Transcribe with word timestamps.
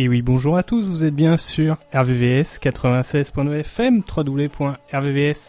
Et 0.00 0.08
oui, 0.08 0.22
bonjour 0.22 0.56
à 0.56 0.62
tous, 0.62 0.88
vous 0.90 1.04
êtes 1.04 1.16
bien 1.16 1.36
sur 1.36 1.76
RVVS 1.92 2.60
96.9 2.62 3.52
FM, 3.62 4.04
www.rvvs.fr. 4.16 5.48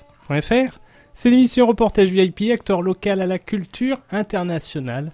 C'est 1.14 1.30
l'émission 1.30 1.68
Reportage 1.68 2.10
VIP, 2.10 2.52
acteur 2.52 2.82
local 2.82 3.22
à 3.22 3.28
la 3.28 3.38
culture 3.38 4.00
internationale. 4.10 5.12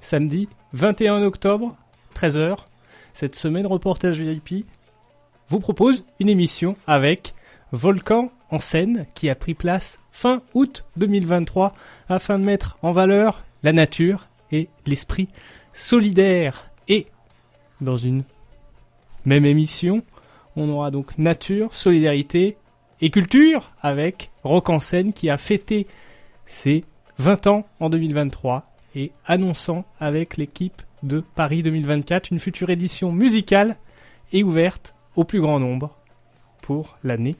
Samedi 0.00 0.48
21 0.72 1.22
octobre, 1.22 1.76
13h. 2.14 2.56
Cette 3.12 3.36
semaine 3.36 3.66
Reportage 3.66 4.18
VIP 4.18 4.64
vous 5.50 5.60
propose 5.60 6.06
une 6.18 6.30
émission 6.30 6.74
avec 6.86 7.34
Volcan 7.72 8.32
en 8.48 8.58
scène 8.58 9.04
qui 9.12 9.28
a 9.28 9.34
pris 9.34 9.52
place 9.52 10.00
fin 10.12 10.40
août 10.54 10.86
2023 10.96 11.74
afin 12.08 12.38
de 12.38 12.44
mettre 12.44 12.78
en 12.80 12.92
valeur 12.92 13.44
la 13.62 13.74
nature 13.74 14.28
et 14.50 14.70
l'esprit 14.86 15.28
solidaire. 15.74 16.70
Et 16.88 17.06
dans 17.82 17.98
une 17.98 18.24
même 19.28 19.44
émission, 19.44 20.02
on 20.56 20.70
aura 20.70 20.90
donc 20.90 21.18
nature, 21.18 21.74
solidarité 21.74 22.56
et 23.02 23.10
culture 23.10 23.72
avec 23.82 24.30
Rock 24.42 24.70
en 24.70 24.80
scène 24.80 25.12
qui 25.12 25.28
a 25.28 25.36
fêté 25.36 25.86
ses 26.46 26.82
20 27.18 27.46
ans 27.46 27.66
en 27.78 27.90
2023 27.90 28.66
et 28.96 29.12
annonçant 29.26 29.84
avec 30.00 30.38
l'équipe 30.38 30.80
de 31.02 31.22
Paris 31.34 31.62
2024 31.62 32.32
une 32.32 32.38
future 32.38 32.70
édition 32.70 33.12
musicale 33.12 33.76
et 34.32 34.42
ouverte 34.42 34.94
au 35.14 35.24
plus 35.24 35.42
grand 35.42 35.60
nombre 35.60 35.94
pour 36.62 36.96
l'année 37.04 37.36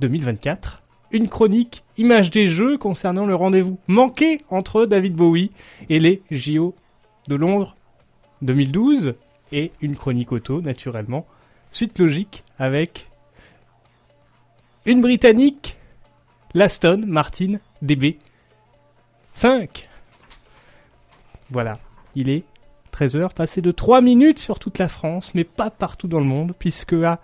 2024. 0.00 0.82
Une 1.12 1.30
chronique 1.30 1.82
image 1.96 2.30
des 2.30 2.48
jeux 2.48 2.76
concernant 2.76 3.24
le 3.24 3.34
rendez-vous 3.34 3.78
manqué 3.86 4.42
entre 4.50 4.84
David 4.84 5.14
Bowie 5.14 5.50
et 5.88 5.98
les 5.98 6.22
JO 6.30 6.74
de 7.26 7.36
Londres 7.36 7.74
2012 8.42 9.14
et 9.52 9.72
une 9.80 9.96
chronique 9.96 10.32
auto, 10.32 10.60
naturellement. 10.60 11.26
Suite 11.70 11.98
logique 11.98 12.44
avec 12.58 13.08
une 14.84 15.00
Britannique, 15.00 15.76
l'Aston 16.54 17.02
Martin 17.06 17.58
DB 17.82 18.18
5. 19.32 19.88
Voilà, 21.50 21.78
il 22.14 22.28
est 22.28 22.44
13h, 22.92 23.34
passé 23.34 23.60
de 23.60 23.70
3 23.72 24.00
minutes 24.00 24.38
sur 24.38 24.58
toute 24.58 24.78
la 24.78 24.88
France, 24.88 25.34
mais 25.34 25.44
pas 25.44 25.70
partout 25.70 26.08
dans 26.08 26.20
le 26.20 26.24
monde, 26.24 26.54
puisque 26.58 26.94
à 26.94 27.20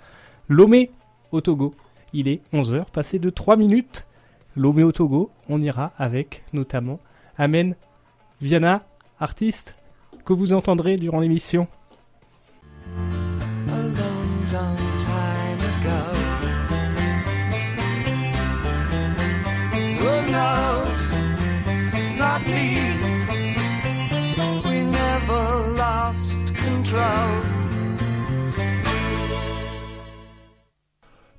Lomé, 0.49 0.91
au 1.31 1.41
Togo, 1.41 1.75
il 2.13 2.29
est 2.29 2.43
11h, 2.53 2.91
passé 2.91 3.19
de 3.19 3.31
3 3.31 3.57
minutes. 3.57 4.07
Lomé 4.55 4.83
au 4.83 4.93
Togo, 4.93 5.31
on 5.49 5.63
ira 5.63 5.93
avec 5.97 6.45
notamment 6.53 7.01
Amen 7.39 7.75
Viana, 8.43 8.85
artiste 9.19 9.77
que 10.27 10.33
vous 10.33 10.53
entendrez 10.53 10.97
durant 10.97 11.21
l'émission. 11.21 11.69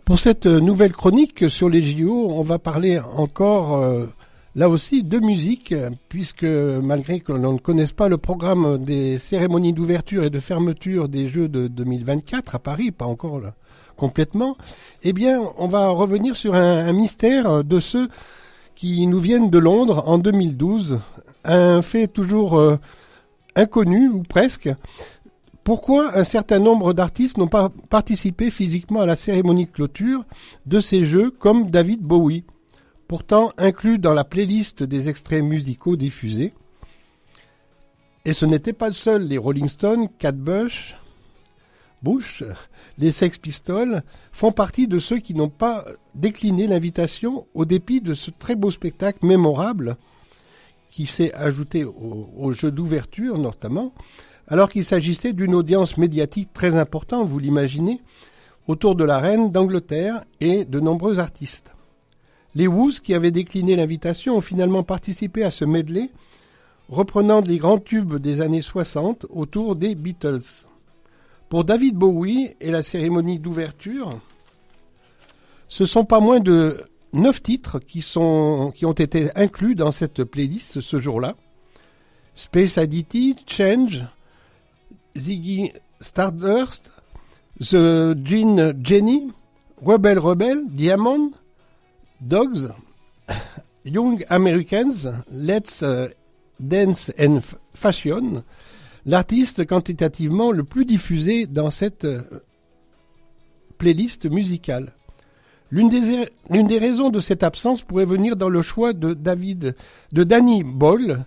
Pour 0.06 0.20
cette 0.20 0.48
nouvelle 0.48 0.92
chronique 0.92 1.50
sur 1.50 1.70
les 1.70 1.82
JO, 1.82 2.28
on 2.30 2.42
va 2.42 2.60
parler 2.60 3.00
encore 3.16 3.78
euh, 3.78 4.08
là 4.54 4.68
aussi 4.68 5.02
de 5.02 5.18
musique, 5.18 5.74
puisque 6.10 6.44
malgré 6.44 7.22
que 7.22 7.32
l'on 7.32 7.54
ne 7.54 7.58
connaisse 7.58 7.94
pas 7.94 8.10
le 8.10 8.18
programme 8.18 8.84
des 8.84 9.18
cérémonies 9.18 9.72
d'ouverture 9.72 10.26
et 10.26 10.30
de 10.30 10.40
fermeture 10.40 11.08
des 11.08 11.28
Jeux 11.30 11.48
de 11.48 11.68
2024 11.70 12.56
à 12.56 12.60
Paris, 12.60 12.92
pas 12.92 13.06
encore 13.06 13.40
complètement, 13.96 14.58
eh 15.04 15.14
bien 15.14 15.40
on 15.58 15.70
va 15.70 15.88
revenir 15.88 16.36
sur 16.36 16.54
un, 16.54 16.86
un 16.86 16.94
mystère 16.94 17.64
de 17.64 17.80
ceux 17.80 18.10
qui 18.76 19.08
nous 19.08 19.20
viennent 19.20 19.50
de 19.50 19.60
Londres 19.60 20.04
en 20.06 20.18
2012, 20.18 21.00
un 21.46 21.82
fait 21.82 22.08
toujours 22.08 22.60
euh, 22.60 22.78
inconnu 23.56 24.10
ou 24.10 24.24
presque, 24.24 24.70
pourquoi 25.64 26.18
un 26.18 26.24
certain 26.24 26.60
nombre 26.60 26.94
d'artistes 26.94 27.38
n'ont 27.38 27.48
pas 27.48 27.70
participé 27.90 28.50
physiquement 28.50 29.02
à 29.02 29.06
la 29.06 29.16
cérémonie 29.16 29.66
de 29.66 29.72
clôture 29.72 30.26
de 30.66 30.80
ces 30.80 31.06
jeux 31.06 31.32
comme 31.32 31.70
David 31.70 32.02
Bowie, 32.02 32.44
pourtant 33.08 33.50
inclus 33.58 33.98
dans 33.98 34.14
la 34.14 34.26
playlist 34.26 34.84
des 34.84 35.08
extraits 35.08 35.44
musicaux 35.44 35.96
diffusés? 35.96 36.54
Et 38.26 38.34
ce 38.34 38.46
n'était 38.46 38.74
pas 38.74 38.88
le 38.88 38.94
seul, 38.94 39.28
les 39.28 39.38
Rolling 39.38 39.68
Stones, 39.68 40.08
Cat 40.18 40.34
Bush, 40.34 40.96
Bush, 42.02 42.44
les 42.98 43.12
Sex 43.12 43.38
Pistols 43.38 44.04
font 44.34 44.52
partie 44.52 44.88
de 44.88 45.00
ceux 45.00 45.20
qui 45.20 45.34
n'ont 45.34 45.50
pas 45.50 45.86
décliné 46.16 46.68
l'invitation 46.68 47.48
au 47.54 47.64
dépit 47.64 48.02
de 48.02 48.14
ce 48.14 48.32
très 48.32 48.56
beau 48.56 48.72
spectacle 48.72 49.26
mémorable 49.26 49.96
qui 50.90 51.06
s'est 51.06 51.34
ajouté 51.34 51.86
au, 51.86 52.30
au 52.38 52.52
jeu 52.52 52.70
d'ouverture 52.70 53.38
notamment, 53.38 53.94
alors 54.48 54.70
qu'il 54.70 54.84
s'agissait 54.84 55.34
d'une 55.34 55.56
audience 55.56 55.98
médiatique 55.98 56.52
très 56.54 56.76
importante, 56.76 57.28
vous 57.28 57.40
l'imaginez, 57.40 58.02
autour 58.68 58.96
de 58.96 59.04
la 59.04 59.20
reine 59.20 59.52
d'Angleterre 59.52 60.24
et 60.40 60.66
de 60.66 60.80
nombreux 60.80 61.20
artistes. 61.20 61.74
Les 62.56 62.68
Woos, 62.68 63.00
qui 63.04 63.14
avaient 63.14 63.32
décliné 63.32 63.76
l'invitation, 63.76 64.38
ont 64.38 64.42
finalement 64.42 64.84
participé 64.84 65.44
à 65.44 65.52
ce 65.52 65.66
medley, 65.66 66.10
reprenant 66.90 67.42
les 67.42 67.58
grands 67.58 67.80
tubes 67.80 68.16
des 68.16 68.42
années 68.42 68.62
60 68.62 69.26
autour 69.30 69.76
des 69.76 69.96
Beatles. 69.96 70.66
Pour 71.50 71.64
David 71.64 71.96
Bowie 71.96 72.56
et 72.62 72.72
la 72.72 72.82
cérémonie 72.82 73.40
d'ouverture, 73.40 74.10
ce 75.68 75.86
sont 75.86 76.06
pas 76.06 76.20
moins 76.20 76.40
de 76.40 76.84
neuf 77.14 77.42
titres 77.42 77.80
qui, 77.80 78.06
ont 78.18 78.72
été 78.72 79.30
inclus 79.36 79.76
dans 79.76 79.92
cette 79.92 80.24
playlist 80.24 80.82
ce 80.82 81.00
jour-là. 81.00 81.36
Space 82.36 82.78
Adity, 82.78 83.36
Change, 83.48 84.02
Ziggy 85.16 85.72
Stardust, 86.00 86.92
The 87.60 88.16
Gin 88.24 88.74
Jenny, 88.84 89.32
Rebel 89.82 90.20
Rebel, 90.20 90.68
Diamond, 90.70 91.32
Dogs, 92.22 92.70
Young 93.86 94.24
Americans, 94.30 95.08
Let's 95.30 95.82
uh, 95.82 96.10
Dance 96.60 97.12
and 97.20 97.42
Fashion, 97.74 98.44
l'artiste 99.06 99.66
quantitativement 99.66 100.52
le 100.52 100.64
plus 100.64 100.86
diffusé 100.86 101.48
dans 101.48 101.70
cette 101.70 102.06
euh, 102.06 102.22
playlist 103.78 104.26
musicale. 104.30 104.94
L'une 105.72 105.90
des, 105.90 106.28
l'une 106.50 106.68
des 106.68 106.78
raisons 106.78 107.10
de 107.10 107.20
cette 107.20 107.42
absence 107.42 107.82
pourrait 107.82 108.06
venir 108.06 108.36
dans 108.36 108.50
le 108.50 108.62
choix 108.62 108.94
de 108.94 109.14
David, 109.14 109.76
de 110.12 110.24
Danny 110.24 110.64
Boyle, 110.64 111.26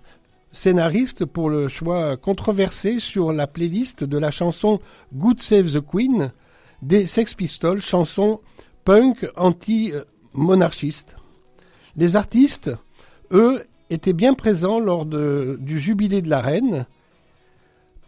scénariste 0.57 1.25
pour 1.27 1.51
le 1.51 1.69
choix 1.69 2.17
controversé 2.17 2.99
sur 2.99 3.33
la 3.33 3.47
playlist 3.47 4.05
de 4.05 4.19
la 4.19 4.31
chanson 4.31 4.81
Good 5.15 5.41
Save 5.41 5.73
the 5.73 5.81
Queen 5.81 6.33
des 6.83 7.07
Sex 7.07 7.35
Pistols, 7.35 7.81
chanson 7.81 8.41
punk 8.85 9.29
anti-monarchiste. 9.37 11.17
Les 11.97 12.17
artistes, 12.17 12.71
eux, 13.33 13.65
étaient 13.91 14.13
bien 14.13 14.35
présents 14.35 14.81
lors 14.81 15.07
du 15.07 15.79
jubilé 15.79 16.23
de 16.23 16.31
la 16.31 16.41
reine. 16.41 16.87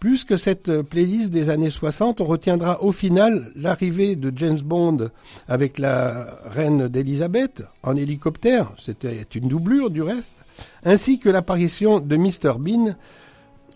Plus 0.00 0.24
que 0.24 0.36
cette 0.36 0.82
playlist 0.82 1.32
des 1.32 1.50
années 1.50 1.70
60, 1.70 2.20
on 2.20 2.24
retiendra 2.24 2.82
au 2.84 2.92
final 2.92 3.50
l'arrivée 3.56 4.14
de 4.14 4.32
James 4.36 4.60
Bond 4.60 5.10
avec 5.48 5.78
la 5.78 6.38
reine 6.46 6.86
d'Élisabeth 6.86 7.64
en 7.82 7.96
hélicoptère, 7.96 8.72
c'était 8.78 9.26
une 9.34 9.48
doublure 9.48 9.90
du 9.90 10.02
reste, 10.02 10.44
ainsi 10.84 11.18
que 11.18 11.28
l'apparition 11.28 11.98
de 11.98 12.16
Mr 12.16 12.58
Bean, 12.58 12.94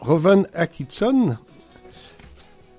Rowan 0.01 0.47
Atkinson. 0.55 1.37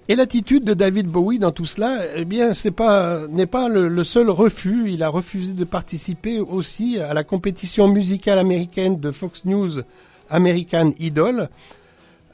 Et 0.09 0.15
l'attitude 0.15 0.65
de 0.65 0.73
David 0.73 1.07
Bowie 1.07 1.39
dans 1.39 1.51
tout 1.51 1.65
cela, 1.65 2.01
eh 2.15 2.25
bien, 2.25 2.51
c'est 2.51 2.71
pas 2.71 3.21
n'est 3.29 3.45
pas 3.45 3.69
le, 3.69 4.03
seul 4.03 4.29
refus. 4.29 4.91
Il 4.91 5.01
a 5.01 5.07
refusé 5.07 5.53
de 5.53 5.63
participer 5.63 6.39
aussi 6.39 6.99
à 6.99 7.13
la 7.13 7.23
compétition 7.23 7.87
musicale 7.87 8.37
américaine 8.37 8.99
de 8.99 9.11
Fox 9.11 9.45
News 9.45 9.81
American 10.29 10.91
Idol, 10.99 11.49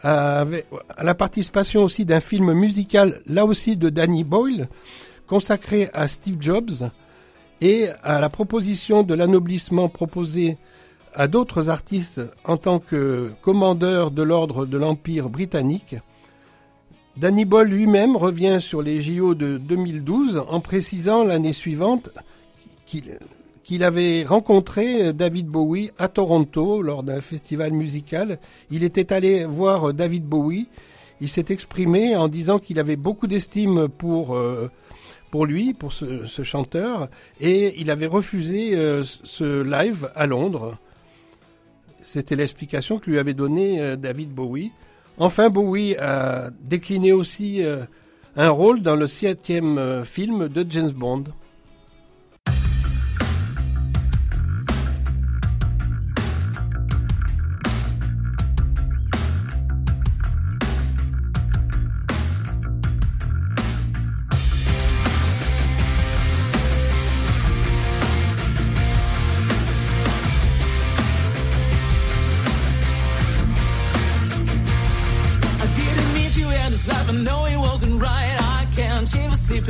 à, 0.01 0.45
la 1.01 1.15
participation 1.15 1.83
aussi 1.83 2.05
d'un 2.05 2.19
film 2.19 2.53
musical, 2.53 3.21
là 3.25 3.45
aussi 3.45 3.75
de 3.75 3.89
Danny 3.89 4.23
Boyle, 4.23 4.67
consacré 5.27 5.89
à 5.93 6.07
Steve 6.07 6.37
Jobs 6.39 6.89
et 7.61 7.89
à 8.03 8.19
la 8.19 8.29
proposition 8.29 9.03
de 9.03 9.13
l'anoblissement 9.13 9.89
proposé 9.89 10.57
à 11.13 11.27
d'autres 11.27 11.69
artistes 11.69 12.21
en 12.45 12.57
tant 12.57 12.79
que 12.79 13.31
commandeur 13.41 14.11
de 14.11 14.23
l'ordre 14.23 14.65
de 14.65 14.77
l'Empire 14.77 15.29
britannique. 15.29 15.95
Danny 17.17 17.43
Boyle 17.43 17.67
lui-même 17.67 18.15
revient 18.15 18.59
sur 18.61 18.81
les 18.81 19.01
JO 19.01 19.35
de 19.35 19.57
2012 19.57 20.43
en 20.47 20.61
précisant 20.61 21.25
l'année 21.25 21.53
suivante 21.53 22.09
qu'il 22.85 23.19
qu'il 23.69 23.83
avait 23.83 24.23
rencontré 24.23 25.09
euh, 25.09 25.13
David 25.13 25.45
Bowie 25.45 25.91
à 25.99 26.07
Toronto 26.07 26.81
lors 26.81 27.03
d'un 27.03 27.21
festival 27.21 27.71
musical. 27.71 28.39
Il 28.71 28.83
était 28.83 29.13
allé 29.13 29.45
voir 29.45 29.89
euh, 29.89 29.93
David 29.93 30.25
Bowie. 30.25 30.67
Il 31.21 31.29
s'est 31.29 31.45
exprimé 31.49 32.15
en 32.15 32.29
disant 32.29 32.57
qu'il 32.57 32.79
avait 32.79 32.95
beaucoup 32.95 33.27
d'estime 33.27 33.87
pour 33.87 34.35
euh, 34.35 34.71
pour 35.29 35.45
lui, 35.45 35.75
pour 35.75 35.93
ce, 35.93 36.41
chanteur, 36.41 37.07
et 37.39 37.79
il 37.79 37.91
avait 37.91 38.07
refusé 38.07 38.71
ce 39.03 39.61
live 39.61 40.09
à 40.15 40.25
Londres. 40.25 40.79
C'était 42.01 42.35
l'explication 42.35 42.97
que 42.97 43.11
lui 43.11 43.19
avait 43.19 43.35
donnée 43.35 43.95
David 43.95 44.31
Bowie. 44.31 44.71
Enfin, 45.19 45.49
Bowie 45.49 45.95
a 45.97 46.49
décliné 46.63 47.11
aussi 47.11 47.61
un 48.35 48.49
rôle 48.49 48.81
dans 48.81 48.95
le 48.95 49.05
septième 49.05 50.03
film 50.03 50.47
de 50.47 50.65
James 50.67 50.93
Bond. 50.93 51.25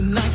nothing 0.01 0.15
like 0.15 0.28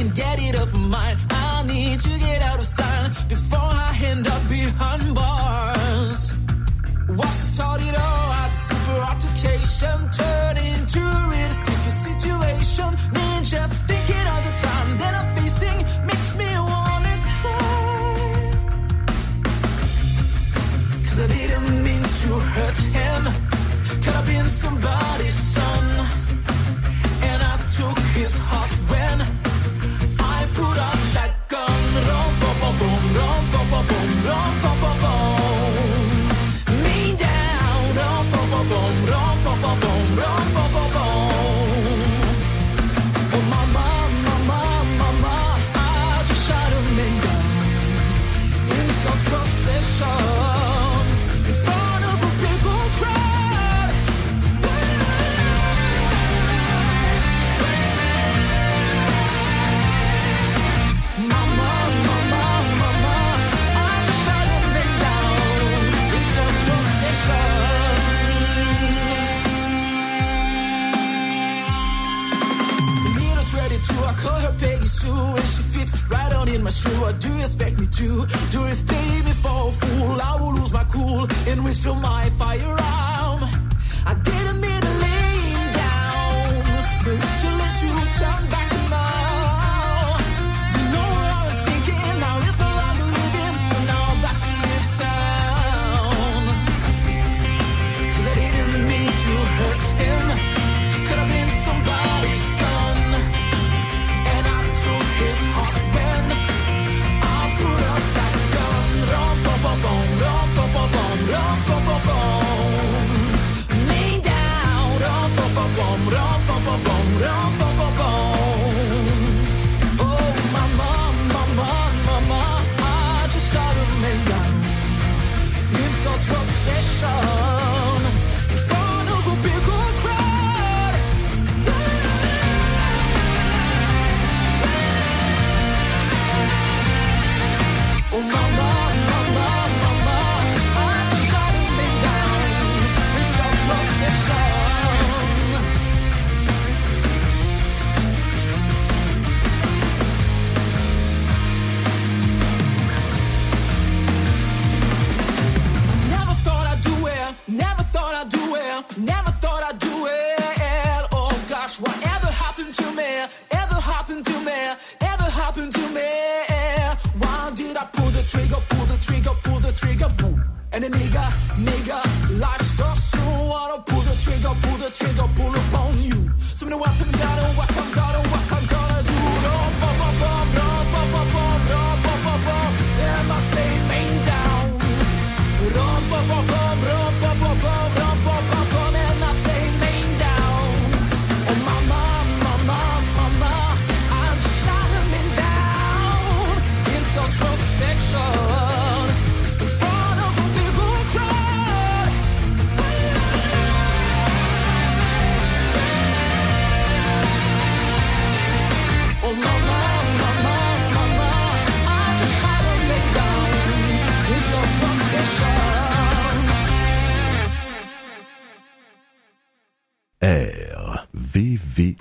RVVS. 221.35 221.99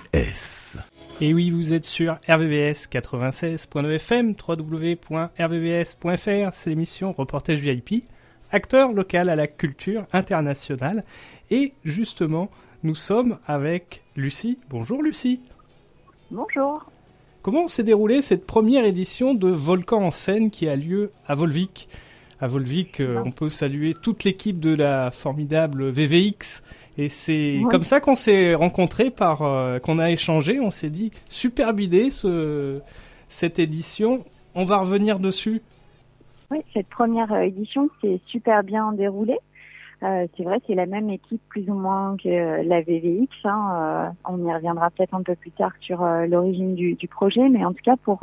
Et 1.20 1.34
oui, 1.34 1.50
vous 1.50 1.74
êtes 1.74 1.84
sur 1.84 2.14
RVVS 2.26 2.88
96.9 2.90 3.96
FM, 3.96 4.34
www.rvvs.fr, 4.48 5.28
c'est 6.54 6.70
l'émission 6.70 7.12
Reportage 7.12 7.58
VIP, 7.58 8.04
acteur 8.50 8.92
local 8.92 9.28
à 9.28 9.36
la 9.36 9.46
culture 9.46 10.06
internationale. 10.14 11.04
Et 11.50 11.74
justement, 11.84 12.50
nous 12.82 12.94
sommes 12.94 13.36
avec 13.46 14.02
Lucie. 14.16 14.58
Bonjour 14.70 15.02
Lucie. 15.02 15.42
Bonjour. 16.30 16.90
Comment 17.42 17.68
s'est 17.68 17.82
déroulée 17.82 18.22
cette 18.22 18.46
première 18.46 18.86
édition 18.86 19.34
de 19.34 19.50
Volcan 19.50 20.00
en 20.00 20.12
scène 20.12 20.50
qui 20.50 20.66
a 20.66 20.76
lieu 20.76 21.12
à 21.26 21.34
Volvic? 21.34 21.90
À 22.44 22.46
Volvic, 22.46 23.00
euh, 23.00 23.22
on 23.24 23.30
peut 23.30 23.48
saluer 23.48 23.94
toute 23.94 24.22
l'équipe 24.22 24.60
de 24.60 24.74
la 24.74 25.10
formidable 25.10 25.88
VVX. 25.88 26.62
Et 26.98 27.08
c'est 27.08 27.62
comme 27.70 27.84
ça 27.84 28.00
qu'on 28.00 28.16
s'est 28.16 28.54
rencontrés, 28.54 29.08
par, 29.08 29.40
euh, 29.40 29.78
qu'on 29.78 29.98
a 29.98 30.10
échangé. 30.10 30.60
On 30.60 30.70
s'est 30.70 30.90
dit, 30.90 31.10
superbe 31.30 31.80
idée 31.80 32.10
ce, 32.10 32.80
cette 33.28 33.58
édition. 33.58 34.26
On 34.54 34.66
va 34.66 34.76
revenir 34.76 35.20
dessus. 35.20 35.62
Oui, 36.50 36.58
cette 36.74 36.88
première 36.88 37.32
euh, 37.32 37.40
édition 37.40 37.88
s'est 38.02 38.20
super 38.26 38.62
bien 38.62 38.92
déroulée. 38.92 39.38
Euh, 40.02 40.26
c'est 40.36 40.42
vrai, 40.42 40.60
c'est 40.66 40.74
la 40.74 40.84
même 40.84 41.08
équipe 41.08 41.40
plus 41.48 41.66
ou 41.70 41.74
moins 41.74 42.14
que 42.22 42.28
euh, 42.28 42.62
la 42.62 42.82
VVX. 42.82 43.26
hein, 43.44 43.72
euh, 43.74 44.30
on 44.30 44.46
y 44.46 44.52
reviendra 44.52 44.90
peut-être 44.90 45.14
un 45.14 45.22
peu 45.22 45.34
plus 45.34 45.52
tard 45.52 45.72
sur 45.80 46.04
l'origine 46.04 46.74
du, 46.74 46.92
du 46.92 47.08
projet, 47.08 47.48
mais 47.48 47.64
en 47.64 47.72
tout 47.72 47.82
cas 47.82 47.96
pour 47.96 48.20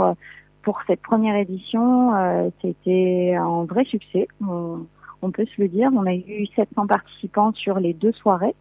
pour 0.63 0.79
cette 0.87 1.01
première 1.01 1.35
édition, 1.35 2.13
euh, 2.15 2.49
c'était 2.61 3.35
un 3.35 3.65
vrai 3.65 3.85
succès. 3.85 4.27
On, 4.45 4.85
on 5.21 5.31
peut 5.31 5.45
se 5.45 5.61
le 5.61 5.67
dire. 5.67 5.89
On 5.93 6.05
a 6.05 6.13
eu 6.13 6.47
700 6.55 6.87
participants 6.87 7.53
sur 7.53 7.79
les 7.79 7.93
deux 7.93 8.11
soirées. 8.13 8.55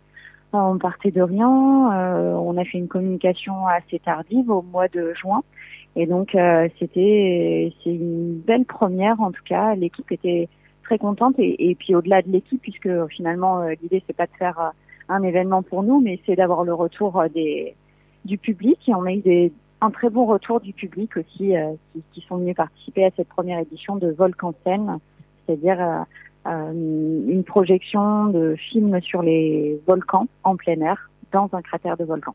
Euh, 0.54 0.59
On 0.59 0.78
partait 0.78 1.11
de 1.11 1.23
rien. 1.23 1.92
euh, 1.92 2.33
on 2.35 2.57
a 2.57 2.64
fait 2.64 2.78
une 2.78 2.88
communication 2.88 3.66
assez 3.66 3.99
tardive 3.99 4.50
au 4.50 4.62
mois 4.62 4.88
de 4.88 5.12
juin. 5.14 5.42
Et 5.97 6.07
donc 6.07 6.35
euh, 6.35 6.69
c'était 6.78 7.73
c'est 7.83 7.90
une 7.90 8.38
belle 8.38 8.64
première 8.64 9.21
en 9.21 9.33
tout 9.33 9.42
cas. 9.45 9.75
L'équipe 9.75 10.11
était 10.12 10.49
très 10.85 10.99
contente 10.99 11.35
et, 11.38 11.76
puis 11.78 11.95
au-delà 11.95 12.23
de 12.23 12.30
l'équipe 12.30 12.61
puisque 12.61 12.87
euh, 12.87 13.07
finalement 13.09 13.62
euh, 13.62 13.75
l'idée 13.83 14.02
c'est 14.07 14.16
pas 14.16 14.26
de 14.26 14.37
faire 14.38 14.73
un 15.09 15.23
événement 15.23 15.62
pour 15.62 15.83
nous 15.83 16.00
mais 16.00 16.21
c'est 16.26 16.37
d'avoir 16.37 16.64
le 16.64 16.75
retour 16.75 17.25
des 17.35 17.75
du 18.25 18.38
public 18.38 18.78
et 18.88 18.95
on 18.95 19.04
a 19.04 19.12
eu 19.12 19.21
des 19.21 19.52
un 19.80 19.90
très 19.90 20.10
bon 20.10 20.26
retour 20.26 20.60
du 20.60 20.72
public 20.72 21.16
aussi 21.16 21.56
euh, 21.56 21.72
qui, 21.92 22.02
qui 22.12 22.26
sont 22.26 22.37
venus 22.37 22.56
participer 22.56 23.04
à 23.06 23.10
cette 23.16 23.28
première 23.28 23.58
édition 23.58 23.96
de 23.96 24.08
Volcan 24.10 24.54
Scène, 24.64 24.99
c'est-à-dire 25.46 25.80
euh, 25.80 26.00
euh, 26.46 26.72
une 26.72 27.44
projection 27.44 28.26
de 28.26 28.56
films 28.56 29.00
sur 29.02 29.22
les 29.22 29.80
volcans 29.87 30.26
en 30.44 30.56
plein 30.56 30.80
air 30.80 31.10
dans 31.32 31.49
un 31.52 31.62
cratère 31.62 31.96
de 31.96 32.04
volcan. 32.04 32.34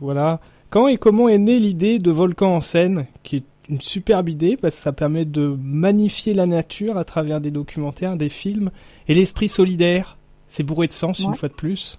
Voilà. 0.00 0.40
Quand 0.70 0.88
et 0.88 0.98
comment 0.98 1.28
est 1.28 1.38
née 1.38 1.58
l'idée 1.58 1.98
de 1.98 2.10
Volcan 2.10 2.56
en 2.56 2.60
scène, 2.60 3.06
qui 3.22 3.36
est 3.36 3.44
une 3.68 3.80
superbe 3.80 4.28
idée 4.28 4.56
parce 4.56 4.76
que 4.76 4.82
ça 4.82 4.92
permet 4.92 5.24
de 5.24 5.56
magnifier 5.60 6.34
la 6.34 6.46
nature 6.46 6.98
à 6.98 7.04
travers 7.04 7.40
des 7.40 7.50
documentaires, 7.50 8.16
des 8.16 8.28
films, 8.28 8.70
et 9.08 9.14
l'esprit 9.14 9.48
solidaire. 9.48 10.16
C'est 10.48 10.62
bourré 10.62 10.86
de 10.86 10.92
sens 10.92 11.18
une 11.20 11.34
fois 11.34 11.48
de 11.48 11.54
plus? 11.54 11.98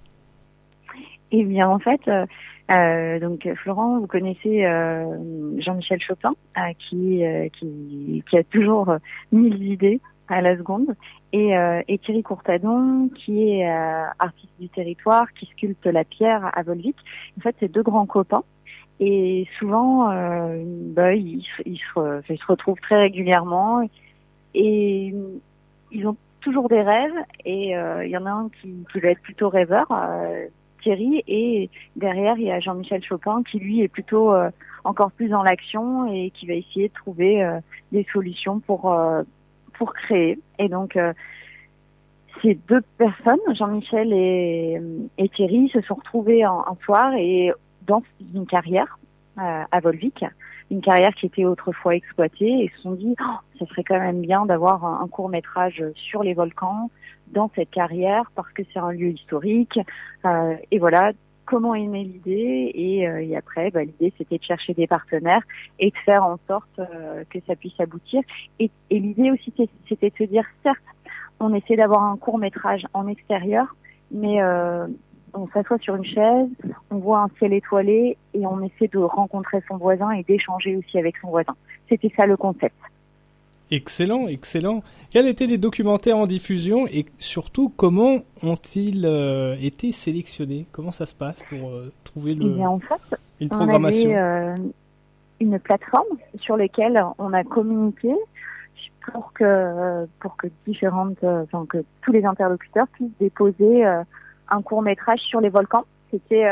Eh 1.32 1.44
bien, 1.44 1.68
en 1.68 1.80
fait, 1.80 2.00
euh, 2.08 2.26
euh, 2.72 3.20
donc 3.20 3.48
Florent, 3.56 4.00
vous 4.00 4.08
connaissez 4.08 4.66
euh, 4.66 5.60
Jean-Michel 5.60 6.02
Chopin, 6.02 6.34
euh, 6.58 6.62
qui, 6.78 7.26
euh, 7.26 7.48
qui 7.50 8.24
qui 8.30 8.38
a 8.38 8.44
toujours 8.44 8.96
mille 9.32 9.64
idées 9.64 10.02
à 10.28 10.42
la 10.42 10.58
seconde, 10.58 10.96
et, 11.32 11.58
euh, 11.58 11.82
et 11.88 11.98
Thierry 12.00 12.24
Courtadon, 12.24 13.10
qui 13.16 13.50
est 13.52 13.70
euh, 13.70 14.06
artiste 14.20 14.52
du 14.60 14.68
territoire, 14.70 15.32
qui 15.34 15.46
sculpte 15.46 15.86
la 15.86 16.04
pierre 16.04 16.52
à 16.58 16.64
Volvic. 16.64 16.98
En 17.38 17.42
fait, 17.42 17.56
c'est 17.60 17.72
deux 17.72 17.84
grands 17.84 18.06
copains. 18.06 18.44
Et 19.00 19.48
souvent, 19.60 20.10
bah, 20.96 21.14
ils, 21.14 21.44
se- 21.56 21.62
ils, 21.66 21.78
se, 21.78 22.34
ils 22.34 22.38
se 22.40 22.46
retrouvent 22.48 22.80
très 22.82 22.98
régulièrement 22.98 23.88
et 24.56 25.14
ils 25.92 26.08
ont 26.08 26.18
toujours 26.42 26.68
des 26.68 26.82
rêves. 26.82 27.14
Et 27.46 27.74
il 27.74 28.10
y 28.10 28.18
en 28.18 28.26
a 28.26 28.32
un 28.32 28.50
qui, 28.60 28.74
qui 28.92 29.00
va 29.00 29.10
être 29.10 29.22
plutôt 29.22 29.50
rêveur, 29.50 29.86
Thierry, 30.88 31.22
et 31.28 31.70
derrière 31.98 32.38
il 32.38 32.46
y 32.46 32.52
a 32.52 32.62
Jean-Michel 32.62 33.04
Chopin 33.04 33.44
qui 33.44 33.60
lui 33.60 33.82
est 33.82 33.90
plutôt 33.90 34.34
euh, 34.34 34.50
encore 34.86 35.12
plus 35.12 35.28
dans 35.28 35.44
l'action 35.44 36.08
et 36.08 36.32
qui 36.32 36.48
va 36.48 36.54
essayer 36.54 36.88
de 36.88 36.94
trouver 36.94 37.44
euh, 37.44 37.60
des 37.92 38.06
solutions 38.14 38.60
pour 38.62 38.94
euh, 38.94 39.24
pour 39.78 39.94
créer. 39.94 40.40
Et 40.60 40.70
donc 40.70 40.98
ces 42.42 42.56
deux 42.70 42.82
personnes, 42.98 43.40
Jean-Michel 43.54 44.14
et, 44.14 45.30
Thierry, 45.36 45.70
se 45.74 45.82
sont 45.82 45.96
retrouvés 45.96 46.44
un 46.44 46.78
soir 46.84 47.14
et 47.16 47.52
dans 47.86 48.02
une 48.34 48.46
carrière 48.46 48.98
à 49.36 49.80
Volvic, 49.80 50.26
une 50.72 50.82
carrière 50.82 51.14
qui 51.14 51.28
était 51.28 51.46
autrefois 51.46 51.96
exploitée, 51.96 52.64
et 52.64 52.72
se 52.76 52.82
sont 52.82 52.94
dit, 52.94 53.16
oh, 53.22 53.36
ça 53.60 53.66
serait 53.68 53.84
quand 53.84 54.00
même 54.00 54.22
bien 54.22 54.48
d'avoir 54.48 54.84
un 54.84 55.08
court 55.08 55.30
métrage 55.30 55.84
sur 55.96 56.24
les 56.24 56.34
volcans 56.34 56.90
dans 57.34 57.52
cette 57.56 57.72
carrière 57.72 58.32
parce 58.36 58.52
que 58.54 58.64
c'est 58.74 58.80
un 58.80 58.92
lieu 58.92 59.10
historique. 59.10 59.80
Euh, 60.26 60.56
et 60.72 60.80
voilà 60.80 61.12
comment 61.46 61.76
est 61.76 61.88
née 61.88 62.04
l'idée. 62.04 62.72
Et, 62.76 63.08
euh, 63.08 63.24
et 63.24 63.36
après, 63.36 63.72
bah, 63.72 63.84
l'idée 63.84 64.14
c'était 64.18 64.38
de 64.38 64.44
chercher 64.44 64.74
des 64.74 64.88
partenaires 64.88 65.42
et 65.80 65.92
de 65.92 65.98
faire 66.06 66.24
en 66.24 66.38
sorte 66.48 66.80
euh, 66.80 67.24
que 67.30 67.40
ça 67.48 67.56
puisse 67.56 67.80
aboutir. 67.80 68.22
Et, 68.60 68.70
et 68.90 69.00
l'idée 69.00 69.32
aussi 69.32 69.54
c'était- 69.88 70.10
de 70.10 70.16
se 70.18 70.24
dire, 70.24 70.46
certes, 70.64 70.78
on 71.40 71.54
essaie 71.54 71.76
d'avoir 71.76 72.04
un 72.04 72.18
court 72.18 72.38
métrage 72.38 72.86
en 72.94 73.08
extérieur, 73.08 73.76
mais 74.12 74.42
euh, 74.42 74.88
on 75.34 75.48
s'assoit 75.50 75.78
sur 75.80 75.96
une 75.96 76.06
chaise, 76.06 76.50
on 76.90 76.98
voit 76.98 77.22
un 77.22 77.30
ciel 77.38 77.54
étoilé 77.54 78.18
et 78.34 78.46
on 78.46 78.62
essaie 78.62 78.88
de 78.88 78.98
rencontrer 78.98 79.62
son 79.68 79.78
voisin 79.78 80.12
et 80.12 80.24
d'échanger 80.24 80.76
aussi 80.76 80.98
avec 80.98 81.18
son 81.18 81.30
voisin. 81.30 81.56
C'était 81.90 82.12
ça 82.18 82.26
le 82.26 82.38
concept. 82.38 82.76
Excellent, 83.70 84.28
excellent. 84.28 84.82
Quels 85.12 85.28
étaient 85.28 85.48
les 85.48 85.58
documentaires 85.58 86.18
en 86.18 86.26
diffusion 86.28 86.88
et 86.88 87.06
surtout 87.20 87.70
comment 87.76 88.20
ont-ils 88.42 89.06
euh, 89.06 89.58
été 89.60 89.92
sélectionnés? 89.92 90.66
Comment 90.72 90.92
ça 90.94 91.06
se 91.06 91.16
passe 91.16 91.44
pour 91.50 91.70
euh, 91.70 91.92
trouver 92.06 92.32
Eh 92.32 92.36
le, 92.36 92.50
bien, 92.52 92.70
en 92.70 92.80
fait, 92.80 93.18
une 93.42 93.48
on 93.52 93.58
programmation? 93.58 94.10
avait 94.12 94.20
euh, 94.20 94.56
une 95.42 95.60
plateforme 95.60 96.18
sur 96.40 96.56
laquelle 96.56 97.04
on 97.18 97.34
a 97.34 97.44
communiqué 97.44 98.14
pour 99.12 99.34
que 99.34 100.06
pour 100.20 100.36
que 100.38 100.48
différentes, 100.66 101.24
enfin 101.24 101.66
que 101.68 101.84
tous 102.02 102.12
les 102.12 102.26
interlocuteurs 102.26 102.88
puissent 102.88 103.18
déposer 103.20 103.86
un 103.86 104.62
court 104.62 104.82
métrage 104.82 105.20
sur 105.22 105.40
les 105.40 105.50
volcans. 105.50 105.86
C'était 106.12 106.52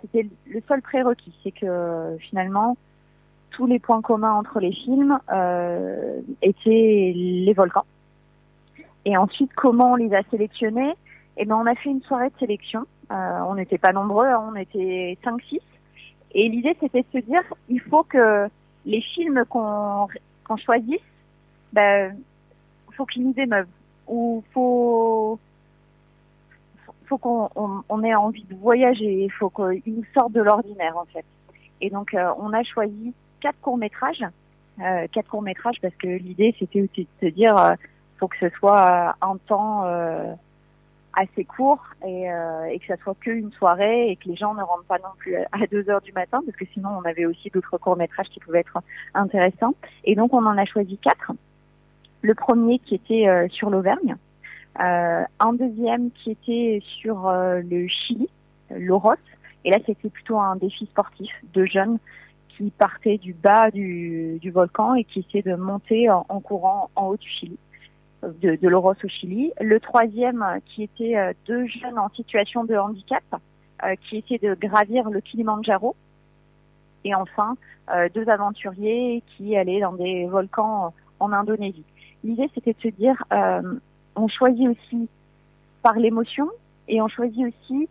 c'était 0.00 0.28
le 0.46 0.62
seul 0.68 0.80
prérequis, 0.80 1.32
c'est 1.42 1.50
que 1.50 2.16
finalement 2.20 2.76
tous 3.50 3.66
les 3.66 3.78
points 3.78 4.02
communs 4.02 4.32
entre 4.32 4.60
les 4.60 4.72
films 4.72 5.18
euh, 5.32 6.20
étaient 6.42 7.12
les 7.14 7.52
volcans. 7.54 7.84
Et 9.04 9.16
ensuite, 9.16 9.52
comment 9.54 9.92
on 9.92 9.96
les 9.96 10.14
a 10.14 10.22
sélectionnés? 10.30 10.94
Eh 11.36 11.44
ben, 11.44 11.56
on 11.56 11.66
a 11.66 11.74
fait 11.74 11.90
une 11.90 12.02
soirée 12.02 12.28
de 12.28 12.38
sélection. 12.38 12.86
Euh, 13.10 13.40
on 13.46 13.54
n'était 13.54 13.78
pas 13.78 13.92
nombreux, 13.92 14.26
hein, 14.26 14.50
on 14.52 14.56
était 14.56 15.18
5-6. 15.24 15.60
Et 16.32 16.48
l'idée, 16.48 16.76
c'était 16.80 17.02
de 17.02 17.20
se 17.20 17.24
dire, 17.24 17.42
il 17.68 17.80
faut 17.80 18.04
que 18.04 18.48
les 18.86 19.00
films 19.00 19.44
qu'on 19.48 20.08
qu'on 20.44 20.56
choisisse, 20.56 21.00
ben, 21.72 22.16
faut 22.92 23.06
qu'ils 23.06 23.26
nous 23.26 23.34
émeuvent. 23.36 23.68
Ou 24.06 24.42
faut, 24.52 25.38
faut 27.06 27.18
qu'on 27.18 27.48
on, 27.54 27.82
on 27.88 28.02
ait 28.02 28.14
envie 28.14 28.44
de 28.44 28.54
voyager. 28.56 29.24
Il 29.24 29.32
faut 29.32 29.50
qu'ils 29.50 29.82
nous 29.86 30.04
sortent 30.14 30.32
de 30.32 30.42
l'ordinaire, 30.42 30.96
en 30.96 31.04
fait. 31.06 31.24
Et 31.80 31.90
donc, 31.90 32.14
euh, 32.14 32.32
on 32.38 32.52
a 32.52 32.62
choisi 32.62 33.14
quatre 33.40 33.60
courts-métrages. 33.60 34.24
Euh, 34.80 35.06
quatre 35.12 35.28
courts-métrages 35.28 35.80
parce 35.82 35.94
que 35.96 36.06
l'idée, 36.06 36.54
c'était 36.58 36.80
aussi 36.80 37.06
de 37.20 37.28
se 37.28 37.34
dire, 37.34 37.56
euh, 37.56 37.74
faut 38.20 38.28
que 38.28 38.36
ce 38.38 38.50
soit 38.50 39.14
euh, 39.22 39.26
un 39.26 39.36
temps 39.48 39.84
euh, 39.86 40.32
assez 41.14 41.44
court 41.44 41.82
et, 42.06 42.30
euh, 42.30 42.64
et 42.66 42.78
que 42.78 42.86
ça 42.86 42.96
soit 43.02 43.16
qu'une 43.18 43.50
soirée 43.52 44.10
et 44.10 44.16
que 44.16 44.28
les 44.28 44.36
gens 44.36 44.54
ne 44.54 44.62
rentrent 44.62 44.84
pas 44.84 44.98
non 44.98 45.10
plus 45.18 45.36
à 45.36 45.66
2 45.70 45.90
heures 45.90 46.02
du 46.02 46.12
matin 46.12 46.40
parce 46.44 46.56
que 46.56 46.66
sinon 46.72 46.90
on 46.90 47.02
avait 47.02 47.24
aussi 47.24 47.50
d'autres 47.50 47.78
courts-métrages 47.78 48.28
qui 48.28 48.38
pouvaient 48.38 48.60
être 48.60 48.78
intéressants. 49.14 49.74
Et 50.04 50.14
donc 50.14 50.34
on 50.34 50.44
en 50.46 50.56
a 50.56 50.64
choisi 50.66 50.98
quatre. 50.98 51.32
Le 52.22 52.34
premier 52.34 52.78
qui 52.78 52.94
était 52.94 53.48
sur 53.48 53.70
l'Auvergne, 53.70 54.14
un 54.76 55.52
deuxième 55.54 56.10
qui 56.10 56.32
était 56.32 56.82
sur 56.84 57.32
le 57.32 57.88
Chili, 57.88 58.28
l'Oros, 58.68 59.14
et 59.64 59.70
là 59.70 59.78
c'était 59.86 60.10
plutôt 60.10 60.38
un 60.38 60.56
défi 60.56 60.84
sportif 60.84 61.30
de 61.54 61.64
jeunes 61.64 61.98
qui 62.60 62.70
partaient 62.70 63.16
du 63.16 63.32
bas 63.32 63.70
du, 63.70 64.38
volcan 64.52 64.94
et 64.94 65.04
qui 65.04 65.20
essayaient 65.20 65.42
de 65.42 65.54
monter 65.54 66.10
en, 66.10 66.40
courant 66.40 66.90
en 66.94 67.06
haut 67.06 67.16
du 67.16 67.28
Chili 67.28 67.58
de, 68.22 68.56
de 68.56 68.68
l'Oros 68.68 68.94
au 69.02 69.08
Chili. 69.08 69.52
Le 69.60 69.80
troisième, 69.80 70.42
euh, 70.42 70.58
qui 70.66 70.82
était 70.82 71.16
euh, 71.16 71.32
deux 71.46 71.66
jeunes 71.66 71.98
en 71.98 72.10
situation 72.10 72.64
de 72.64 72.76
handicap, 72.76 73.24
euh, 73.82 73.94
qui 73.96 74.18
essayaient 74.18 74.38
de 74.38 74.54
gravir 74.54 75.08
le 75.08 75.22
Kilimandjaro. 75.22 75.96
Et 77.04 77.14
enfin, 77.14 77.56
euh, 77.94 78.10
deux 78.14 78.28
aventuriers 78.28 79.22
qui 79.26 79.56
allaient 79.56 79.80
dans 79.80 79.94
des 79.94 80.26
volcans 80.26 80.92
en 81.18 81.32
Indonésie. 81.32 81.84
L'idée, 82.24 82.50
c'était 82.54 82.74
de 82.74 82.80
se 82.80 82.88
dire, 82.88 83.24
euh, 83.32 83.62
on 84.16 84.28
choisit 84.28 84.68
aussi 84.68 85.08
par 85.82 85.94
l'émotion 85.94 86.50
et 86.88 87.00
on 87.00 87.08
choisit 87.08 87.46
aussi 87.46 87.88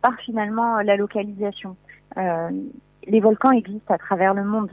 par 0.00 0.16
finalement 0.20 0.80
la 0.80 0.96
localisation. 0.96 1.76
Euh, 2.16 2.50
les 3.06 3.20
volcans 3.20 3.52
existent 3.52 3.94
à 3.94 3.98
travers 3.98 4.34
le 4.34 4.44
monde. 4.44 4.70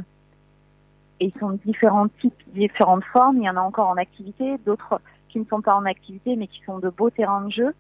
Et 1.20 1.26
ils 1.26 1.40
sont 1.40 1.52
de 1.52 1.60
différents 1.66 2.08
types, 2.22 2.42
différentes 2.54 3.04
formes. 3.06 3.38
Il 3.38 3.44
y 3.44 3.50
en 3.50 3.58
a 3.58 3.62
encore 3.62 3.88
en 3.88 3.98
activité, 3.98 4.58
d'autres 4.66 5.02
qui 5.30 5.40
ne 5.40 5.46
sont 5.46 5.62
pas 5.62 5.76
en 5.76 5.86
activité, 5.86 6.36
mais 6.36 6.48
qui 6.48 6.62
sont 6.66 6.80
de 6.80 6.90
beaux 6.90 7.10
terrains 7.10 7.46
de 7.46 7.52
jeu. 7.52 7.74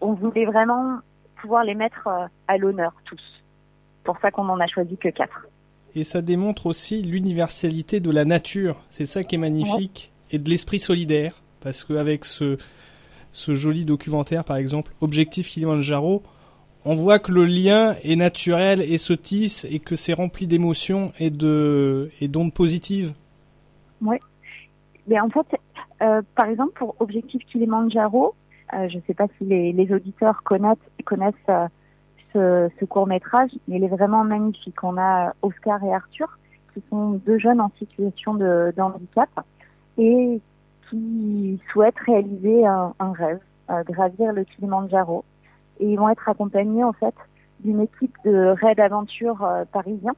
On 0.00 0.14
voulait 0.14 0.46
vraiment 0.46 0.98
pouvoir 1.40 1.64
les 1.64 1.74
mettre 1.74 2.08
euh, 2.08 2.26
à 2.48 2.58
l'honneur 2.58 2.92
tous. 3.04 3.22
Pour 4.04 4.18
ça 4.20 4.30
qu'on 4.30 4.48
en 4.48 4.60
a 4.60 4.66
choisi 4.66 4.96
que 4.96 5.08
quatre. 5.08 5.46
Et 5.94 6.04
ça 6.04 6.22
démontre 6.22 6.66
aussi 6.66 7.02
l'universalité 7.02 8.00
de 8.00 8.10
la 8.10 8.24
nature. 8.24 8.76
C'est 8.90 9.06
ça 9.06 9.22
qui 9.22 9.36
est 9.36 9.38
magnifique. 9.38 10.12
Et 10.30 10.38
de 10.38 10.48
l'esprit 10.48 10.78
solidaire. 10.78 11.34
Parce 11.60 11.84
qu'avec 11.84 12.24
ce, 12.24 12.56
ce 13.32 13.54
joli 13.54 13.84
documentaire, 13.84 14.44
par 14.44 14.56
exemple, 14.56 14.92
Objectif 15.00 15.48
Kilimanjaro, 15.48 16.22
on 16.84 16.96
voit 16.96 17.18
que 17.18 17.32
le 17.32 17.44
lien 17.44 17.96
est 18.02 18.16
naturel 18.16 18.80
et 18.80 18.98
se 18.98 19.12
tisse 19.12 19.66
et 19.70 19.80
que 19.80 19.96
c'est 19.96 20.12
rempli 20.12 20.46
d'émotions 20.46 21.12
et 21.18 21.30
de 21.30 22.10
et 22.20 22.28
d'ondes 22.28 22.54
positives. 22.54 23.12
Oui. 24.02 24.16
Mais 25.06 25.20
en 25.20 25.28
fait, 25.28 25.46
euh, 26.02 26.22
par 26.34 26.46
exemple, 26.46 26.72
pour 26.74 26.96
Objectif 27.00 27.44
Kilimanjaro, 27.46 28.34
euh, 28.72 28.88
je 28.88 28.96
ne 28.96 29.02
sais 29.06 29.14
pas 29.14 29.26
si 29.38 29.44
les, 29.44 29.72
les 29.72 29.92
auditeurs 29.92 30.42
connaissent, 30.42 30.76
connaissent 31.04 31.34
euh, 31.48 31.66
ce, 32.32 32.70
ce 32.78 32.84
court 32.84 33.06
métrage, 33.06 33.50
mais 33.66 33.76
il 33.76 33.84
est 33.84 33.88
vraiment 33.88 34.24
magnifique. 34.24 34.82
On 34.82 34.96
a 34.96 35.34
Oscar 35.42 35.82
et 35.84 35.92
Arthur, 35.92 36.38
qui 36.72 36.82
sont 36.88 37.20
deux 37.26 37.38
jeunes 37.38 37.60
en 37.60 37.70
situation 37.78 38.34
de, 38.34 38.72
handicap 38.78 39.28
et 39.98 40.40
qui 40.88 41.60
souhaitent 41.72 41.98
réaliser 42.06 42.66
un, 42.66 42.94
un 42.98 43.12
rêve, 43.12 43.40
gravir 43.86 44.32
le 44.32 44.44
Kilimanjaro. 44.44 45.24
Et 45.80 45.92
ils 45.92 45.96
vont 45.96 46.08
être 46.08 46.28
accompagnés 46.28 46.84
en 46.84 46.92
fait 46.92 47.14
d'une 47.60 47.80
équipe 47.80 48.16
de 48.24 48.54
raid 48.60 48.78
aventure 48.80 49.42
euh, 49.44 49.64
parisien 49.70 50.14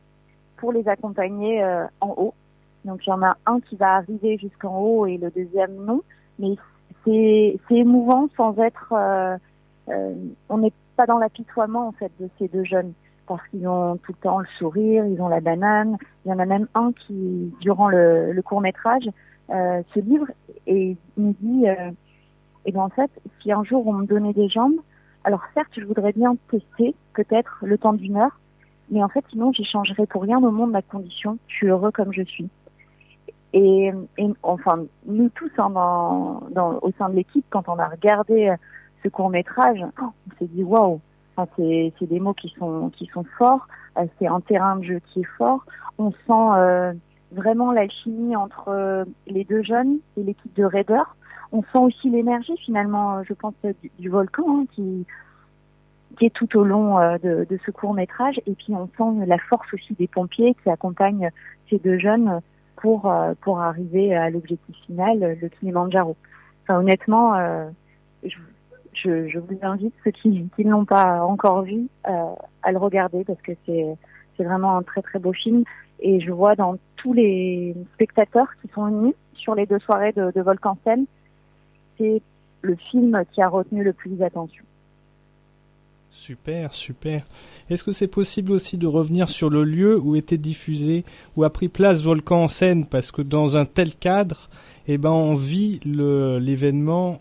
pour 0.57 0.73
les 0.73 0.87
accompagner 0.89 1.63
euh, 1.65 1.87
en 2.01 2.15
haut. 2.17 2.35
Donc 2.85 3.07
il 3.07 3.11
y 3.11 3.13
en 3.13 3.23
a 3.23 3.37
un 3.47 3.61
qui 3.61 3.77
va 3.77 3.97
arriver 3.97 4.39
jusqu'en 4.39 4.79
haut 4.79 5.07
et 5.07 5.17
le 5.17 5.31
deuxième 5.31 5.75
non. 5.85 6.03
Mais 6.39 6.57
c'est 7.05 7.59
émouvant 7.71 8.29
sans 8.37 8.57
être. 8.59 8.93
euh, 8.93 9.37
euh, 9.89 10.15
on 10.49 10.59
n'est 10.59 10.73
pas 10.97 11.07
dans 11.07 11.19
l'apitoiement 11.19 11.89
en 11.89 11.93
fait 11.93 12.13
de 12.21 12.29
ces 12.39 12.47
deux 12.47 12.65
jeunes 12.65 12.93
parce 13.27 13.47
qu'ils 13.49 13.67
ont 13.67 13.97
tout 13.97 14.13
le 14.13 14.23
temps 14.23 14.39
le 14.39 14.47
sourire, 14.59 15.05
ils 15.07 15.21
ont 15.21 15.29
la 15.29 15.41
banane. 15.41 15.97
Il 16.25 16.31
y 16.31 16.33
en 16.33 16.39
a 16.39 16.47
même 16.47 16.69
un 16.75 16.93
qui, 16.93 17.53
durant 17.61 17.89
le, 17.89 18.41
court 18.45 18.61
métrage, 18.61 19.09
se 19.49 20.01
livre 20.01 20.27
et 20.67 20.97
me 21.17 21.33
dit, 21.41 21.69
euh, 21.69 21.91
eh 22.65 22.73
ben 22.73 22.81
en 22.81 22.89
fait, 22.89 23.11
si 23.41 23.53
un 23.53 23.65
jour 23.65 23.87
on 23.87 23.93
me 23.93 24.07
donnait 24.07 24.33
des 24.33 24.49
jambes, 24.49 24.77
alors 25.25 25.43
certes, 25.55 25.71
je 25.77 25.85
voudrais 25.85 26.13
bien 26.13 26.37
tester, 26.51 26.95
peut-être 27.15 27.59
le 27.63 27.79
temps 27.79 27.93
d'une 27.93 28.17
heure, 28.17 28.39
mais 28.91 29.03
en 29.03 29.09
fait, 29.09 29.25
sinon, 29.31 29.53
j'y 29.53 29.65
changerais 29.65 30.07
pour 30.07 30.23
rien 30.23 30.39
au 30.39 30.51
monde 30.51 30.71
ma 30.71 30.83
condition. 30.83 31.39
Je 31.49 31.55
suis 31.55 31.67
heureux 31.69 31.91
comme 31.91 32.13
je 32.13 32.23
suis. 32.23 32.49
Et, 33.55 33.91
enfin, 34.43 34.85
nous 35.07 35.29
tous, 35.31 35.51
hein, 35.59 35.71
dans, 35.71 36.79
au 36.83 36.93
sein 36.99 37.09
de 37.09 37.17
l'équipe, 37.17 37.45
quand 37.51 37.69
on 37.69 37.79
a 37.79 37.89
regardé 37.89 38.49
euh, 38.49 38.57
ce 39.03 39.09
court 39.09 39.31
métrage, 39.31 39.85
on 40.01 40.39
s'est 40.39 40.49
dit 40.49 40.63
waouh. 40.63 41.01
Enfin, 41.37 41.51
c'est 41.57 42.07
des 42.07 42.21
mots 42.21 42.35
qui 42.35 42.55
sont 42.59 42.91
qui 42.91 43.07
sont 43.07 43.25
forts. 43.39 43.67
Euh, 43.99 44.05
c'est 44.19 44.27
un 44.27 44.41
terrain 44.41 44.77
de 44.77 44.85
jeu 44.85 45.01
qui 45.13 45.21
est 45.21 45.29
fort. 45.39 45.65
On 45.99 46.13
sent 46.13 46.17
euh, 46.31 46.93
vraiment 47.33 47.73
l'alchimie 47.73 48.37
entre 48.37 49.07
les 49.27 49.45
deux 49.45 49.63
jeunes 49.63 49.99
et 50.19 50.23
l'équipe 50.23 50.55
de 50.55 50.65
raiders. 50.65 51.17
On 51.53 51.63
sent 51.63 51.79
aussi 51.79 52.09
l'énergie 52.09 52.57
finalement, 52.57 53.19
euh, 53.19 53.23
je 53.29 53.35
pense, 53.35 53.55
du, 53.99 54.09
volcan 54.09 54.45
hein, 54.49 54.65
qui 54.75 55.07
qui 56.19 56.27
est 56.27 56.31
tout 56.31 56.59
au 56.59 56.65
long 56.65 56.99
euh, 56.99 57.17
de, 57.19 57.59
ce 57.65 57.71
court 57.71 57.95
métrage. 57.95 58.39
Et 58.47 58.55
puis 58.55 58.75
on 58.75 58.89
sent 58.99 59.27
la 59.27 59.39
force 59.39 59.73
aussi 59.73 59.95
des 59.95 60.09
pompiers 60.09 60.55
qui 60.63 60.71
accompagnent 60.71 61.31
ces 61.71 61.79
deux 61.79 61.99
jeunes 61.99 62.41
pour 62.77 63.11
euh, 63.11 63.35
pour 63.41 63.61
arriver 63.61 64.15
à 64.15 64.31
l'objectif 64.31 64.77
final, 64.87 65.39
le 65.41 65.49
Kilimanjaro. 65.49 66.17
Enfin, 66.63 66.79
honnêtement, 66.79 67.35
je, 68.23 68.37
je, 68.93 69.29
je 69.29 69.39
vous 69.39 69.59
invite 69.63 69.95
ceux 70.05 70.13
qui, 70.13 70.49
qui 70.55 70.65
ne 70.65 70.71
l'ont 70.71 70.85
pas 70.85 71.25
encore 71.25 71.63
vu 71.63 71.89
à 72.05 72.73
le 72.73 72.79
regarder 72.79 73.25
parce 73.25 73.41
que 73.43 73.53
c'est 73.67 73.97
c'est 74.37 74.45
vraiment 74.45 74.77
un 74.77 74.83
très 74.83 75.03
très 75.03 75.19
beau 75.19 75.33
film. 75.33 75.65
Et 76.01 76.21
je 76.21 76.31
vois 76.31 76.57
dans 76.57 76.77
tous 76.97 77.13
les 77.13 77.75
spectateurs 77.95 78.49
qui 78.61 78.69
sont 78.75 78.87
venus 78.87 79.15
sur 79.35 79.55
les 79.55 79.67
deux 79.67 79.79
soirées 79.81 80.13
de, 80.13 80.31
de 80.31 80.41
Volcan 80.41 80.77
le 82.63 82.77
film 82.91 83.23
qui 83.33 83.43
a 83.43 83.49
retenu 83.49 83.83
le 83.83 83.93
plus 83.93 84.11
d'attention. 84.11 84.65
Super, 86.11 86.75
super. 86.75 87.23
Est-ce 87.71 87.83
que 87.83 87.91
c'est 87.91 88.07
possible 88.07 88.53
aussi 88.53 88.77
de 88.77 88.87
revenir 88.87 89.29
sur 89.29 89.49
le 89.49 89.65
lieu 89.65 89.99
où 89.99 90.15
était 90.15 90.37
diffusé, 90.37 91.05
où 91.37 91.45
a 91.45 91.51
pris 91.51 91.69
place 91.69 92.03
Volcan 92.03 92.45
en 92.45 92.49
scène? 92.49 92.87
Parce 92.87 93.11
que 93.11 93.23
dans 93.23 93.57
un 93.57 93.65
tel 93.65 93.95
cadre, 93.95 94.51
eh 94.87 94.99
ben, 94.99 95.11
on 95.11 95.35
vit 95.35 95.81
l'événement 95.85 97.21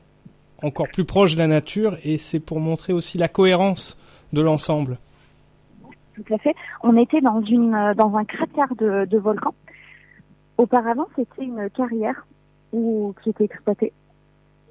encore 0.61 0.89
plus 0.89 1.05
proche 1.05 1.33
de 1.33 1.39
la 1.39 1.47
nature 1.47 1.97
et 2.03 2.17
c'est 2.17 2.39
pour 2.39 2.59
montrer 2.59 2.93
aussi 2.93 3.17
la 3.17 3.27
cohérence 3.27 3.97
de 4.33 4.41
l'ensemble. 4.41 4.99
Tout 6.13 6.33
à 6.33 6.37
fait. 6.37 6.55
On 6.83 6.97
était 6.97 7.21
dans 7.21 7.41
une 7.41 7.93
dans 7.97 8.15
un 8.15 8.25
cratère 8.25 8.75
de, 8.75 9.05
de 9.05 9.17
volcan. 9.17 9.55
Auparavant, 10.57 11.07
c'était 11.15 11.45
une 11.45 11.69
carrière 11.69 12.27
où, 12.73 13.15
qui 13.23 13.29
était 13.29 13.45
exploitée. 13.45 13.93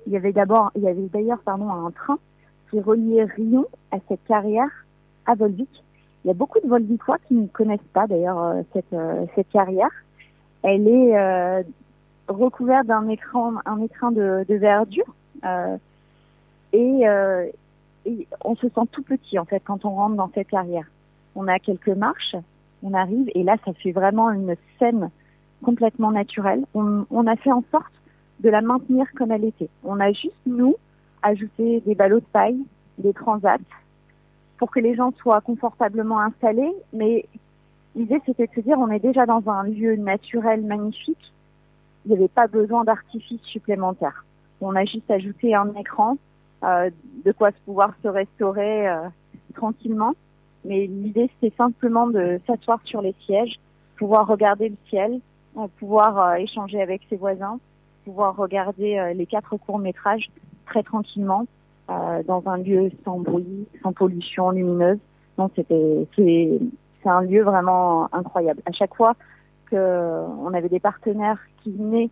Il 0.06 0.12
y 0.12 0.16
avait 0.16 0.32
d'abord, 0.32 0.70
il 0.76 0.82
y 0.82 0.88
avait 0.88 1.08
d'ailleurs 1.12 1.40
pardon 1.40 1.70
un 1.70 1.90
train 1.90 2.18
qui 2.70 2.80
reliait 2.80 3.24
Rion 3.24 3.66
à 3.90 3.98
cette 4.08 4.24
carrière 4.26 4.70
à 5.26 5.34
Volvic. 5.34 5.84
Il 6.24 6.28
y 6.28 6.30
a 6.30 6.34
beaucoup 6.34 6.60
de 6.60 6.68
Volvicois 6.68 7.18
qui 7.26 7.34
ne 7.34 7.46
connaissent 7.46 7.80
pas 7.92 8.06
d'ailleurs 8.06 8.42
euh, 8.42 8.62
cette 8.72 8.92
euh, 8.92 9.26
cette 9.34 9.48
carrière. 9.50 9.90
Elle 10.62 10.86
est 10.86 11.18
euh, 11.18 11.62
recouverte 12.28 12.86
d'un 12.86 13.08
écran 13.08 13.54
un 13.64 13.80
écran 13.80 14.10
de, 14.10 14.44
verdure 14.48 15.14
euh, 15.44 15.76
et, 16.72 17.08
euh, 17.08 17.46
on 18.44 18.56
se 18.56 18.68
sent 18.68 18.86
tout 18.92 19.02
petit 19.02 19.38
en 19.38 19.44
fait 19.44 19.60
quand 19.60 19.84
on 19.84 19.90
rentre 19.90 20.16
dans 20.16 20.30
cette 20.34 20.48
carrière 20.48 20.86
on 21.34 21.48
a 21.48 21.58
quelques 21.58 21.88
marches, 21.88 22.36
on 22.82 22.94
arrive 22.94 23.30
et 23.34 23.42
là 23.42 23.56
ça 23.64 23.72
fait 23.74 23.92
vraiment 23.92 24.30
une 24.30 24.56
scène 24.78 25.10
complètement 25.62 26.10
naturelle. 26.10 26.64
On 26.74 27.26
a 27.26 27.36
fait 27.36 27.52
en 27.52 27.62
sorte 27.70 27.92
de 28.42 28.50
la 28.50 28.62
maintenir 28.62 29.06
comme 29.16 29.32
elle 29.32 29.44
était. 29.44 29.68
On 29.84 30.00
a 30.00 30.12
juste 30.12 30.40
nous 30.46 30.76
ajouté 31.22 31.80
des 31.80 31.94
ballots 31.94 32.20
de 32.20 32.26
paille, 32.32 32.58
des 32.98 33.12
transats 33.12 33.58
pour 34.58 34.70
que 34.70 34.80
les 34.80 34.94
gens 34.94 35.12
soient 35.18 35.40
confortablement 35.40 36.20
installés. 36.20 36.72
Mais 36.92 37.26
l'idée 37.94 38.20
c'était 38.26 38.46
de 38.46 38.52
se 38.54 38.60
dire 38.60 38.78
on 38.78 38.90
est 38.90 39.00
déjà 39.00 39.26
dans 39.26 39.42
un 39.48 39.64
lieu 39.64 39.96
naturel 39.96 40.62
magnifique. 40.62 41.32
Il 42.04 42.12
n'y 42.12 42.16
avait 42.16 42.28
pas 42.28 42.46
besoin 42.46 42.84
d'artifice 42.84 43.42
supplémentaire. 43.42 44.24
On 44.60 44.74
a 44.74 44.84
juste 44.84 45.10
ajouté 45.10 45.54
un 45.54 45.72
écran, 45.74 46.16
euh, 46.64 46.90
de 47.24 47.32
quoi 47.32 47.50
pouvoir 47.64 47.92
se 48.02 48.08
restaurer 48.08 48.88
euh, 48.88 49.08
tranquillement. 49.54 50.14
Mais 50.64 50.86
l'idée, 50.86 51.30
c'est 51.40 51.54
simplement 51.56 52.06
de 52.06 52.40
s'asseoir 52.46 52.80
sur 52.84 53.00
les 53.00 53.14
sièges, 53.24 53.58
pouvoir 53.96 54.26
regarder 54.26 54.68
le 54.68 54.76
ciel, 54.88 55.20
euh, 55.56 55.66
pouvoir 55.78 56.18
euh, 56.18 56.34
échanger 56.34 56.80
avec 56.80 57.02
ses 57.08 57.16
voisins, 57.16 57.58
pouvoir 58.10 58.34
regarder 58.34 58.98
euh, 58.98 59.12
les 59.12 59.24
quatre 59.24 59.56
courts-métrages 59.56 60.30
très 60.66 60.82
tranquillement, 60.82 61.46
euh, 61.90 62.24
dans 62.24 62.42
un 62.46 62.58
lieu 62.58 62.90
sans 63.04 63.20
bruit, 63.20 63.68
sans 63.82 63.92
pollution 63.92 64.50
lumineuse. 64.50 64.98
Non, 65.38 65.48
c'était, 65.54 66.08
c'est, 66.16 66.60
un 67.04 67.22
lieu 67.22 67.42
vraiment 67.42 68.12
incroyable. 68.12 68.62
À 68.66 68.72
chaque 68.72 68.94
fois 68.96 69.14
que 69.66 69.76
euh, 69.76 70.52
avait 70.52 70.68
des 70.68 70.80
partenaires 70.80 71.38
qui 71.62 71.70
venaient 71.70 72.10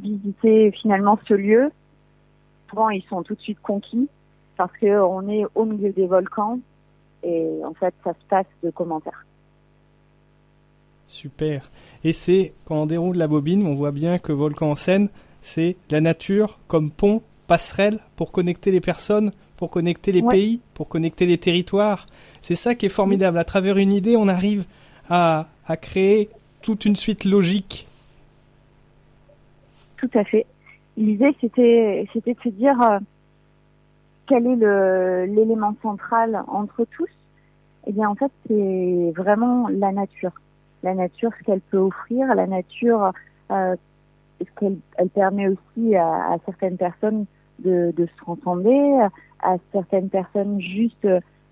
visiter 0.00 0.72
finalement 0.72 1.16
ce 1.28 1.34
lieu, 1.34 1.70
souvent 2.68 2.90
ils 2.90 3.04
sont 3.04 3.22
tout 3.22 3.36
de 3.36 3.40
suite 3.40 3.60
conquis 3.62 4.08
parce 4.56 4.72
qu'on 4.78 5.28
est 5.28 5.44
au 5.54 5.64
milieu 5.64 5.92
des 5.92 6.06
volcans 6.06 6.58
et 7.22 7.60
en 7.64 7.74
fait 7.74 7.94
ça 8.02 8.10
se 8.10 8.26
passe 8.28 8.46
de 8.64 8.70
commentaires. 8.70 9.24
Super. 11.12 11.70
Et 12.04 12.14
c'est, 12.14 12.54
quand 12.64 12.76
on 12.76 12.86
déroule 12.86 13.18
la 13.18 13.28
bobine, 13.28 13.66
on 13.66 13.74
voit 13.74 13.90
bien 13.92 14.18
que 14.18 14.32
Volcan 14.32 14.70
en 14.70 14.76
scène, 14.76 15.10
c'est 15.42 15.76
la 15.90 16.00
nature 16.00 16.58
comme 16.68 16.90
pont, 16.90 17.20
passerelle 17.46 17.98
pour 18.16 18.32
connecter 18.32 18.70
les 18.70 18.80
personnes, 18.80 19.30
pour 19.58 19.68
connecter 19.68 20.10
les 20.10 20.22
Ouais. 20.22 20.30
pays, 20.32 20.60
pour 20.72 20.88
connecter 20.88 21.26
les 21.26 21.36
territoires. 21.36 22.06
C'est 22.40 22.54
ça 22.54 22.74
qui 22.74 22.86
est 22.86 22.88
formidable. 22.88 23.36
À 23.36 23.44
travers 23.44 23.76
une 23.76 23.92
idée, 23.92 24.16
on 24.16 24.26
arrive 24.26 24.64
à, 25.10 25.48
à 25.66 25.76
créer 25.76 26.30
toute 26.62 26.86
une 26.86 26.96
suite 26.96 27.26
logique. 27.26 27.86
Tout 29.98 30.10
à 30.14 30.24
fait. 30.24 30.46
L'idée 30.96 31.36
c'était 31.42 32.08
c'était 32.14 32.32
de 32.34 32.40
se 32.42 32.48
dire 32.48 32.80
euh, 32.80 32.98
quel 34.26 34.46
est 34.46 34.56
le 34.56 35.26
l'élément 35.26 35.74
central 35.82 36.42
entre 36.48 36.86
tous. 36.96 37.08
Eh 37.86 37.92
bien 37.92 38.08
en 38.08 38.14
fait 38.14 38.32
c'est 38.48 39.12
vraiment 39.14 39.68
la 39.68 39.92
nature. 39.92 40.32
La 40.82 40.94
nature, 40.94 41.30
ce 41.38 41.44
qu'elle 41.44 41.60
peut 41.60 41.78
offrir, 41.78 42.34
la 42.34 42.46
nature, 42.46 43.12
euh, 43.50 43.76
ce 44.40 44.46
qu'elle 44.58 44.78
elle 44.96 45.10
permet 45.10 45.48
aussi 45.48 45.94
à, 45.96 46.32
à 46.32 46.38
certaines 46.44 46.76
personnes 46.76 47.26
de, 47.60 47.92
de 47.96 48.06
se 48.06 48.16
transcender, 48.16 49.06
à 49.40 49.56
certaines 49.72 50.08
personnes 50.08 50.60
juste 50.60 51.06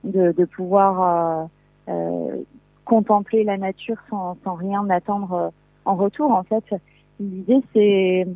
de, 0.04 0.32
de 0.32 0.44
pouvoir 0.44 1.00
euh, 1.02 1.92
euh, 1.92 2.42
contempler 2.84 3.44
la 3.44 3.58
nature 3.58 3.98
sans, 4.08 4.36
sans 4.42 4.54
rien 4.54 4.88
attendre 4.90 5.32
euh, 5.32 5.48
en 5.84 5.94
retour. 5.94 6.32
En 6.32 6.42
fait, 6.42 6.64
l'idée 7.20 7.62
c'est 7.72 8.26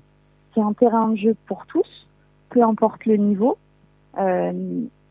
c'est 0.54 0.60
un 0.60 0.72
terrain 0.72 1.08
de 1.08 1.16
jeu 1.16 1.36
pour 1.46 1.66
tous, 1.66 2.06
peu 2.50 2.62
importe 2.62 3.06
le 3.06 3.16
niveau, 3.16 3.58
euh, 4.18 4.52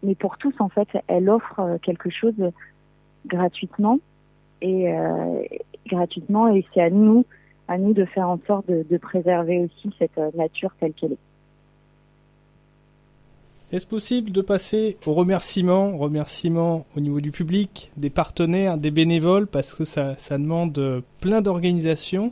mais 0.01 0.15
pour 0.15 0.37
tous 0.37 0.53
en 0.59 0.69
fait, 0.69 0.87
elle 1.07 1.29
offre 1.29 1.77
quelque 1.81 2.09
chose 2.09 2.51
gratuitement 3.25 3.99
et 4.61 4.93
euh, 4.93 5.43
gratuitement 5.87 6.47
et 6.53 6.65
c'est 6.73 6.81
à 6.81 6.89
nous 6.89 7.25
à 7.67 7.77
nous 7.77 7.93
de 7.93 8.05
faire 8.05 8.29
en 8.29 8.39
sorte 8.45 8.67
de, 8.67 8.85
de 8.89 8.97
préserver 8.97 9.59
aussi 9.59 9.93
cette 9.97 10.17
euh, 10.17 10.31
nature 10.35 10.71
telle 10.79 10.93
qu'elle 10.93 11.13
est. 11.13 11.17
Est-ce 13.71 13.87
possible 13.87 14.31
de 14.31 14.41
passer 14.41 14.97
aux 15.07 15.13
remerciements, 15.13 15.97
remerciements 15.97 16.85
au 16.95 16.99
niveau 16.99 17.21
du 17.21 17.31
public, 17.31 17.89
des 17.97 18.11
partenaires, 18.11 18.77
des 18.77 18.91
bénévoles, 18.91 19.47
parce 19.47 19.73
que 19.73 19.83
ça, 19.83 20.15
ça 20.19 20.37
demande 20.37 20.77
euh, 20.77 21.01
plein 21.21 21.41
d'organisation, 21.41 22.31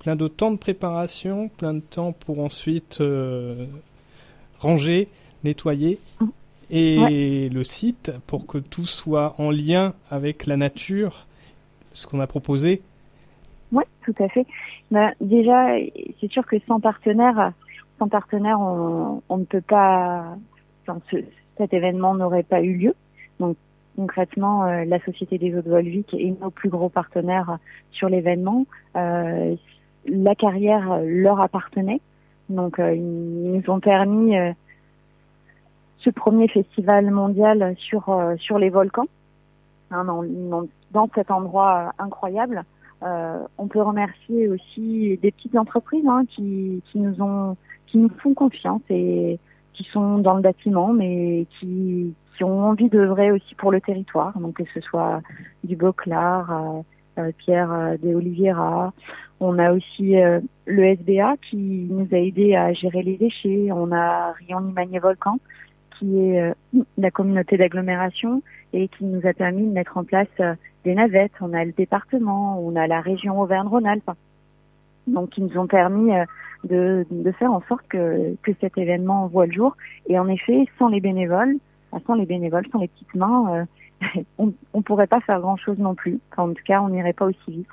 plein 0.00 0.16
de 0.16 0.26
temps 0.26 0.50
de 0.50 0.56
préparation, 0.56 1.48
plein 1.48 1.74
de 1.74 1.80
temps 1.80 2.12
pour 2.12 2.40
ensuite 2.40 3.00
euh, 3.00 3.66
ranger, 4.58 5.08
nettoyer, 5.44 6.00
et 6.72 7.48
le 7.48 7.64
site 7.64 8.12
pour 8.26 8.46
que 8.46 8.58
tout 8.58 8.86
soit 8.86 9.34
en 9.38 9.50
lien 9.50 9.94
avec 10.10 10.46
la 10.46 10.56
nature, 10.56 11.26
ce 11.92 12.06
qu'on 12.06 12.20
a 12.20 12.26
proposé. 12.28 12.82
Oui, 13.72 13.84
tout 14.04 14.14
à 14.18 14.28
fait. 14.28 14.46
Bah, 14.90 15.12
déjà, 15.20 15.76
c'est 16.20 16.30
sûr 16.30 16.44
que 16.46 16.56
sans 16.66 16.80
partenaire, 16.80 17.52
sans 17.98 18.08
partenaire, 18.08 18.60
on, 18.60 19.22
on 19.28 19.36
ne 19.38 19.44
peut 19.44 19.60
pas. 19.60 20.36
Enfin, 20.86 21.00
ce- 21.10 21.24
cet 21.58 21.72
événement 21.72 22.14
n'aurait 22.14 22.42
pas 22.42 22.62
eu 22.62 22.74
lieu. 22.74 22.94
Donc 23.38 23.56
concrètement, 23.96 24.64
euh, 24.64 24.84
la 24.86 24.98
Société 25.00 25.38
des 25.38 25.54
Eaux 25.56 25.62
de 25.62 25.68
Volvic 25.70 26.14
est 26.14 26.40
nos 26.40 26.50
plus 26.50 26.68
gros 26.70 26.88
partenaires 26.88 27.58
sur 27.92 28.08
l'événement. 28.08 28.66
Euh, 28.96 29.54
la 30.06 30.34
carrière 30.34 31.00
leur 31.04 31.40
appartenait. 31.40 32.00
Donc 32.48 32.78
euh, 32.80 32.94
ils 32.94 33.52
nous 33.52 33.62
ont 33.70 33.78
permis 33.80 34.36
euh, 34.36 34.52
ce 35.98 36.10
premier 36.10 36.48
festival 36.48 37.10
mondial 37.10 37.74
sur 37.78 38.08
euh, 38.08 38.36
sur 38.38 38.58
les 38.58 38.70
volcans, 38.70 39.06
hein, 39.90 40.04
dans, 40.04 40.22
dans- 40.24 40.66
cet 41.14 41.30
endroit 41.30 41.92
euh, 41.98 42.02
incroyable. 42.04 42.64
Euh, 43.02 43.38
on 43.56 43.66
peut 43.66 43.80
remercier 43.80 44.48
aussi 44.48 45.18
des 45.22 45.30
petites 45.30 45.56
entreprises 45.56 46.06
hein, 46.06 46.24
qui, 46.28 46.82
nous 46.94 48.10
font 48.18 48.34
confiance 48.34 48.82
et 48.90 49.38
qui 49.72 49.84
sont 49.84 50.18
dans 50.18 50.34
le 50.34 50.42
bâtiment 50.42 50.92
mais 50.92 51.46
qui, 51.58 52.14
ont 52.42 52.62
envie 52.62 52.88
d'œuvrer 52.88 53.30
aussi 53.30 53.54
pour 53.54 53.70
le 53.70 53.82
territoire. 53.82 54.38
Donc 54.38 54.54
que 54.54 54.62
ce 54.72 54.80
soit 54.80 55.20
du 55.62 55.76
Boclar, 55.76 56.50
euh, 56.50 56.80
euh, 57.18 57.32
Pierre 57.36 57.98
de 58.02 58.14
Oliveira, 58.14 58.94
on 59.40 59.58
a 59.58 59.72
aussi 59.72 60.18
euh, 60.18 60.40
le 60.64 60.84
SBA 60.84 61.36
qui 61.50 61.86
nous 61.90 62.08
a 62.12 62.16
aidé 62.16 62.56
à 62.56 62.72
gérer 62.72 63.02
les 63.02 63.18
déchets, 63.18 63.68
on 63.72 63.92
a 63.92 64.32
Rion 64.32 64.60
Limagné 64.60 64.98
Volcan 65.00 65.38
qui 65.98 66.18
est 66.18 66.54
la 66.96 67.10
communauté 67.10 67.58
d'agglomération 67.58 68.42
et 68.72 68.88
qui 68.88 69.04
nous 69.04 69.26
a 69.26 69.34
permis 69.34 69.66
de 69.66 69.72
mettre 69.72 69.98
en 69.98 70.04
place 70.04 70.28
des 70.84 70.94
navettes, 70.94 71.32
on 71.40 71.52
a 71.52 71.64
le 71.64 71.72
département, 71.72 72.60
on 72.60 72.76
a 72.76 72.86
la 72.86 73.00
région 73.00 73.40
Auvergne-Rhône-Alpes. 73.40 74.10
Donc 75.06 75.30
qui 75.30 75.42
nous 75.42 75.58
ont 75.58 75.66
permis 75.66 76.14
euh, 76.14 76.24
de, 76.64 77.32
faire 77.32 77.52
en 77.52 77.62
sorte 77.68 77.86
que, 77.88 78.36
cet 78.60 78.78
événement 78.78 79.26
voit 79.28 79.46
le 79.46 79.52
jour. 79.52 79.76
Et 80.08 80.18
en 80.18 80.28
effet, 80.28 80.66
sans 80.78 80.88
les 80.88 81.00
bénévoles, 81.00 81.56
sans 82.06 82.14
les 82.14 82.26
bénévoles, 82.26 82.66
sans 82.70 82.78
les 82.78 82.88
petites 82.88 83.14
mains, 83.14 83.66
euh, 84.04 84.22
on 84.38 84.52
ne 84.74 84.82
pourrait 84.82 85.06
pas 85.06 85.20
faire 85.20 85.40
grand-chose 85.40 85.78
non 85.78 85.94
plus. 85.94 86.20
En 86.36 86.48
tout 86.48 86.62
cas, 86.64 86.80
on 86.82 86.90
n'irait 86.90 87.12
pas 87.12 87.26
aussi 87.26 87.38
vite. 87.48 87.68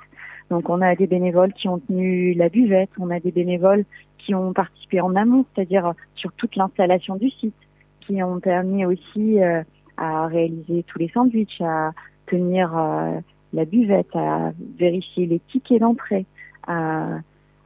Donc 0.50 0.70
on 0.70 0.80
a 0.80 0.94
des 0.94 1.06
bénévoles 1.06 1.52
qui 1.52 1.68
ont 1.68 1.78
tenu 1.78 2.32
la 2.34 2.48
buvette, 2.48 2.90
on 2.98 3.10
a 3.10 3.20
des 3.20 3.32
bénévoles 3.32 3.84
qui 4.18 4.34
ont 4.34 4.52
participé 4.52 5.00
en 5.00 5.14
amont, 5.14 5.44
c'est-à-dire 5.54 5.92
sur 6.14 6.32
toute 6.32 6.56
l'installation 6.56 7.16
du 7.16 7.30
site, 7.30 7.54
qui 8.00 8.22
ont 8.22 8.40
permis 8.40 8.86
aussi 8.86 9.42
euh, 9.42 9.62
à 9.96 10.26
réaliser 10.26 10.84
tous 10.84 10.98
les 10.98 11.08
sandwichs, 11.08 11.60
à 11.60 11.92
tenir 12.28 12.76
euh, 12.76 13.20
la 13.52 13.64
buvette, 13.64 14.14
à 14.14 14.52
vérifier 14.78 15.26
les 15.26 15.40
tickets 15.40 15.80
d'entrée, 15.80 16.26
à, 16.66 17.18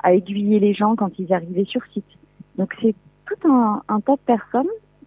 aiguiller 0.05 0.59
les 0.59 0.75
gens 0.75 0.96
quand 0.96 1.11
ils 1.18 1.33
arrivaient 1.33 1.64
sur 1.64 1.83
site. 1.92 2.05
Donc 2.59 2.75
c'est 2.81 2.94
tout 3.27 3.48
un, 3.48 4.01
tas 4.01 4.16
de 4.16 4.20
personnes 4.27 4.66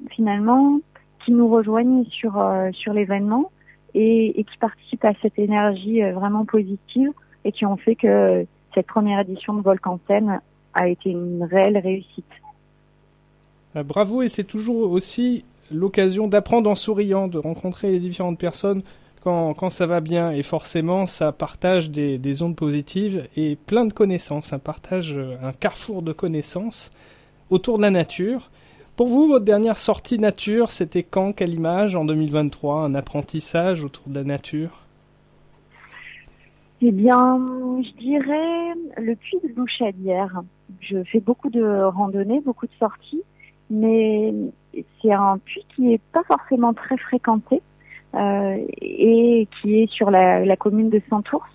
finalement 0.09 0.79
qui 1.23 1.31
nous 1.31 1.49
rejoignent 1.49 2.05
sur 2.05 2.37
euh, 2.37 2.69
sur 2.71 2.93
l'événement 2.93 3.51
et, 3.93 4.45
qui 4.49 4.57
participent 4.57 5.05
à 5.05 5.13
cette 5.21 5.37
énergie 5.37 6.01
euh, 6.01 6.13
vraiment 6.13 6.45
positive 6.45 7.11
et 7.43 7.51
qui 7.51 7.65
ont 7.65 7.77
fait 7.77 7.95
que 7.95 8.45
cette 8.73 8.87
première 8.87 9.19
édition 9.19 9.53
de 9.53 9.61
Volcan 9.61 9.99
Scène 10.07 10.39
a 10.73 10.87
été 10.87 11.09
une 11.09 11.43
réelle 11.43 11.77
réussite. 11.77 12.25
Bravo, 13.73 14.21
et 14.21 14.29
c'est 14.29 14.45
toujours 14.45 14.91
aussi 14.91 15.43
l'occasion 15.71 16.27
d'apprendre 16.27 16.69
en 16.69 16.75
souriant, 16.75 17.27
de 17.27 17.37
rencontrer 17.37 17.91
les 17.91 17.99
différentes 17.99 18.39
personnes 18.39 18.83
quand, 19.25 19.69
ça 19.71 19.87
va 19.87 20.01
bien. 20.01 20.31
Et 20.31 20.43
forcément, 20.43 21.07
ça 21.07 21.31
partage 21.31 21.89
des, 21.89 22.17
des 22.19 22.43
ondes 22.43 22.55
positives 22.55 23.27
et 23.35 23.55
plein 23.55 23.85
de 23.85 23.93
connaissances. 23.93 24.53
Un 24.53 24.59
partage, 24.59 25.13
euh, 25.17 25.35
un 25.41 25.51
carrefour 25.51 26.03
de 26.03 26.13
connaissances 26.13 26.91
autour 27.49 27.77
de 27.77 27.81
la 27.81 27.89
nature. 27.89 28.51
Pour 28.95 29.07
vous, 29.07 29.27
votre 29.27 29.43
dernière 29.43 29.79
sortie 29.79 30.19
nature, 30.19 30.71
c'était 30.71 31.03
quand, 31.03 31.33
quelle 31.33 31.53
image? 31.53 31.95
En 31.95 32.05
2023 32.05 32.83
Un 32.83 32.95
apprentissage 32.95 33.83
autour 33.83 34.03
de 34.07 34.15
la 34.15 34.23
nature? 34.23 34.83
Eh 36.81 36.91
bien, 36.91 37.39
je 37.81 37.91
dirais 37.99 38.73
le 38.97 39.15
puits 39.15 39.39
de 39.43 39.49
Louchadière. 39.55 40.43
Je 40.81 41.03
fais 41.03 41.19
beaucoup 41.19 41.49
de 41.49 41.83
randonnées, 41.83 42.41
beaucoup 42.41 42.67
de 42.67 42.73
sorties, 42.79 43.23
mais 43.71 44.33
c'est 45.01 45.13
un 45.13 45.39
puits 45.39 45.65
qui 45.75 45.93
est 45.93 46.01
pas 46.11 46.23
forcément 46.23 46.73
très 46.73 46.97
fréquenté 46.97 47.61
et 48.17 49.47
qui 49.61 49.81
est 49.81 49.91
sur 49.91 50.11
la, 50.11 50.45
la 50.45 50.55
commune 50.55 50.89
de 50.89 51.01
Santours 51.09 51.47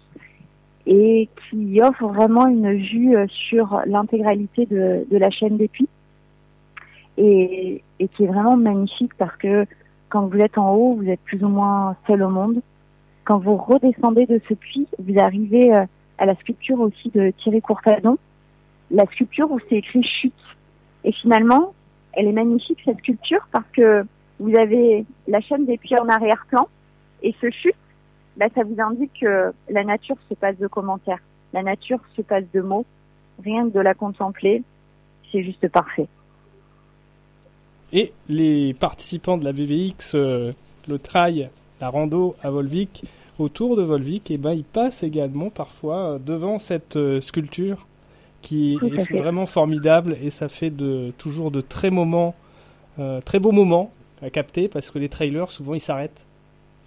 et 0.86 1.28
qui 1.48 1.80
offre 1.82 2.06
vraiment 2.08 2.46
une 2.46 2.74
vue 2.74 3.16
euh, 3.16 3.26
sur 3.28 3.82
l'intégralité 3.86 4.66
de, 4.66 5.06
de 5.10 5.16
la 5.18 5.30
chaîne 5.30 5.56
des 5.56 5.68
puits. 5.68 5.88
Et, 7.16 7.82
et 7.98 8.08
qui 8.08 8.24
est 8.24 8.26
vraiment 8.26 8.56
magnifique 8.56 9.12
parce 9.18 9.36
que 9.36 9.66
quand 10.08 10.26
vous 10.26 10.38
êtes 10.38 10.56
en 10.56 10.74
haut, 10.74 10.94
vous 10.94 11.08
êtes 11.08 11.20
plus 11.20 11.42
ou 11.44 11.48
moins 11.48 11.96
seul 12.06 12.22
au 12.22 12.30
monde. 12.30 12.60
Quand 13.24 13.38
vous 13.38 13.56
redescendez 13.56 14.26
de 14.26 14.40
ce 14.48 14.54
puits, 14.54 14.88
vous 14.98 15.18
arrivez 15.18 15.74
euh, 15.74 15.84
à 16.18 16.26
la 16.26 16.34
sculpture 16.36 16.80
aussi 16.80 17.10
de 17.10 17.32
Thierry 17.42 17.60
Courtadon, 17.60 18.16
la 18.90 19.04
sculpture 19.06 19.50
où 19.50 19.58
c'est 19.68 19.76
écrit 19.76 20.02
chute. 20.02 20.32
Et 21.04 21.12
finalement, 21.12 21.74
elle 22.14 22.26
est 22.26 22.32
magnifique 22.32 22.78
cette 22.84 22.98
sculpture 22.98 23.46
parce 23.52 23.68
que 23.72 24.04
vous 24.40 24.56
avez 24.56 25.04
la 25.28 25.40
chaîne 25.40 25.66
des 25.66 25.78
puits 25.78 25.96
en 25.96 26.08
arrière-plan 26.08 26.66
et 27.22 27.34
ce 27.40 27.50
chute, 27.50 27.76
bah, 28.36 28.46
ça 28.54 28.64
vous 28.64 28.80
indique 28.80 29.20
que 29.20 29.52
la 29.68 29.84
nature 29.84 30.16
se 30.28 30.34
passe 30.34 30.56
de 30.58 30.66
commentaires, 30.66 31.22
la 31.52 31.62
nature 31.62 32.00
se 32.16 32.22
passe 32.22 32.44
de 32.52 32.60
mots, 32.60 32.86
rien 33.44 33.68
que 33.68 33.74
de 33.74 33.80
la 33.80 33.94
contempler, 33.94 34.62
c'est 35.30 35.44
juste 35.44 35.68
parfait. 35.68 36.08
Et 37.92 38.12
les 38.28 38.74
participants 38.74 39.36
de 39.36 39.44
la 39.44 39.52
VVX, 39.52 40.14
euh, 40.14 40.52
le 40.88 40.98
trail, 40.98 41.50
la 41.80 41.88
rando 41.88 42.34
à 42.42 42.50
Volvic, 42.50 43.04
autour 43.38 43.76
de 43.76 43.82
Volvic, 43.82 44.30
et 44.30 44.38
ben, 44.38 44.52
ils 44.52 44.64
passent 44.64 45.02
également 45.02 45.50
parfois 45.50 45.96
euh, 45.96 46.18
devant 46.18 46.58
cette 46.58 46.96
euh, 46.96 47.20
sculpture 47.20 47.86
qui 48.42 48.78
est 48.82 49.04
fait. 49.04 49.18
vraiment 49.18 49.44
formidable 49.44 50.16
et 50.22 50.30
ça 50.30 50.48
fait 50.48 50.70
de, 50.70 51.12
toujours 51.18 51.50
de 51.50 51.60
très, 51.60 51.90
moments, 51.90 52.34
euh, 52.98 53.20
très 53.20 53.38
beaux 53.38 53.52
moments 53.52 53.92
à 54.22 54.30
capter 54.30 54.68
parce 54.68 54.90
que 54.90 54.98
les 54.98 55.08
trailers, 55.08 55.50
souvent, 55.50 55.74
ils 55.74 55.80
s'arrêtent 55.80 56.24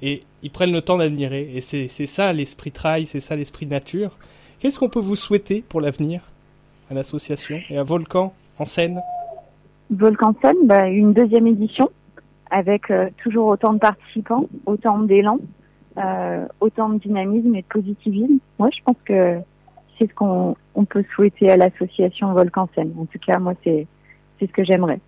et 0.01 0.23
ils 0.41 0.51
prennent 0.51 0.73
le 0.73 0.81
temps 0.81 0.97
d'admirer. 0.97 1.51
Et 1.55 1.61
c'est 1.61 1.87
ça 1.87 2.33
l'esprit 2.33 2.71
trail, 2.71 3.05
c'est 3.05 3.19
ça 3.19 3.35
l'esprit 3.35 3.65
nature. 3.65 4.17
Qu'est-ce 4.59 4.79
qu'on 4.79 4.89
peut 4.89 4.99
vous 4.99 5.15
souhaiter 5.15 5.63
pour 5.67 5.81
l'avenir 5.81 6.21
à 6.89 6.93
l'association 6.93 7.59
et 7.69 7.77
à 7.77 7.83
Volcan 7.83 8.33
en 8.59 8.65
scène? 8.65 9.01
Volcan 9.89 10.33
Sun, 10.41 10.55
bah, 10.65 10.87
une 10.87 11.13
deuxième 11.13 11.47
édition 11.47 11.89
avec 12.49 12.91
euh, 12.91 13.09
toujours 13.21 13.47
autant 13.47 13.73
de 13.73 13.79
participants, 13.79 14.47
autant 14.65 14.99
d'élan, 14.99 15.39
euh, 15.97 16.45
autant 16.59 16.89
de 16.89 16.99
dynamisme 16.99 17.55
et 17.55 17.61
de 17.61 17.67
positivisme. 17.67 18.37
Moi, 18.59 18.69
je 18.75 18.81
pense 18.83 18.95
que 19.05 19.39
c'est 19.97 20.07
ce 20.09 20.13
qu'on 20.13 20.55
on 20.75 20.85
peut 20.85 21.03
souhaiter 21.15 21.51
à 21.51 21.57
l'association 21.57 22.31
Volcan 22.33 22.67
Sun. 22.75 22.93
En 22.99 23.05
tout 23.05 23.19
cas, 23.19 23.39
moi, 23.39 23.53
c'est 23.63 23.87
ce 24.39 24.45
que 24.45 24.63
j'aimerais. 24.63 24.99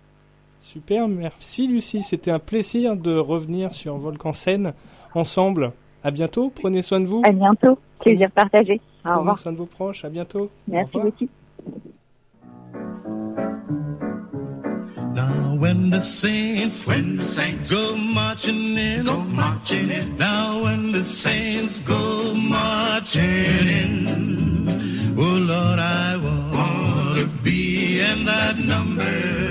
Super, 0.72 1.06
merci 1.06 1.68
Lucie. 1.68 2.02
C'était 2.02 2.32
un 2.32 2.40
plaisir 2.40 2.96
de 2.96 3.16
revenir 3.16 3.72
sur 3.72 3.96
Volcan 3.98 4.32
Scène 4.32 4.72
ensemble. 5.14 5.70
À 6.02 6.10
bientôt, 6.10 6.50
prenez 6.52 6.82
soin 6.82 6.98
de 6.98 7.06
vous. 7.06 7.22
À 7.24 7.30
bientôt. 7.30 7.78
Plaisir 8.00 8.28
partagé. 8.32 8.74
Au 8.74 8.80
Prenez 9.04 9.18
revoir. 9.20 9.38
soin 9.38 9.52
de 9.52 9.58
vos 9.58 9.66
proches. 9.66 10.04
À 10.04 10.08
bientôt. 10.08 10.50
Merci 10.66 10.90
beaucoup. 10.94 11.28
Now 15.14 15.56
when 15.56 15.90
the 15.90 16.00
saints, 16.00 16.84
when 16.84 17.16
the 17.16 17.24
saints 17.24 17.70
go 17.70 17.94
marching 17.96 18.76
in, 18.76 19.04
go 19.04 19.18
marching 19.18 19.88
in. 19.88 20.16
Now 20.18 20.64
when 20.64 20.90
the 20.90 21.04
saints 21.04 21.78
go 21.78 22.34
marching 22.34 23.22
in, 23.68 25.14
oh 25.16 25.22
Lord, 25.22 25.78
I 25.78 26.16
want 26.16 27.14
to 27.14 27.26
be 27.44 28.00
in 28.00 28.24
that 28.24 28.58
number. 28.58 29.45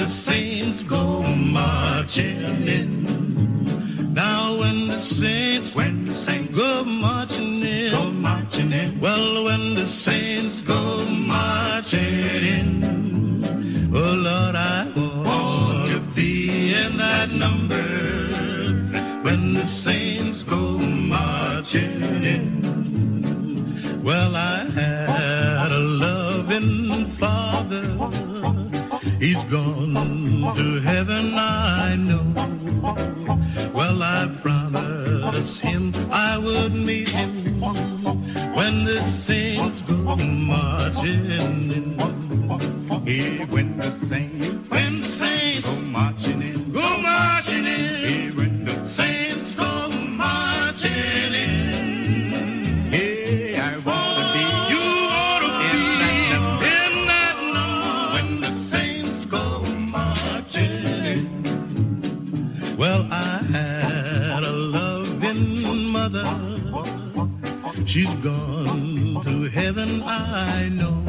The 0.00 0.08
saints 0.08 0.82
go 0.82 1.22
marching 1.22 2.66
in. 2.66 4.14
Now 4.14 4.56
when 4.56 4.88
the 4.88 4.98
saints, 4.98 5.74
when 5.74 6.06
the 6.06 6.14
saints 6.14 6.56
go 6.56 6.84
marching 6.84 7.60
in, 7.60 7.90
go 7.90 8.10
marching 8.10 8.72
in. 8.72 8.98
Well, 8.98 9.44
when 9.44 9.74
the 9.74 9.86
saints 9.86 10.62
go 10.62 11.04
marching 11.04 12.20
in, 12.56 13.92
oh 13.94 14.14
Lord, 14.14 14.56
I 14.56 14.90
want 14.96 15.90
to 15.90 16.00
be 16.14 16.72
in 16.74 16.96
that 16.96 17.30
number. 17.32 17.84
When 19.22 19.52
the 19.52 19.66
saints 19.66 20.42
go 20.44 20.78
marching 20.78 22.24
in. 22.24 24.02
Well, 24.02 24.34
I 24.34 24.64
had 24.64 25.09
He's 29.20 29.42
gone 29.44 29.92
to 30.54 30.80
heaven, 30.80 31.34
I 31.34 31.94
know. 31.94 32.24
Well, 33.74 34.02
I 34.02 34.26
promised 34.40 35.60
him 35.60 35.92
I 36.10 36.38
would 36.38 36.72
meet 36.72 37.10
him 37.10 37.60
when 38.54 38.84
the 38.86 39.04
saints 39.04 39.82
go 39.82 40.16
marching 40.16 41.30
in. 41.30 41.98
Yeah, 43.04 43.44
when 43.46 43.76
the 43.76 43.90
saints, 44.08 44.68
when 44.70 45.02
the 45.02 45.08
saints 45.10 45.66
go 45.66 45.76
marching 45.76 46.09
She's 67.90 68.14
gone 68.22 69.20
to 69.24 69.48
heaven, 69.48 70.04
I 70.04 70.68
know. 70.68 71.02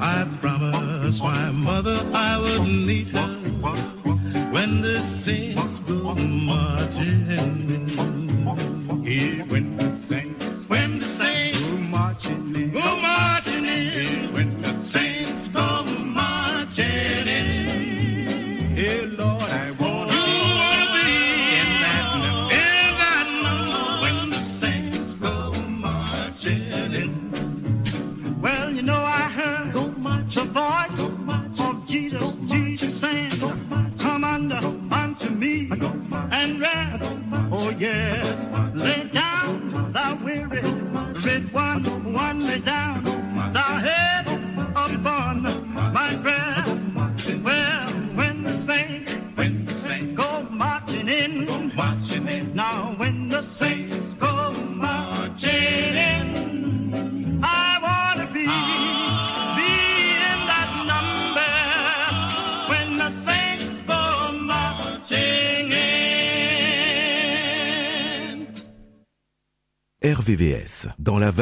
I 0.00 0.26
promised 0.40 1.22
my 1.22 1.52
mother 1.52 2.04
I 2.12 2.36
would 2.36 2.62
meet 2.62 3.10
her 3.10 3.36
when 4.50 4.82
the 4.82 5.00
saints 5.02 5.78
go 5.78 6.16
marching 6.16 7.30
in. 7.30 7.64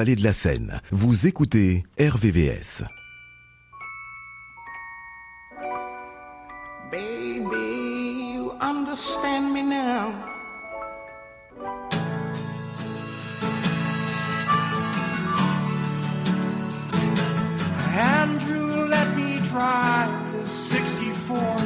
Vallée 0.03 0.17
de 0.17 0.25
la 0.25 0.33
Seine. 0.33 0.81
Vous 0.91 1.29
écoutez 1.29 1.85
RVVS. 1.97 2.83
Baby, 6.91 8.35
you 8.35 8.51
understand 8.61 9.53
me 9.55 9.63
now. 9.63 10.13
Andrew, 17.95 18.89
let 18.89 19.07
me 19.15 19.39
drive 19.51 20.11
the 20.33 20.45
64. 20.45 21.63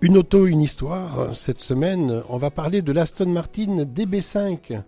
Une 0.00 0.18
auto, 0.18 0.46
une 0.46 0.60
histoire. 0.60 1.34
Cette 1.34 1.62
semaine, 1.62 2.22
on 2.28 2.38
va 2.38 2.52
parler 2.52 2.80
de 2.80 2.92
l'Aston 2.92 3.26
Martin 3.26 3.84
DB5, 3.84 4.84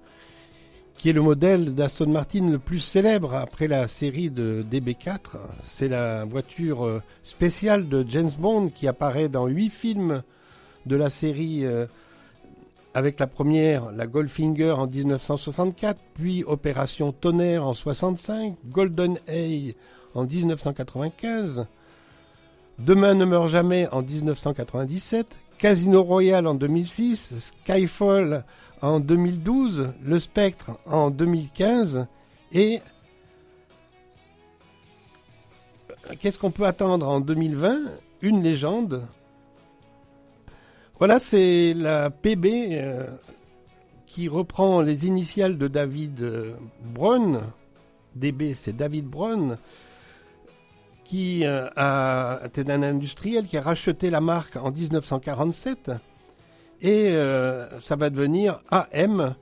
qui 0.99 1.11
est 1.11 1.13
le 1.13 1.21
modèle 1.21 1.75
d'Aston 1.75 2.09
Martin 2.09 2.51
le 2.51 2.59
plus 2.59 2.79
célèbre 2.79 3.35
après 3.35 3.69
la 3.69 3.87
série 3.89 4.31
de 4.31 4.65
DB4. 4.71 5.37
C'est 5.63 5.89
la 5.89 6.25
voiture 6.25 6.85
euh, 6.85 7.03
spéciale 7.23 7.89
de 7.89 8.05
James 8.09 8.31
Bond 8.39 8.69
qui 8.69 8.89
apparaît 8.89 9.29
dans 9.29 9.47
huit 9.47 9.71
films 9.71 10.23
de 10.87 10.97
la 10.97 11.11
série. 11.11 11.65
euh, 11.65 11.87
avec 12.95 13.21
la 13.21 13.27
première, 13.27 13.93
la 13.93 14.07
Goldfinger 14.07 14.71
en 14.71 14.87
1964, 14.87 16.01
puis 16.15 16.45
Opération 16.45 17.13
Tonnerre 17.13 17.67
en 17.67 17.75
65, 17.75 18.55
Golden 18.71 19.19
Eye 19.29 19.77
en 20.15 20.25
1995, 20.25 21.67
Demain 22.79 23.15
ne 23.15 23.25
meurt 23.25 23.49
jamais 23.49 23.89
en 23.91 24.03
1997, 24.03 25.27
Casino 25.59 26.03
Royale 26.03 26.47
en 26.47 26.55
2006, 26.55 27.53
Skyfall 27.65 28.45
en 28.83 29.01
2012, 29.01 29.93
Le 30.03 30.19
Spectre 30.19 30.79
en 30.87 31.11
2015 31.11 32.07
et 32.53 32.81
qu'est-ce 36.21 36.39
qu'on 36.39 36.51
peut 36.51 36.67
attendre 36.67 37.09
en 37.09 37.21
2020 37.21 37.79
Une 38.23 38.43
légende. 38.43 39.07
Voilà, 40.99 41.19
c'est 41.19 41.75
la 41.75 42.11
PB 42.11 42.47
euh, 42.73 43.07
qui 44.07 44.29
reprend 44.29 44.81
les 44.81 45.07
initiales 45.07 45.59
de 45.59 45.69
David 45.69 46.23
euh, 46.23 46.55
Brown. 46.95 47.43
DB, 48.15 48.55
c'est 48.55 48.75
David 48.75 49.07
Brown 49.07 49.59
qui 51.05 51.43
euh, 51.45 52.39
était 52.45 52.71
un 52.71 52.83
industriel 52.83 53.45
qui 53.45 53.57
a 53.59 53.61
racheté 53.61 54.11
la 54.11 54.21
marque 54.21 54.57
en 54.57 54.73
1947 54.73 55.93
et 56.83 57.09
euh, 57.11 57.81
ça 57.81 57.97
va 57.97 58.11
devenir 58.11 58.61
AM 58.71 59.35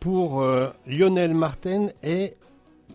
pour 0.00 0.42
euh, 0.42 0.68
Lionel 0.86 1.34
Martin 1.34 1.88
et 2.02 2.34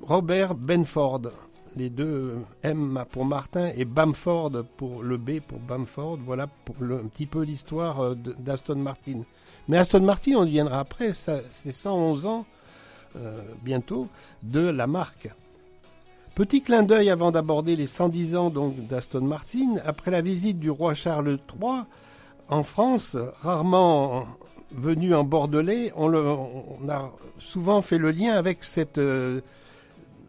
Robert 0.01 0.55
Benford. 0.55 1.31
Les 1.75 1.89
deux 1.89 2.35
M 2.61 3.03
pour 3.11 3.25
Martin 3.25 3.71
et 3.75 3.83
Bamford 3.83 4.63
pour 4.77 5.01
le 5.01 5.17
B 5.17 5.39
pour 5.39 5.57
Bamford. 5.57 6.19
Voilà 6.23 6.43
un 6.43 7.07
petit 7.07 7.25
peu 7.25 7.41
l'histoire 7.41 7.99
euh, 8.01 8.15
d'Aston 8.15 8.75
Martin. 8.75 9.21
Mais 9.67 9.77
Aston 9.77 10.01
Martin, 10.01 10.33
on 10.37 10.45
y 10.45 10.51
viendra 10.51 10.79
après, 10.79 11.13
c'est 11.13 11.49
111 11.49 12.25
ans 12.25 12.45
bientôt 13.63 14.07
de 14.41 14.59
la 14.59 14.87
marque. 14.87 15.29
Petit 16.35 16.63
clin 16.63 16.81
d'œil 16.81 17.11
avant 17.11 17.31
d'aborder 17.31 17.75
les 17.75 17.87
110 17.87 18.35
ans 18.35 18.51
d'Aston 18.89 19.21
Martin. 19.21 19.75
Après 19.85 20.11
la 20.11 20.21
visite 20.21 20.59
du 20.59 20.69
roi 20.71 20.95
Charles 20.95 21.37
III 21.61 21.83
en 22.53 22.61
France, 22.61 23.17
rarement 23.41 24.27
venu 24.71 25.15
en 25.15 25.23
Bordelais, 25.23 25.91
on, 25.95 26.13
a 26.87 27.11
souvent 27.39 27.81
fait 27.81 27.97
le 27.97 28.11
lien 28.11 28.33
avec 28.33 28.63
cette 28.63 28.99
euh, 28.99 29.41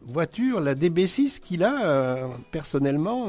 voiture, 0.07 0.61
la 0.61 0.75
DB6 0.75 1.41
qu'il 1.41 1.63
a 1.63 1.85
euh, 1.85 2.29
personnellement. 2.51 3.29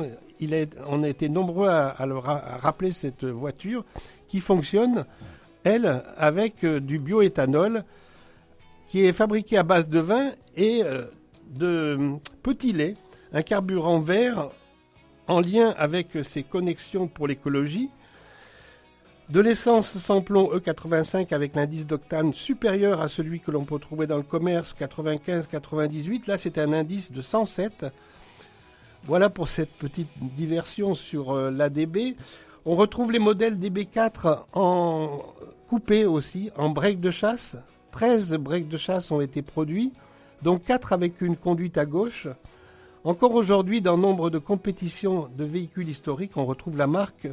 On 0.88 1.03
a 1.03 1.10
été 1.10 1.27
nombreux 1.27 1.67
à, 1.67 2.05
le 2.05 2.17
rappeler 2.17 2.93
cette 2.93 3.25
voiture 3.25 3.84
qui 4.29 4.39
fonctionne, 4.39 5.03
elle, 5.65 6.01
avec 6.15 6.63
euh, 6.63 6.79
du 6.79 6.97
bioéthanol 6.97 7.84
qui 8.88 9.03
est 9.03 9.13
fabriqué 9.13 9.58
à 9.58 9.63
base 9.63 9.89
de 9.89 9.99
vin 9.99 10.31
et 10.55 10.84
de 11.49 11.97
petit 12.43 12.71
lait, 12.71 12.95
un 13.34 13.41
carburant 13.41 13.99
vert 13.99 14.51
en 15.27 15.41
lien 15.41 15.73
avec 15.77 16.10
ses 16.23 16.43
connexions 16.43 17.08
pour 17.08 17.27
l'écologie. 17.27 17.89
De 19.30 19.40
l'essence 19.40 19.98
sans 19.98 20.22
plomb 20.22 20.52
E85 20.56 21.34
avec 21.34 21.56
l'indice 21.56 21.88
d'octane 21.88 22.32
supérieur 22.32 23.02
à 23.02 23.10
celui 23.10 23.40
que 23.40 23.50
l'on 23.50 23.66
peut 23.66 23.80
trouver 23.80 24.06
dans 24.06 24.18
le 24.18 24.24
commerce 24.24 24.76
95-98. 24.80 26.28
Là, 26.28 26.38
c'est 26.38 26.60
un 26.60 26.72
indice 26.72 27.12
de 27.12 27.24
107. 27.24 27.88
Voilà 29.06 29.32
pour 29.32 29.48
cette 29.48 29.72
petite 29.72 30.12
diversion 30.36 30.94
sur 30.94 31.32
euh, 31.32 31.50
l'ADB. 31.50 32.16
On 32.68 32.76
retrouve 32.76 33.12
les 33.12 33.20
modèles 33.20 33.58
DB4 33.58 34.44
en 34.54 35.24
coupé 35.68 36.06
aussi, 36.06 36.52
en 36.56 36.70
break 36.70 37.00
de 37.00 37.10
chasse. 37.10 37.58
13 37.94 38.36
breaks 38.36 38.68
de 38.68 38.78
chasse 38.78 39.10
ont 39.10 39.22
été 39.22 39.42
produits, 39.42 39.92
dont 40.44 40.60
4 40.60 40.94
avec 40.94 41.22
une 41.22 41.36
conduite 41.36 41.80
à 41.80 41.86
gauche. 41.86 42.28
Encore 43.04 43.34
aujourd'hui, 43.34 43.82
dans 43.82 43.98
nombre 43.98 44.30
de 44.30 44.38
compétitions 44.38 45.30
de 45.36 45.46
véhicules 45.46 45.90
historiques, 45.90 46.38
on 46.38 46.46
retrouve 46.46 46.78
la 46.78 46.88
marque 46.88 47.28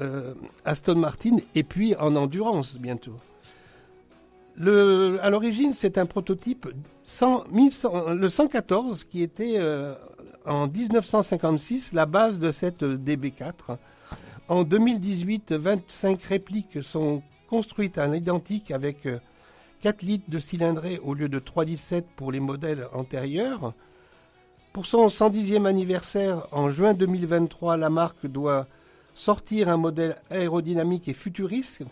euh, 0.00 0.34
Aston 0.64 0.96
Martin 0.96 1.36
et 1.54 1.62
puis 1.62 1.94
en 1.96 2.16
endurance 2.16 2.76
bientôt. 2.78 3.14
Le, 4.56 5.18
à 5.22 5.30
l'origine, 5.30 5.74
c'est 5.74 5.98
un 5.98 6.06
prototype 6.06 6.68
100, 7.04 7.44
1100, 7.50 8.14
le 8.14 8.28
114 8.28 9.04
qui 9.04 9.22
était 9.22 9.54
euh, 9.58 9.94
en 10.46 10.66
1956 10.66 11.92
la 11.92 12.06
base 12.06 12.38
de 12.38 12.50
cette 12.50 12.82
DB4. 12.82 13.76
En 14.48 14.64
2018, 14.64 15.52
25 15.52 16.22
répliques 16.22 16.82
sont 16.82 17.22
construites 17.48 17.98
à 17.98 18.06
l'identique 18.06 18.70
avec 18.70 19.06
euh, 19.06 19.18
4 19.82 20.02
litres 20.02 20.30
de 20.30 20.38
cylindrée 20.38 20.98
au 21.04 21.14
lieu 21.14 21.28
de 21.28 21.38
3,17 21.38 22.04
pour 22.16 22.32
les 22.32 22.40
modèles 22.40 22.86
antérieurs. 22.92 23.74
Pour 24.72 24.86
son 24.86 25.06
110e 25.08 25.66
anniversaire, 25.66 26.46
en 26.52 26.70
juin 26.70 26.94
2023, 26.94 27.76
la 27.76 27.90
marque 27.90 28.26
doit 28.26 28.66
sortir 29.16 29.70
un 29.70 29.78
modèle 29.78 30.16
aérodynamique 30.30 31.08
et 31.08 31.14
futuriste, 31.14 31.82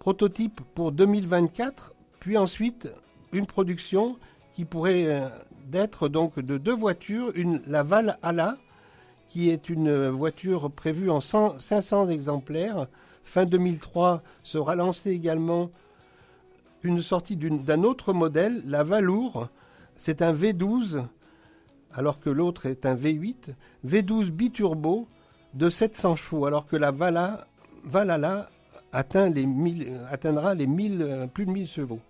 prototype 0.00 0.60
pour 0.74 0.90
2024, 0.90 1.94
puis 2.18 2.36
ensuite 2.36 2.88
une 3.32 3.46
production 3.46 4.18
qui 4.54 4.64
pourrait 4.64 5.06
euh, 5.06 5.28
d'être 5.66 6.08
donc 6.08 6.38
de 6.40 6.58
deux 6.58 6.74
voitures, 6.74 7.30
une 7.36 7.62
la 7.68 7.84
Val 7.84 8.18
Ala, 8.22 8.58
qui 9.28 9.50
est 9.50 9.68
une 9.68 10.08
voiture 10.08 10.70
prévue 10.70 11.10
en 11.10 11.20
100 11.20 11.60
500 11.60 12.08
exemplaires. 12.08 12.88
Fin 13.22 13.46
2003 13.46 14.22
sera 14.42 14.74
lancée 14.74 15.12
également 15.12 15.70
une 16.82 17.00
sortie 17.00 17.36
d'un 17.36 17.84
autre 17.84 18.12
modèle, 18.12 18.62
la 18.66 18.82
Valour. 18.82 19.48
C'est 19.96 20.22
un 20.22 20.34
V12, 20.34 21.04
alors 21.92 22.18
que 22.18 22.30
l'autre 22.30 22.66
est 22.66 22.84
un 22.84 22.96
V8. 22.96 23.54
V12 23.86 24.30
biturbo 24.30 25.06
de 25.54 25.68
700 25.68 26.16
chevaux, 26.16 26.46
alors 26.46 26.66
que 26.66 26.76
la 26.76 26.92
Valhalla 26.92 28.50
atteint 28.92 29.28
les 29.28 29.46
1000, 29.46 30.00
atteindra 30.10 30.54
les 30.54 30.66
1000, 30.66 31.28
plus 31.32 31.46
de 31.46 31.50
1000 31.50 31.68
chevaux. 31.68 32.00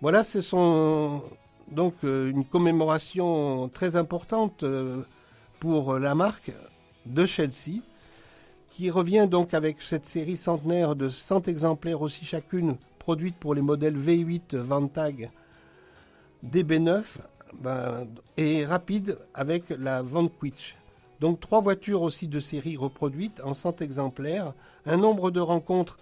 Voilà, 0.00 0.24
ce 0.24 0.40
sont 0.40 1.22
donc 1.70 1.94
euh, 2.04 2.30
une 2.30 2.44
commémoration 2.44 3.68
très 3.68 3.96
importante 3.96 4.62
euh, 4.62 5.02
pour 5.58 5.98
la 5.98 6.14
marque 6.14 6.52
de 7.06 7.26
Chelsea, 7.26 7.82
qui 8.70 8.90
revient 8.90 9.28
donc 9.30 9.52
avec 9.52 9.82
cette 9.82 10.06
série 10.06 10.36
centenaire 10.36 10.96
de 10.96 11.08
100 11.08 11.48
exemplaires 11.48 12.00
aussi 12.00 12.24
chacune, 12.24 12.76
produite 12.98 13.36
pour 13.36 13.54
les 13.54 13.62
modèles 13.62 13.96
V8 13.96 14.56
Vantag 14.56 15.30
DB9 16.46 17.02
ben, 17.60 18.06
et 18.36 18.64
rapide 18.64 19.18
avec 19.34 19.64
la 19.70 20.02
Vanquish. 20.02 20.76
Donc 21.20 21.40
trois 21.40 21.60
voitures 21.60 22.02
aussi 22.02 22.28
de 22.28 22.40
série 22.40 22.76
reproduites 22.76 23.40
en 23.44 23.54
100 23.54 23.82
exemplaires, 23.82 24.54
un 24.86 24.96
nombre 24.96 25.30
de 25.30 25.40
rencontres 25.40 25.98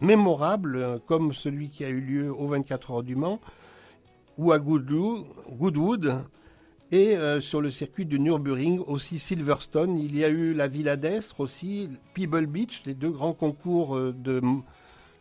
mémorables 0.00 1.00
comme 1.06 1.32
celui 1.32 1.70
qui 1.70 1.84
a 1.84 1.88
eu 1.88 2.00
lieu 2.00 2.32
au 2.32 2.46
24 2.46 2.90
heures 2.92 3.02
du 3.02 3.16
Mans 3.16 3.40
ou 4.36 4.52
à 4.52 4.58
Goodwood 4.58 6.24
et 6.90 7.16
euh, 7.16 7.40
sur 7.40 7.60
le 7.60 7.70
circuit 7.70 8.06
du 8.06 8.18
Nürburgring 8.18 8.80
aussi 8.86 9.18
Silverstone. 9.18 9.98
Il 9.98 10.16
y 10.16 10.24
a 10.24 10.28
eu 10.28 10.54
la 10.54 10.68
Villa 10.68 10.96
d'Estre 10.96 11.40
aussi, 11.40 11.88
Pebble 12.14 12.46
Beach, 12.46 12.82
les 12.86 12.94
deux 12.94 13.10
grands 13.10 13.34
concours 13.34 13.96
euh, 13.96 14.14
de, 14.16 14.40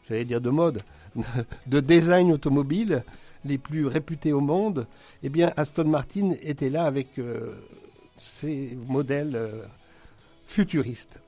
j'allais 0.08 0.26
dire 0.26 0.42
de 0.42 0.50
mode, 0.50 0.82
de 1.68 1.80
design 1.80 2.32
automobile 2.32 3.04
les 3.44 3.58
plus 3.58 3.86
réputés 3.86 4.34
au 4.34 4.40
monde. 4.40 4.88
Eh 5.24 5.30
bien, 5.30 5.52
Aston 5.58 5.86
Martin 5.86 6.32
était 6.42 6.70
là 6.70 6.86
avec 6.86 7.20
euh, 7.20 7.56
ses 8.18 8.78
modèles 8.88 9.36
euh, 9.36 9.64
futuristes. 10.46 11.20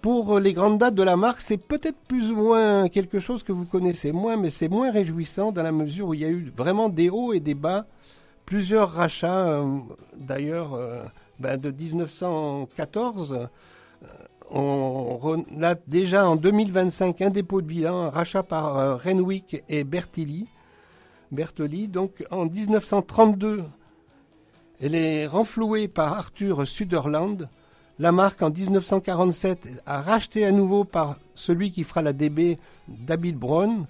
Pour 0.00 0.38
les 0.38 0.54
grandes 0.54 0.78
dates 0.78 0.94
de 0.94 1.02
la 1.02 1.16
marque, 1.16 1.42
c'est 1.42 1.58
peut-être 1.58 1.98
plus 2.08 2.30
ou 2.30 2.36
moins 2.36 2.88
quelque 2.88 3.18
chose 3.18 3.42
que 3.42 3.52
vous 3.52 3.66
connaissez 3.66 4.12
moins, 4.12 4.38
mais 4.38 4.50
c'est 4.50 4.68
moins 4.68 4.90
réjouissant 4.90 5.52
dans 5.52 5.62
la 5.62 5.72
mesure 5.72 6.08
où 6.08 6.14
il 6.14 6.20
y 6.20 6.24
a 6.24 6.30
eu 6.30 6.50
vraiment 6.56 6.88
des 6.88 7.10
hauts 7.10 7.34
et 7.34 7.40
des 7.40 7.54
bas, 7.54 7.86
plusieurs 8.46 8.92
rachats, 8.92 9.46
euh, 9.46 9.78
d'ailleurs, 10.16 10.72
euh, 10.74 11.02
ben, 11.38 11.58
de 11.58 11.70
1914. 11.70 13.34
euh, 13.34 13.46
on 14.50 15.44
a 15.62 15.74
déjà 15.86 16.28
en 16.28 16.36
2025 16.36 17.22
un 17.22 17.30
dépôt 17.30 17.62
de 17.62 17.66
bilan, 17.66 18.04
un 18.04 18.10
rachat 18.10 18.42
par 18.42 18.78
euh, 18.78 18.96
Renwick 18.96 19.62
et. 19.68 19.84
Bertoli, 19.84 20.48
donc 21.86 22.24
en 22.32 22.46
1932, 22.46 23.62
elle 24.80 24.94
est 24.94 25.26
renflouée 25.26 25.88
par 25.88 26.12
Arthur 26.14 26.66
Sutherland. 26.66 27.48
La 27.98 28.12
marque 28.12 28.40
en 28.42 28.50
1947 28.50 29.68
a 29.86 30.00
racheté 30.00 30.44
à 30.46 30.52
nouveau 30.52 30.84
par 30.84 31.18
celui 31.34 31.70
qui 31.70 31.84
fera 31.84 32.00
la 32.02 32.12
DB, 32.14 32.58
David 32.88 33.36
Brown, 33.36 33.86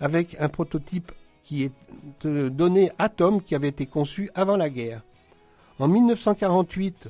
avec 0.00 0.36
un 0.40 0.48
prototype 0.48 1.12
qui 1.44 1.64
est 1.64 1.72
euh, 2.24 2.48
donné 2.48 2.90
Atom, 2.98 3.42
qui 3.42 3.54
avait 3.54 3.68
été 3.68 3.84
conçu 3.86 4.30
avant 4.34 4.56
la 4.56 4.70
guerre. 4.70 5.02
En 5.78 5.88
1948, 5.88 7.08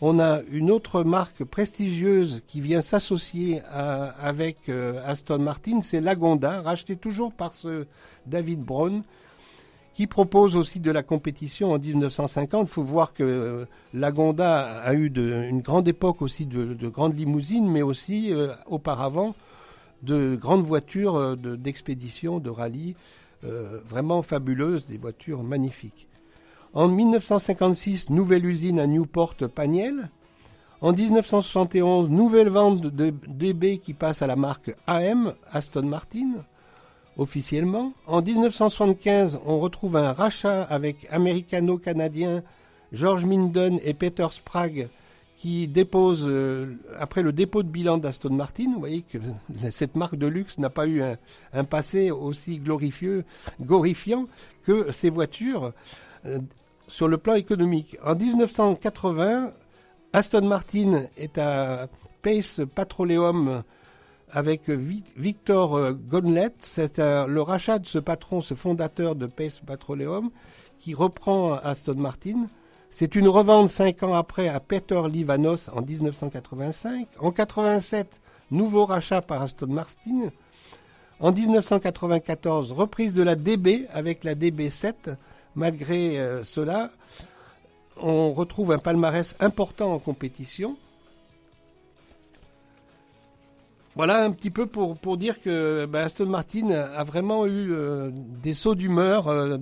on 0.00 0.20
a 0.20 0.40
une 0.52 0.70
autre 0.70 1.02
marque 1.02 1.42
prestigieuse 1.44 2.42
qui 2.46 2.60
vient 2.60 2.82
s'associer 2.82 3.60
à- 3.72 4.10
avec 4.20 4.68
euh, 4.68 5.00
Aston 5.04 5.38
Martin, 5.40 5.80
c'est 5.82 6.00
Lagonda, 6.00 6.60
racheté 6.62 6.94
toujours 6.94 7.32
par 7.32 7.54
ce 7.54 7.86
David 8.26 8.60
Brown, 8.60 9.02
qui 9.98 10.06
propose 10.06 10.54
aussi 10.54 10.78
de 10.78 10.92
la 10.92 11.02
compétition 11.02 11.72
en 11.72 11.78
1950. 11.80 12.68
Il 12.68 12.72
faut 12.72 12.84
voir 12.84 13.12
que 13.12 13.24
euh, 13.24 13.64
Lagonda 13.92 14.78
a 14.80 14.94
eu 14.94 15.08
une 15.08 15.60
grande 15.60 15.88
époque 15.88 16.22
aussi 16.22 16.46
de, 16.46 16.72
de 16.72 16.88
grandes 16.88 17.18
limousines, 17.18 17.68
mais 17.68 17.82
aussi 17.82 18.32
euh, 18.32 18.52
auparavant 18.66 19.34
de 20.04 20.36
grandes 20.36 20.64
voitures 20.64 21.16
euh, 21.16 21.34
de- 21.34 21.56
d'expédition, 21.56 22.38
de 22.38 22.48
rallye, 22.48 22.94
vraiment 23.88 24.22
fabuleuses, 24.22 24.84
des 24.84 24.98
voitures 24.98 25.42
magnifiques. 25.42 26.06
En 26.74 26.86
1956, 26.86 28.10
nouvelle 28.10 28.46
usine 28.46 28.78
à 28.78 28.86
Newport 28.86 29.34
Paniel. 29.52 30.10
En 30.80 30.92
1971, 30.92 32.08
nouvelle 32.08 32.50
vente 32.50 32.82
de 32.82 33.12
DB 33.26 33.78
qui 33.78 33.94
passe 33.94 34.22
à 34.22 34.28
la 34.28 34.36
marque 34.36 34.76
AM, 34.86 35.34
Aston 35.50 35.82
Martin, 35.86 36.44
officiellement. 37.18 37.92
En 38.06 38.22
1975, 38.22 39.40
on 39.44 39.58
retrouve 39.58 39.96
un 39.96 40.12
rachat 40.12 40.62
avec 40.62 41.06
américano-canadien 41.10 42.42
George 42.92 43.24
Minden 43.24 43.78
et 43.84 43.92
Peter 43.92 44.26
Sprague 44.30 44.88
qui 45.36 45.68
dépose, 45.68 46.24
euh, 46.26 46.74
après 46.98 47.22
le 47.22 47.32
dépôt 47.32 47.62
de 47.62 47.68
bilan 47.68 47.98
d'Aston 47.98 48.30
Martin, 48.32 48.72
vous 48.72 48.80
voyez 48.80 49.02
que 49.02 49.18
cette 49.70 49.94
marque 49.94 50.16
de 50.16 50.26
luxe 50.26 50.58
n'a 50.58 50.70
pas 50.70 50.86
eu 50.86 51.02
un, 51.52 51.64
passé 51.64 52.10
aussi 52.10 52.58
glorifiant 52.58 54.26
que 54.64 54.90
ces 54.90 55.10
voitures 55.10 55.72
euh, 56.26 56.40
sur 56.88 57.06
le 57.06 57.18
plan 57.18 57.34
économique. 57.34 57.96
En 58.04 58.16
1980, 58.16 59.52
Aston 60.12 60.42
Martin 60.42 61.04
est 61.16 61.38
à 61.38 61.88
Pace 62.22 62.60
Petroleum 62.74 63.62
avec 64.32 64.68
Vi- 64.68 65.02
Victor 65.16 65.76
euh, 65.76 65.92
Gonlet. 65.92 66.52
C'est 66.58 66.98
le 66.98 67.40
rachat 67.40 67.78
de 67.78 67.86
ce 67.86 67.98
patron, 67.98 68.40
ce 68.40 68.54
fondateur 68.54 69.14
de 69.14 69.26
Pace 69.26 69.60
Petroleum, 69.60 70.30
qui 70.78 70.94
reprend 70.94 71.54
Aston 71.54 71.94
Martin. 71.96 72.46
C'est 72.90 73.14
une 73.16 73.28
revente 73.28 73.68
cinq 73.68 74.02
ans 74.02 74.14
après 74.14 74.48
à 74.48 74.60
Peter 74.60 75.02
Livanos 75.10 75.68
en 75.74 75.82
1985. 75.82 77.06
En 77.18 77.30
87, 77.32 78.20
nouveau 78.50 78.84
rachat 78.86 79.20
par 79.20 79.42
Aston 79.42 79.66
Martin. 79.68 80.30
En 81.20 81.32
1994, 81.32 82.72
reprise 82.72 83.12
de 83.12 83.22
la 83.22 83.34
DB 83.34 83.86
avec 83.92 84.24
la 84.24 84.34
DB7. 84.34 85.16
Malgré 85.56 86.18
euh, 86.18 86.42
cela, 86.44 86.90
on 88.00 88.32
retrouve 88.32 88.70
un 88.72 88.78
palmarès 88.78 89.34
important 89.40 89.92
en 89.92 89.98
compétition. 89.98 90.76
Voilà 93.98 94.22
un 94.22 94.30
petit 94.30 94.50
peu 94.50 94.66
pour, 94.66 94.96
pour 94.96 95.16
dire 95.16 95.40
que 95.40 95.84
ben, 95.86 96.04
Aston 96.04 96.26
Martin 96.26 96.70
a 96.70 97.02
vraiment 97.02 97.46
eu 97.46 97.72
euh, 97.72 98.12
des 98.12 98.54
sauts 98.54 98.76
d'humeur 98.76 99.26
euh, 99.26 99.58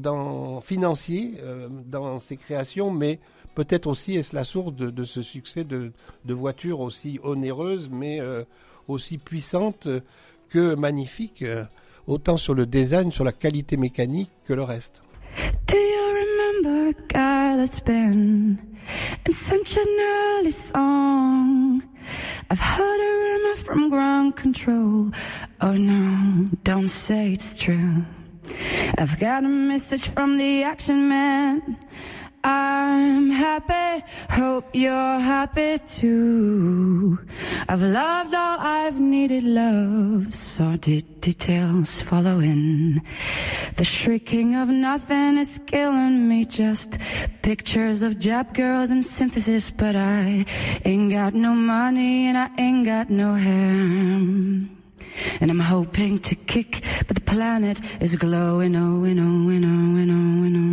financiers 0.61 1.37
euh, 1.43 1.69
dans 1.87 2.19
ses 2.19 2.37
créations, 2.37 2.91
mais 2.91 3.19
peut-être 3.55 3.87
aussi 3.87 4.15
est-ce 4.15 4.35
la 4.37 4.45
source 4.45 4.75
de, 4.75 5.05
ce 5.05 5.23
succès 5.23 5.65
de, 5.65 5.91
de 6.27 6.35
voitures 6.35 6.81
aussi 6.81 7.19
onéreuses, 7.23 7.89
mais 7.91 8.21
aussi 8.89 9.17
puissantes 9.17 9.89
que 10.51 10.75
magnifiques, 10.75 11.43
autant 12.07 12.37
sur 12.37 12.53
le 12.53 12.67
design, 12.67 13.11
sur 13.11 13.25
la 13.25 13.33
qualité 13.33 13.79
mécanique 13.79 14.31
que 14.45 14.53
le 14.53 14.65
reste. 14.65 15.03
Do 15.67 15.79
you 15.79 16.63
remember 16.63 16.93
that's 17.57 17.81
been 17.81 18.59
in 19.25 19.33
such 19.33 19.77
an 19.77 19.97
early 20.01 20.51
song? 20.51 21.83
I've 22.51 22.61
heard 22.61 23.01
a 23.01 23.13
rumor 23.25 23.57
from 23.57 23.89
ground 23.91 24.37
control. 24.37 25.11
Oh 25.61 25.73
no, 25.73 26.49
don't 26.63 26.89
say 26.89 27.33
it's 27.33 27.57
true. 27.59 28.05
I've 28.99 29.19
got 29.19 29.45
a 29.45 29.49
message 29.49 30.09
from 30.09 30.39
the 30.39 30.63
action 30.63 31.09
man. 31.09 31.77
I'm 32.47 33.29
happy, 33.31 34.05
hope 34.31 34.67
you're 34.73 35.19
happy 35.19 35.81
too. 35.81 37.19
I've 37.69 37.83
loved 37.83 38.35
all 38.37 38.59
I've 38.61 39.01
needed 39.01 39.43
love, 39.43 40.33
sordid 40.33 41.21
details 41.21 42.01
following. 42.01 43.03
The 43.75 43.83
shrieking 43.83 44.55
of 44.55 44.69
nothing 44.69 45.39
is 45.39 45.61
killing 45.67 46.29
me, 46.29 46.45
just 46.45 46.91
pictures 47.43 48.03
of 48.03 48.13
Jap 48.21 48.55
girls 48.55 48.91
and 48.91 49.05
synthesis, 49.05 49.71
but 49.71 49.97
I 49.97 50.47
ain't 50.85 51.11
got 51.11 51.35
no 51.35 51.53
money 51.53 52.29
and 52.29 52.39
I 52.39 52.49
ain't 52.59 52.87
got 52.87 53.11
no 53.11 53.35
hair. 53.35 54.69
And 55.41 55.51
I'm 55.51 55.59
hoping 55.59 56.21
to 56.21 56.37
kick, 56.37 56.85
but 57.09 57.17
the 57.17 57.23
planet 57.23 57.81
is 58.01 58.15
glowing, 58.15 58.77
oh, 58.77 59.03
and 59.03 59.19
oh, 59.19 59.49
and 59.51 59.65
oh, 59.65 59.97
and 59.99 60.11
oh, 60.13 60.45
and 60.47 60.57
oh. 60.57 60.61
oh, 60.61 60.63
oh. 60.63 60.66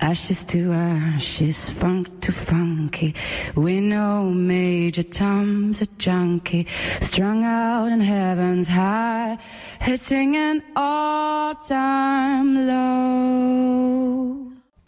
Ashes 0.00 0.44
to 0.46 0.72
ashes, 0.72 1.68
funk 1.68 2.08
to 2.22 2.32
funky. 2.32 3.14
We 3.54 3.80
know 3.80 4.30
Major 4.32 5.02
Tom's 5.02 5.82
a 5.82 5.86
junkie, 5.98 6.66
strung 7.02 7.44
out 7.44 7.88
in 7.92 8.00
heaven's 8.00 8.68
high, 8.68 9.36
hitting 9.80 10.36
an 10.36 10.62
all-time 10.74 12.66
low. 12.66 14.36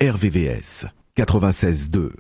RVVS 0.01 0.87
96.2 1.17 2.11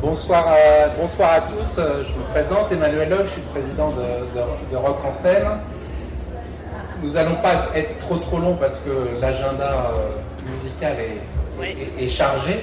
Bonsoir 0.00 0.46
à, 0.48 0.88
bonsoir 1.00 1.32
à 1.32 1.40
tous, 1.40 1.78
Euh, 1.78 2.04
je 2.04 2.12
me 2.16 2.22
présente 2.32 2.70
Emmanuel 2.70 3.08
Locke, 3.08 3.26
je 3.26 3.30
suis 3.32 3.40
le 3.42 3.48
président 3.60 3.90
de, 3.90 4.26
de- 4.34 4.70
de 4.70 4.76
Rock 4.76 4.98
en 5.04 5.10
scène. 5.12 5.44
Nous 7.02 7.10
n'allons 7.12 7.36
pas 7.42 7.68
être 7.74 7.98
trop 8.00 8.16
trop 8.18 8.38
long 8.38 8.56
parce 8.56 8.78
que 8.80 9.18
l'agenda 9.20 9.90
euh, 9.92 10.10
musical 10.50 10.96
est, 11.00 11.64
est- 11.66 12.04
est 12.04 12.08
chargé, 12.08 12.60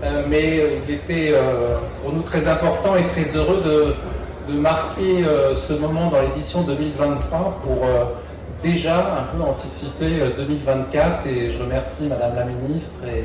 Euh, 0.00 0.22
mais 0.30 0.60
euh, 0.60 0.78
il 0.86 0.94
était 0.94 1.32
euh, 1.32 1.76
pour 2.00 2.12
nous 2.12 2.22
très 2.22 2.46
important 2.46 2.94
et 2.94 3.04
très 3.06 3.26
heureux 3.36 3.60
de, 3.66 3.78
de 4.52 4.56
marquer 4.56 5.24
euh, 5.26 5.56
ce 5.56 5.72
moment 5.72 6.06
dans 6.08 6.22
l'édition 6.22 6.62
2023 6.62 7.58
pour 7.64 7.80
déjà 8.62 8.96
un 9.20 9.24
peu 9.36 9.42
anticiper 9.42 10.20
euh, 10.20 10.36
2024 10.36 11.26
et 11.26 11.50
je 11.50 11.58
remercie 11.60 12.06
Madame 12.06 12.36
la 12.36 12.44
Ministre 12.44 13.00
et 13.08 13.24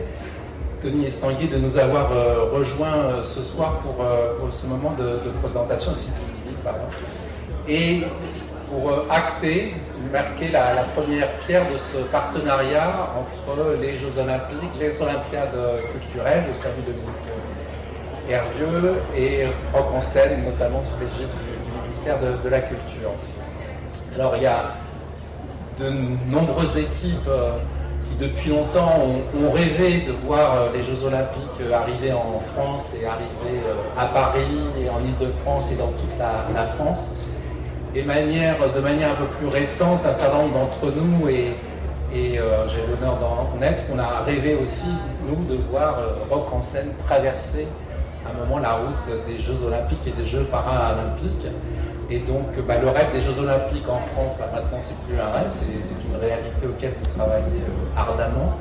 Tony 0.81 1.05
Estanguet 1.05 1.45
de 1.45 1.57
nous 1.59 1.77
avoir 1.77 2.09
rejoints 2.51 3.21
ce 3.21 3.41
soir 3.41 3.77
pour, 3.83 3.93
pour 4.39 4.51
ce 4.51 4.65
moment 4.65 4.93
de, 4.97 5.03
de 5.25 5.31
présentation 5.43 5.91
aussi. 5.91 6.09
Et 7.67 8.01
pour 8.69 8.91
acter, 9.11 9.75
marquer 10.11 10.49
la, 10.49 10.83
première 10.95 11.29
pierre 11.39 11.71
de 11.71 11.77
ce 11.77 11.97
partenariat 12.11 13.09
entre 13.17 13.79
les 13.81 13.97
Jeux 13.97 14.17
Olympiques, 14.19 14.79
les 14.79 15.01
Olympiades 15.01 15.57
culturelles, 15.93 16.43
je 16.51 16.57
salue 16.57 16.83
Dominique 16.85 17.33
Hervieux, 18.29 19.01
et 19.15 19.47
Rock 19.73 19.87
en 19.93 20.01
scène, 20.01 20.45
notamment 20.45 20.81
sous 20.81 20.99
l'égide 20.99 21.27
du, 21.27 21.81
ministère 21.81 22.17
de, 22.19 22.49
la 22.49 22.61
Culture. 22.61 23.11
Alors 24.15 24.35
il 24.37 24.43
y 24.43 24.47
a 24.47 24.75
de 25.79 25.89
nombreuses 26.29 26.77
équipes 26.77 27.27
euh, 27.27 27.57
qui 28.05 28.15
depuis 28.23 28.49
longtemps 28.51 29.01
ont, 29.35 29.51
rêvé 29.51 30.01
de 30.01 30.11
voir 30.25 30.55
euh, 30.55 30.69
les 30.71 30.83
Jeux 30.83 31.03
Olympiques 31.05 31.61
euh, 31.61 31.73
arriver 31.73 32.13
en 32.13 32.39
France 32.39 32.93
et 33.01 33.05
arriver 33.05 33.59
à 33.97 34.05
Paris 34.05 34.59
et 34.79 34.89
en 34.89 34.99
Ile-de-France 34.99 35.71
et 35.71 35.75
dans 35.75 35.91
toute 35.91 36.17
la 36.19 36.65
France. 36.65 37.15
Et 37.95 38.01
de 38.01 38.07
manière 38.07 39.11
un 39.11 39.15
peu 39.15 39.27
plus 39.37 39.47
récente, 39.47 40.03
un 40.03 40.13
certain 40.13 40.39
nombre 40.39 40.53
d'entre 40.53 40.91
nous, 40.95 41.29
et, 41.29 41.53
euh, 42.39 42.67
j'ai 42.67 42.81
l'honneur 42.87 43.19
d'en 43.19 43.61
être, 43.61 43.83
on 43.93 43.99
a 43.99 44.23
rêvé 44.25 44.55
aussi, 44.55 44.89
nous, 45.27 45.45
de 45.45 45.61
voir 45.69 45.99
euh, 45.99 46.13
Rock 46.27 46.51
en 46.51 46.63
scène 46.63 46.89
traverser 47.05 47.67
à 48.25 48.31
un 48.31 48.45
moment 48.45 48.57
la 48.57 48.73
route 48.73 49.27
des 49.27 49.37
Jeux 49.37 49.63
Olympiques 49.67 50.07
et 50.07 50.11
des 50.19 50.25
Jeux 50.25 50.45
Paralympiques. 50.45 51.45
Et 52.09 52.19
donc, 52.19 52.47
bah, 52.67 52.79
le 52.81 52.89
rêve 52.89 53.11
des 53.13 53.21
Jeux 53.21 53.39
Olympiques 53.39 53.87
en 53.87 53.99
France, 53.99 54.37
bah, 54.39 54.49
maintenant, 54.51 54.79
c'est 54.79 54.97
plus 55.05 55.19
un 55.19 55.29
rêve, 55.31 55.51
c'est 55.51 55.65
une 55.65 56.19
réalité 56.19 56.65
auquel 56.65 56.93
vous 56.99 57.15
travaillez 57.15 57.45
euh, 57.45 57.99
ardemment. 57.99 58.57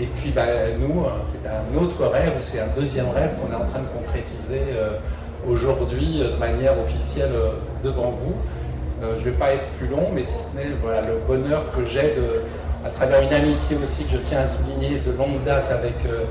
Et 0.00 0.06
puis, 0.06 0.32
bah, 0.32 0.42
nous, 0.76 1.04
c'est 1.30 1.48
un 1.48 1.80
autre 1.80 2.04
rêve, 2.06 2.32
c'est 2.40 2.58
un 2.58 2.68
deuxième 2.76 3.10
rêve 3.10 3.30
qu'on 3.38 3.52
est 3.52 3.62
en 3.62 3.66
train 3.66 3.80
de 3.80 3.88
concrétiser 3.96 4.62
aujourd'hui 5.46 6.20
de 6.20 6.36
manière 6.38 6.80
officielle 6.80 7.32
devant 7.84 8.08
vous. 8.10 8.34
Euh, 9.02 9.14
je 9.18 9.26
ne 9.26 9.30
vais 9.30 9.38
pas 9.38 9.52
être 9.52 9.66
plus 9.78 9.88
long, 9.88 10.10
mais 10.14 10.22
si 10.22 10.34
ce 10.34 10.56
n'est 10.56 10.66
le 10.66 10.76
bonheur 11.26 11.64
que 11.76 11.84
j'ai 11.84 12.14
à 12.84 12.90
travers 12.90 13.22
une 13.22 13.32
amitié 13.32 13.76
aussi 13.82 14.04
que 14.04 14.12
je 14.12 14.16
tiens 14.18 14.40
à 14.40 14.46
souligner 14.46 15.00
de 15.00 15.10
longue 15.12 15.42
date 15.44 15.70
avec 15.70 15.94
euh, 16.06 16.24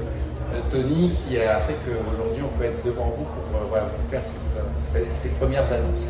euh, 0.53 0.59
Tony, 0.69 1.13
qui 1.15 1.37
a 1.37 1.59
fait 1.59 1.75
qu'aujourd'hui 1.85 2.43
on 2.43 2.57
peut 2.57 2.65
être 2.65 2.83
devant 2.85 3.13
vous 3.15 3.25
pour 3.25 3.79
faire 4.09 4.21
ces, 4.23 5.29
premières 5.39 5.65
annonces. 5.65 6.07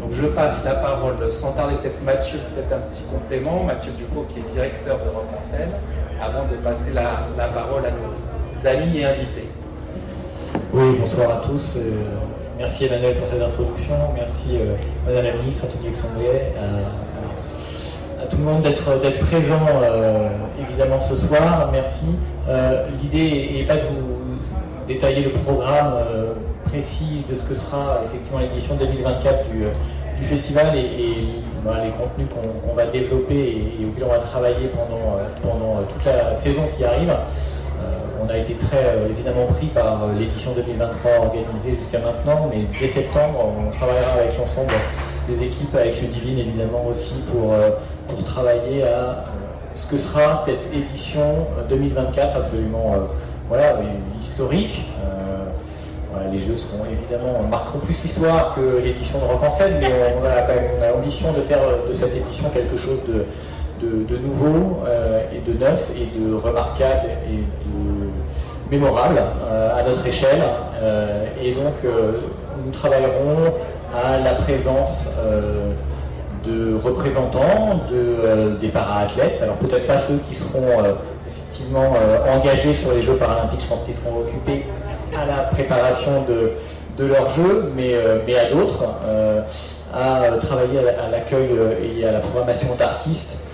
Donc 0.00 0.12
je 0.12 0.26
passe 0.26 0.64
la 0.64 0.74
parole 0.74 1.16
sans 1.32 1.52
tarder, 1.52 1.74
peut-être 1.82 2.02
Mathieu, 2.04 2.38
peut-être 2.54 2.72
un 2.72 2.80
petit 2.90 3.02
complément, 3.04 3.64
Mathieu 3.64 3.92
Ducot 3.92 4.26
qui 4.28 4.38
est 4.38 4.52
directeur 4.52 4.98
de 4.98 5.10
Rock 5.10 5.26
en 5.36 5.42
scène, 5.42 5.70
avant 6.20 6.44
de 6.46 6.56
passer 6.56 6.92
la, 6.92 7.48
parole 7.48 7.82
à 7.86 7.90
nos 7.90 8.66
amis 8.68 8.98
et 8.98 9.04
invités. 9.04 9.48
Oui, 10.72 10.96
bonsoir 11.00 11.30
à 11.30 11.48
tous. 11.48 11.78
Merci 12.58 12.84
Emmanuel 12.86 13.16
pour 13.16 13.26
cette 13.26 13.42
introduction. 13.42 13.94
Merci 14.14 14.58
euh, 14.58 14.76
Madame 15.06 15.24
la 15.24 15.32
Ministre, 15.34 15.64
à 15.64 15.68
Tony 15.68 15.88
Exanguet, 15.88 16.52
à, 16.58 18.22
à 18.22 18.26
tout 18.26 18.36
le 18.36 18.44
monde 18.44 18.62
d'être 18.62 19.20
présent 19.20 19.66
euh, 19.82 20.28
évidemment 20.60 21.00
ce 21.00 21.16
soir. 21.16 21.70
Merci. 21.72 22.16
Euh, 22.48 22.86
L'idée 23.02 23.50
n'est 23.54 23.64
pas 23.66 23.76
de 23.76 23.82
vous 23.82 24.38
détailler 24.86 25.24
le 25.24 25.30
programme 25.32 25.94
euh, 25.94 26.32
précis 26.66 27.24
de 27.28 27.34
ce 27.34 27.48
que 27.48 27.54
sera 27.54 28.02
effectivement 28.04 28.40
l'édition 28.40 28.74
2024 28.76 29.50
du, 29.50 29.64
euh, 29.64 29.70
festival 30.22 30.76
et, 30.76 31.42
voilà, 31.64 31.84
les 31.84 31.90
contenus 31.90 32.28
qu'on 32.28 32.74
va 32.74 32.86
développer 32.86 33.34
et, 33.34 33.82
et 33.82 33.86
auxquels 33.86 34.04
on 34.04 34.10
va 34.12 34.18
travailler 34.18 34.68
pendant, 34.68 35.18
euh, 35.18 35.80
euh, 35.80 35.82
toute 35.92 36.04
la 36.04 36.34
saison 36.34 36.62
qui 36.76 36.84
arrive. 36.84 37.14
On 38.24 38.30
a 38.30 38.38
été 38.38 38.54
très 38.54 38.78
euh, 38.78 39.08
évidemment 39.10 39.46
pris 39.46 39.66
par 39.66 40.04
euh, 40.04 40.18
l'édition 40.18 40.52
2023 40.54 41.26
organisée 41.26 41.76
jusqu'à 41.76 41.98
maintenant, 41.98 42.48
mais 42.50 42.62
dès 42.80 42.88
septembre, 42.88 43.52
on 43.58 43.70
travaillera 43.70 44.12
avec 44.12 44.38
l'ensemble 44.38 44.72
des 45.28 45.44
équipes, 45.44 45.74
avec 45.74 46.00
le 46.00 46.08
Divine 46.08 46.38
évidemment 46.38 46.86
aussi, 46.86 47.16
pour, 47.30 47.52
euh, 47.52 47.70
pour 48.08 48.24
travailler 48.24 48.82
à 48.84 49.24
ce 49.74 49.90
que 49.90 49.98
sera 49.98 50.38
cette 50.38 50.72
édition 50.72 51.48
euh, 51.58 51.68
2024 51.68 52.36
absolument 52.36 52.94
voilà, 53.48 53.76
historique. 54.20 54.82
Les 56.32 56.38
jeux 56.38 56.56
seront 56.56 56.84
évidemment 56.84 57.42
marqueront 57.50 57.80
plus 57.80 58.00
l'histoire 58.02 58.54
que 58.54 58.78
l'édition 58.82 59.18
de 59.18 59.24
Rock 59.24 59.42
en 59.42 59.50
scène, 59.50 59.74
mais 59.80 59.90
on, 60.16 60.24
a 60.24 60.42
quand 60.42 60.54
même 60.54 60.94
l'ambition 60.94 61.32
de 61.32 61.42
faire 61.42 61.58
de 61.86 61.92
cette 61.92 62.14
édition 62.14 62.48
quelque 62.50 62.76
chose 62.76 63.00
de, 63.08 63.26
de, 63.82 64.16
nouveau 64.16 64.78
et 65.32 65.40
de 65.40 65.58
neuf 65.58 65.90
et 65.96 66.16
de 66.16 66.34
remarquable 66.34 67.08
euh, 68.82 69.78
à 69.78 69.82
notre 69.82 70.06
échelle. 70.06 70.42
Euh, 70.82 71.24
et 71.42 71.52
donc 71.52 71.74
euh, 71.84 72.12
nous 72.64 72.72
travaillerons 72.72 73.54
à 73.94 74.18
la 74.20 74.34
présence 74.34 75.06
de 76.44 76.76
représentants 76.82 77.80
de, 77.90 78.56
des 78.60 78.68
para-athlètes. 78.68 79.40
Alors 79.42 79.56
peut-être 79.56 79.86
pas 79.86 79.98
ceux 79.98 80.18
qui 80.28 80.34
seront 80.34 80.66
effectivement 81.28 81.92
engagés 82.34 82.74
sur 82.74 82.92
les 82.92 83.02
Jeux 83.02 83.14
paralympiques, 83.14 83.60
je 83.62 83.66
pense 83.66 83.84
qu'ils 83.84 83.94
seront 83.94 84.20
occupés 84.22 84.64
à 85.16 85.26
la 85.26 85.42
préparation 85.44 86.24
de, 86.28 86.52
de 86.98 87.06
leurs 87.08 87.30
Jeux, 87.30 87.72
mais, 87.76 87.94
mais 88.26 88.36
à 88.36 88.50
d'autres, 88.50 88.84
à 89.94 90.22
travailler 90.40 90.80
à 90.80 90.82
la- 90.82 91.04
à 91.04 91.10
l'accueil 91.10 91.50
et 92.00 92.06
à 92.06 92.12
la 92.12 92.18
programmation 92.20 92.74
d'artistes, 92.78 93.44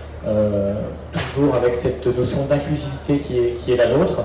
toujours 1.35 1.55
avec 1.55 1.75
cette 1.75 2.07
notion 2.07 2.47
d'inclusivité 2.49 3.19
qui 3.19 3.39
est, 3.39 3.51
qui 3.63 3.73
est 3.73 3.77
la 3.77 3.87
nôtre, 3.87 4.21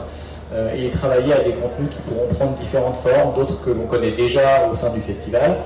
et 0.75 0.89
travailler 0.89 1.33
à 1.33 1.39
des 1.39 1.53
contenus 1.53 1.89
qui 1.91 2.01
pourront 2.01 2.27
prendre 2.33 2.53
différentes 2.53 2.97
formes, 2.97 3.33
d'autres 3.35 3.63
que 3.63 3.71
l'on 3.71 3.85
connaît 3.87 4.11
déjà 4.11 4.67
au 4.71 4.73
sein 4.73 4.91
du 4.91 5.01
festival. 5.01 5.57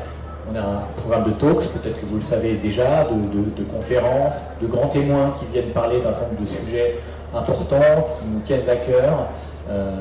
On 0.52 0.56
a 0.56 0.62
un 0.62 0.82
programme 0.98 1.26
de 1.26 1.32
talks, 1.32 1.68
peut-être 1.74 2.00
que 2.00 2.06
vous 2.08 2.16
le 2.16 2.22
savez 2.22 2.54
déjà, 2.56 3.04
de, 3.04 3.64
conférences, 3.66 4.56
de 4.62 4.68
grands 4.68 4.88
témoins 4.88 5.36
qui 5.38 5.46
viennent 5.52 5.72
parler 5.72 6.00
d'un 6.00 6.12
certain 6.12 6.30
nombre 6.30 6.42
de 6.42 6.48
sujets 6.48 7.00
importants 7.36 8.08
qui 8.20 8.28
nous 8.28 8.40
tiennent 8.40 8.68
à 8.68 8.78
cœur. 8.78 9.28
Euh, 9.70 9.92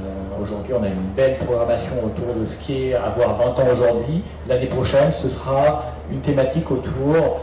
aujourd'hui, 0.43 0.73
on 0.79 0.83
a 0.83 0.87
une 0.87 1.11
belle 1.15 1.37
programmation 1.37 1.93
autour 2.03 2.35
de 2.41 2.47
ce 2.47 2.57
qui 2.61 2.89
est 2.89 2.95
avoir 2.95 3.35
20 3.35 3.63
ans 3.63 3.67
aujourd'hui. 3.73 4.23
L'année 4.49 4.67
prochaine, 4.67 5.13
ce 5.21 5.29
sera 5.29 5.85
une 6.11 6.21
thématique 6.21 6.71
autour 6.71 7.41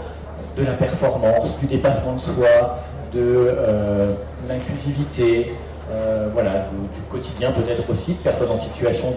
de 0.58 0.64
la 0.64 0.72
performance, 0.72 1.60
du 1.60 1.68
dépassement 1.68 2.14
de 2.14 2.22
soi, 2.22 2.80
de 3.14 3.20
euh, 3.22 4.14
l'inclusivité, 4.50 5.54
euh, 5.92 6.30
voilà, 6.34 6.68
du, 6.94 7.02
quotidien 7.12 7.52
peut-être 7.52 7.90
aussi, 7.90 8.14
de 8.14 8.20
personnes 8.20 8.52
en 8.52 8.58
situation 8.58 9.14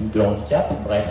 de 0.00 0.20
handicap, 0.20 0.72
bref. 0.84 1.06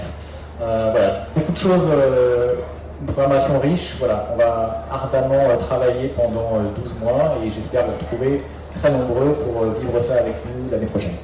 Euh, 0.62 1.20
beaucoup 1.36 1.52
de 1.52 1.58
choses, 1.58 1.84
euh, 1.92 2.56
une 3.02 3.08
programmation 3.08 3.60
riche, 3.60 3.96
voilà, 4.00 4.30
on 4.34 4.38
va 4.38 4.86
ardemment 4.90 5.58
travailler 5.60 6.10
pendant 6.10 6.56
euh, 6.56 6.82
12 6.82 6.94
mois 7.02 7.36
et 7.44 7.50
j'espère 7.50 7.86
vous 7.86 7.94
retrouver 8.00 8.42
très 8.80 8.90
nombreux 8.90 9.34
pour 9.34 9.64
vivre 9.82 10.02
ça 10.02 10.16
avec 10.16 10.36
nous 10.46 10.72
l'année 10.72 10.86
prochaine. 10.86 11.16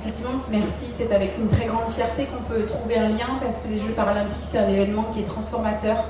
Effectivement, 0.00 0.40
merci. 0.50 0.86
C'est 0.96 1.14
avec 1.14 1.38
une 1.38 1.48
très 1.48 1.66
grande 1.66 1.92
fierté 1.92 2.26
qu'on 2.26 2.42
peut 2.52 2.66
trouver 2.66 2.96
un 2.98 3.10
lien 3.10 3.38
parce 3.40 3.58
que 3.58 3.68
les 3.68 3.78
Jeux 3.78 3.92
paralympiques, 3.94 4.42
c'est 4.42 4.58
un 4.58 4.68
événement 4.68 5.04
qui 5.12 5.20
est 5.20 5.24
transformateur, 5.24 6.04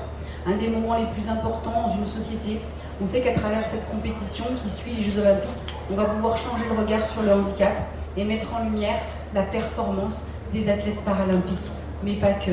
un 0.47 0.57
des 0.57 0.69
moments 0.69 0.97
les 0.97 1.05
plus 1.07 1.29
importants 1.29 1.87
dans 1.87 1.93
une 1.93 2.07
société. 2.07 2.61
On 3.01 3.05
sait 3.07 3.21
qu'à 3.21 3.33
travers 3.33 3.65
cette 3.65 3.89
compétition 3.89 4.45
qui 4.61 4.69
suit 4.69 4.91
les 4.91 5.03
Jeux 5.03 5.19
olympiques, 5.19 5.49
on 5.91 5.95
va 5.95 6.05
pouvoir 6.05 6.37
changer 6.37 6.65
le 6.69 6.79
regard 6.79 7.03
sur 7.03 7.23
le 7.23 7.33
handicap 7.33 7.73
et 8.15 8.23
mettre 8.23 8.53
en 8.53 8.63
lumière 8.63 8.99
la 9.33 9.41
performance 9.41 10.27
des 10.53 10.69
athlètes 10.69 11.01
paralympiques, 11.03 11.71
mais 12.03 12.13
pas 12.13 12.33
que. 12.33 12.51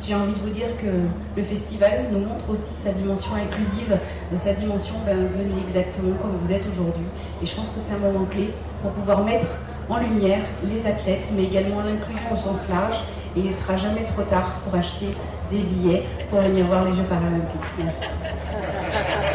J'ai 0.00 0.14
envie 0.14 0.34
de 0.34 0.38
vous 0.38 0.50
dire 0.50 0.68
que 0.80 0.86
le 1.36 1.42
festival 1.42 2.06
nous 2.12 2.20
montre 2.20 2.48
aussi 2.48 2.74
sa 2.74 2.92
dimension 2.92 3.32
inclusive, 3.34 3.98
sa 4.36 4.52
dimension 4.52 4.94
ben, 5.04 5.28
exactement 5.66 6.14
comme 6.22 6.36
vous 6.40 6.52
êtes 6.52 6.64
aujourd'hui. 6.72 7.06
Et 7.42 7.46
je 7.46 7.56
pense 7.56 7.70
que 7.70 7.80
c'est 7.80 7.94
un 7.94 7.98
moment 7.98 8.24
clé 8.26 8.50
pour 8.80 8.92
pouvoir 8.92 9.24
mettre 9.24 9.46
en 9.88 9.98
lumière 9.98 10.42
les 10.62 10.86
athlètes, 10.86 11.26
mais 11.34 11.42
également 11.42 11.80
l'inclusion 11.80 12.32
au 12.32 12.36
sens 12.36 12.68
large. 12.68 13.02
Et 13.34 13.40
il 13.40 13.46
ne 13.46 13.52
sera 13.52 13.76
jamais 13.76 14.04
trop 14.04 14.22
tard 14.22 14.60
pour 14.64 14.78
acheter 14.78 15.10
des 15.50 15.58
billets 15.58 16.04
pour 16.30 16.40
venir 16.40 16.66
voir 16.66 16.84
les 16.84 16.92
Jeux 16.92 17.02
paralympiques. 17.02 17.60
Merci. 17.78 18.06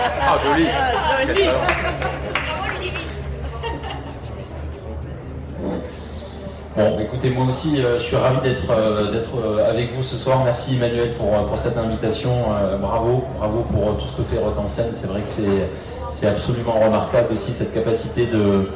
Ah, 0.05 0.37
joli. 0.43 0.67
joli. 1.27 1.49
Bon, 6.75 6.99
écoutez, 6.99 7.29
moi 7.29 7.45
aussi, 7.45 7.81
euh, 7.83 7.99
je 7.99 8.03
suis 8.05 8.15
ravi 8.15 8.41
d'être 8.41 8.69
euh, 8.71 9.11
d'être 9.11 9.35
euh, 9.37 9.69
avec 9.69 9.93
vous 9.93 10.01
ce 10.01 10.17
soir. 10.17 10.41
Merci 10.43 10.75
Emmanuel 10.75 11.13
pour, 11.13 11.29
pour 11.47 11.57
cette 11.57 11.77
invitation. 11.77 12.31
Euh, 12.51 12.77
bravo, 12.77 13.23
bravo 13.37 13.59
pour 13.71 13.97
tout 13.97 14.05
ce 14.07 14.17
que 14.17 14.23
fait 14.23 14.39
Rock 14.43 14.57
en 14.57 14.67
scène. 14.67 14.91
C'est 14.99 15.07
vrai 15.07 15.21
que 15.21 15.29
c'est 15.29 15.69
c'est 16.09 16.27
absolument 16.27 16.79
remarquable 16.83 17.33
aussi 17.33 17.51
cette 17.51 17.73
capacité 17.73 18.25
de 18.25 18.69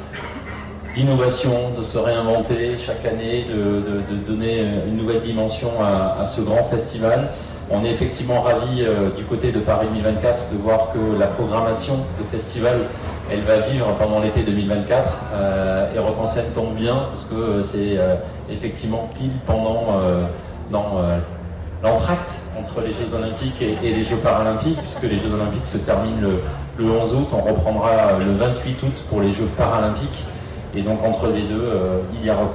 d'innovation, 0.96 1.72
de 1.78 1.84
se 1.84 1.98
réinventer 1.98 2.76
chaque 2.84 3.06
année, 3.06 3.46
de, 3.50 3.56
de- 3.56 4.16
de 4.16 4.16
donner 4.28 4.62
une 4.88 4.98
nouvelle 4.98 5.22
dimension 5.22 5.70
à, 5.82 6.22
à 6.22 6.26
ce 6.26 6.42
grand 6.42 6.64
festival. 6.66 7.30
On 7.70 7.84
est 7.84 7.90
effectivement 7.90 8.42
ravis 8.42 8.86
euh, 8.86 9.10
du 9.10 9.26
côté 9.26 9.52
de 9.52 9.60
Paris 9.60 9.88
2024 9.94 10.54
de 10.54 10.58
voir 10.58 10.92
que 10.94 11.20
la 11.20 11.28
programmation 11.28 11.96
du 12.18 12.24
festival, 12.32 12.80
elle 13.30 13.42
va 13.42 13.58
vivre 13.58 13.94
pendant 14.00 14.22
l'été 14.22 14.44
2024 14.44 15.18
euh, 15.34 15.94
et 15.94 16.00
Rock 16.00 16.16
tombe 16.56 16.76
bien 16.76 16.96
parce 17.10 17.26
que 17.26 17.36
euh, 17.36 17.64
c'est 17.64 18.00
effectivement 18.50 19.10
pile 19.18 19.32
pendant 19.46 20.02
dans 20.72 21.02
l'entracte 21.84 22.32
entre 22.58 22.82
les 22.82 22.94
Jeux 22.94 23.14
Olympiques 23.14 23.62
et, 23.62 23.94
les 23.94 24.04
Jeux 24.04 24.18
Paralympiques, 24.18 24.80
puisque 24.82 25.04
les 25.04 25.20
Jeux 25.20 25.34
Olympiques 25.34 25.66
se 25.66 25.78
terminent 25.78 26.22
le, 26.22 26.84
le 26.84 26.92
11 26.92 27.16
août, 27.16 27.28
on 27.34 27.42
reprendra 27.42 28.18
le 28.20 28.34
28 28.38 28.84
août 28.84 28.96
pour 29.10 29.22
les 29.22 29.32
Jeux 29.32 29.50
Paralympiques. 29.58 30.24
Et 30.76 30.82
donc 30.82 31.04
entre 31.04 31.28
les 31.28 31.44
deux, 31.44 31.72
il 32.14 32.26
y 32.26 32.30
a 32.30 32.36
Rock 32.36 32.52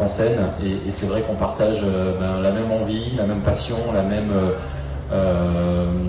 et, 0.65 0.91
c'est 0.91 1.07
vrai 1.07 1.23
qu'on 1.23 1.35
partage 1.35 1.83
ben, 2.21 2.41
la 2.43 2.51
même 2.51 2.71
envie, 2.71 3.13
la 3.17 3.25
même 3.25 3.41
passion, 3.41 3.77
la 3.95 4.03
même, 4.03 4.31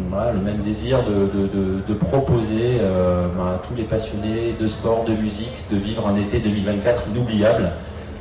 voilà, 0.09 0.31
le 0.31 0.39
même 0.39 0.57
désir 0.57 0.99
de, 1.03 1.93
proposer 1.93 2.77
euh, 2.79 3.27
à 3.39 3.59
tous 3.67 3.75
les 3.75 3.83
passionnés 3.83 4.55
de 4.59 4.67
sport, 4.67 5.03
de 5.05 5.13
musique, 5.13 5.53
de 5.71 5.77
vivre 5.77 6.07
un 6.07 6.15
été 6.15 6.39
2024 6.39 7.03
inoubliable. 7.13 7.71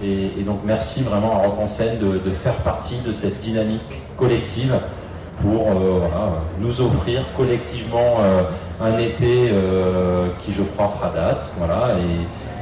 Et, 0.02 0.42
donc 0.44 0.60
merci 0.64 1.02
vraiment 1.02 1.36
à 1.36 1.46
Rock 1.46 1.58
en 1.60 1.64
de, 1.64 2.30
faire 2.30 2.56
partie 2.64 2.98
de 3.06 3.12
cette 3.12 3.40
dynamique 3.40 4.00
collective 4.16 4.74
pour 5.40 5.68
euh, 5.70 6.00
nous 6.60 6.80
offrir 6.80 7.24
collectivement 7.36 8.18
euh, 8.20 8.42
un 8.82 8.98
été 8.98 9.50
euh, 9.50 10.28
qui, 10.40 10.52
je 10.52 10.62
crois, 10.62 10.92
fera 10.98 11.12
date. 11.14 11.52
Voilà, 11.58 11.94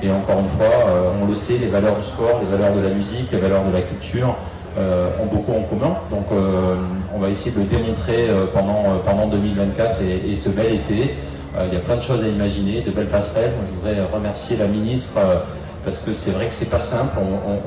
et, 0.02 0.10
encore 0.10 0.40
une 0.40 0.58
fois, 0.58 0.88
euh, 0.88 1.10
on 1.22 1.26
le 1.26 1.34
sait, 1.34 1.58
les 1.58 1.68
valeurs 1.68 1.96
du 1.96 2.02
sport, 2.02 2.40
les 2.40 2.56
valeurs 2.56 2.74
de 2.74 2.80
la 2.80 2.90
musique, 2.90 3.30
les 3.32 3.38
valeurs 3.38 3.64
de 3.64 3.72
la 3.72 3.82
culture 3.82 4.34
euh, 4.78 5.10
ont 5.20 5.26
beaucoup 5.26 5.52
en 5.52 5.62
commun. 5.62 5.96
Donc, 6.10 6.26
euh, 6.32 6.76
on 7.14 7.18
va 7.18 7.28
essayer 7.28 7.54
de 7.54 7.60
le 7.60 7.66
démontrer 7.66 8.28
euh, 8.28 8.46
pendant, 8.52 8.84
euh, 8.84 8.98
pendant 9.04 9.26
2024 9.28 10.02
et, 10.02 10.30
et 10.30 10.36
ce 10.36 10.48
bel 10.48 10.74
été. 10.74 11.16
Euh, 11.56 11.66
il 11.68 11.74
y 11.74 11.76
a 11.76 11.80
plein 11.80 11.96
de 11.96 12.02
choses 12.02 12.22
à 12.22 12.28
imaginer, 12.28 12.82
de 12.82 12.90
belles 12.90 13.08
passerelles. 13.10 13.52
Je 13.66 13.74
voudrais 13.74 14.04
remercier 14.12 14.56
la 14.56 14.66
ministre. 14.66 15.18
euh, 15.18 15.36
parce 15.84 16.00
que 16.00 16.12
c'est 16.12 16.32
vrai 16.32 16.46
que 16.46 16.52
c'est 16.52 16.70
pas 16.70 16.80
simple, 16.80 17.18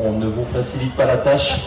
on, 0.03 0.11
ne 0.13 0.27
vous 0.27 0.45
facilite 0.45 0.95
pas 0.95 1.05
la 1.05 1.17
tâche 1.17 1.61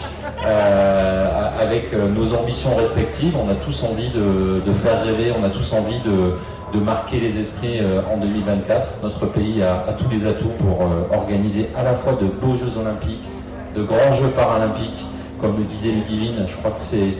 euh, 0.45 1.61
avec 1.61 1.93
euh, 1.93 2.07
nos 2.07 2.33
ambitions 2.33 2.75
respectives. 2.75 3.35
On 3.35 3.49
a 3.49 3.55
tous 3.55 3.83
envie 3.83 4.09
de, 4.09 4.73
faire 4.73 5.03
rêver, 5.03 5.33
on 5.37 5.43
a 5.43 5.49
tous 5.49 5.73
envie 5.73 5.99
de, 5.99 6.79
marquer 6.79 7.19
les 7.19 7.39
esprits 7.39 7.79
euh, 7.81 8.01
en 8.13 8.17
2024. 8.17 8.87
Notre 9.03 9.25
pays 9.25 9.61
a, 9.63 9.93
tous 9.93 10.09
les 10.09 10.25
atouts 10.25 10.53
pour 10.59 10.83
euh, 10.83 11.15
organiser 11.17 11.69
à 11.77 11.83
la 11.83 11.95
fois 11.95 12.13
de 12.13 12.27
beaux 12.27 12.55
Jeux 12.55 12.79
olympiques, 12.79 13.25
de 13.75 13.83
grands 13.83 14.13
Jeux 14.13 14.29
paralympiques, 14.29 15.05
comme 15.41 15.57
le 15.57 15.63
disait 15.65 15.89
Ludivine. 15.89 16.45
Je 16.47 16.55
crois 16.55 16.71
que 16.71 16.81
c'est 16.81 17.17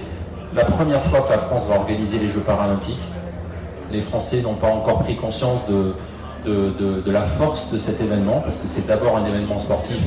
la 0.58 0.66
première 0.66 1.04
fois 1.06 1.22
que 1.22 1.30
la 1.30 1.38
France 1.38 1.68
va 1.68 1.76
organiser 1.76 2.18
les 2.18 2.30
Jeux 2.30 2.42
paralympiques. 2.42 3.00
Les 3.92 4.02
Français 4.02 4.42
n'ont 4.42 4.56
pas 4.56 4.68
encore 4.68 5.04
pris 5.04 5.16
conscience 5.16 5.62
de, 5.68 5.94
de, 6.46 7.12
la 7.12 7.22
force 7.22 7.72
de 7.72 7.78
cet 7.78 8.02
événement, 8.02 8.42
parce 8.42 8.58
que 8.58 8.68
c'est 8.68 8.88
d'abord 8.88 9.18
un 9.18 9.26
événement 9.26 9.60
sportif 9.60 10.00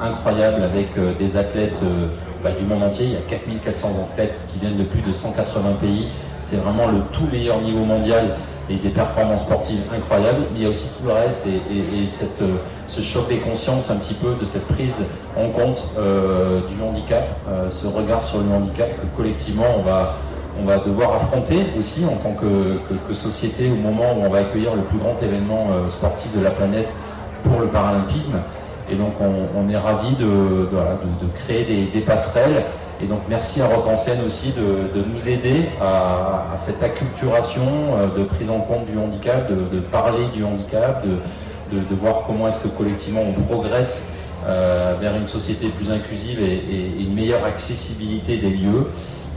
incroyable 0.00 0.62
avec 0.62 0.96
euh, 0.98 1.14
des 1.18 1.36
athlètes 1.36 1.78
euh, 1.82 2.08
bah, 2.42 2.50
du 2.50 2.64
monde 2.64 2.82
entier. 2.82 3.06
Il 3.06 3.12
y 3.12 3.16
a 3.16 3.20
4400 3.20 3.88
athlètes 4.12 4.34
qui 4.52 4.58
viennent 4.58 4.76
de 4.76 4.84
plus 4.84 5.00
de 5.00 5.12
180 5.12 5.74
pays. 5.80 6.08
C'est 6.44 6.56
vraiment 6.56 6.88
le 6.88 7.00
tout 7.12 7.26
meilleur 7.32 7.60
niveau 7.60 7.84
mondial 7.84 8.36
et 8.68 8.76
des 8.76 8.90
performances 8.90 9.42
sportives 9.42 9.80
incroyables. 9.94 10.42
Mais 10.52 10.58
il 10.58 10.62
y 10.64 10.66
a 10.66 10.68
aussi 10.68 10.90
tout 10.98 11.06
le 11.06 11.12
reste 11.12 11.46
et 11.46 12.06
cette, 12.06 12.42
euh, 12.42 12.56
ce 12.88 13.00
choc 13.00 13.28
des 13.28 13.38
consciences 13.38 13.90
un 13.90 13.96
petit 13.96 14.14
peu 14.14 14.34
de 14.38 14.44
cette 14.44 14.66
prise 14.66 15.04
en 15.36 15.48
compte 15.48 15.84
euh, 15.98 16.60
du 16.68 16.80
handicap, 16.82 17.28
euh, 17.48 17.70
ce 17.70 17.86
regard 17.86 18.22
sur 18.22 18.38
le 18.38 18.52
handicap 18.52 18.88
que 19.00 19.16
collectivement 19.16 19.66
on 19.78 19.82
va, 19.82 20.16
on 20.60 20.64
va 20.64 20.78
devoir 20.78 21.14
affronter 21.14 21.66
aussi 21.78 22.04
en 22.04 22.16
tant 22.16 22.34
que, 22.34 23.14
société 23.14 23.70
au 23.70 23.76
moment 23.76 24.14
où 24.16 24.24
on 24.24 24.30
va 24.30 24.40
accueillir 24.40 24.74
le 24.74 24.82
plus 24.82 24.98
grand 24.98 25.16
événement 25.22 25.68
euh, 25.70 25.90
sportif 25.90 26.34
de 26.36 26.42
la 26.42 26.50
planète 26.50 26.92
pour 27.42 27.60
le 27.60 27.68
paralympisme. 27.68 28.40
Et 28.90 28.96
donc 28.96 29.14
on, 29.18 29.68
est 29.70 29.78
ravis 29.78 30.14
de, 30.16 30.26
de- 30.26 31.28
créer 31.34 31.90
des, 31.90 32.00
passerelles. 32.00 32.66
Et 33.02 33.06
donc 33.06 33.20
merci 33.30 33.62
à 33.62 33.66
Rock 33.66 33.86
en 33.86 33.96
scène 33.96 34.18
aussi 34.26 34.52
de, 34.52 35.02
nous 35.02 35.26
aider 35.26 35.70
à, 35.80 36.54
cette 36.58 36.82
acculturation 36.82 37.62
de 38.14 38.24
prise 38.24 38.50
en 38.50 38.60
compte 38.60 38.84
du 38.84 38.98
handicap, 38.98 39.50
de, 39.50 39.80
parler 39.80 40.26
du 40.34 40.44
handicap, 40.44 41.02
de- 41.72 41.94
voir 41.94 42.24
comment 42.26 42.48
est-ce 42.48 42.60
que 42.60 42.68
collectivement 42.68 43.22
on 43.22 43.40
progresse 43.42 44.12
euh, 44.46 44.94
vers 45.00 45.16
une 45.16 45.26
société 45.26 45.68
plus 45.68 45.90
inclusive 45.90 46.40
et, 46.40 47.00
une 47.00 47.14
meilleure 47.14 47.44
accessibilité 47.44 48.36
des 48.36 48.50
lieux. 48.50 48.86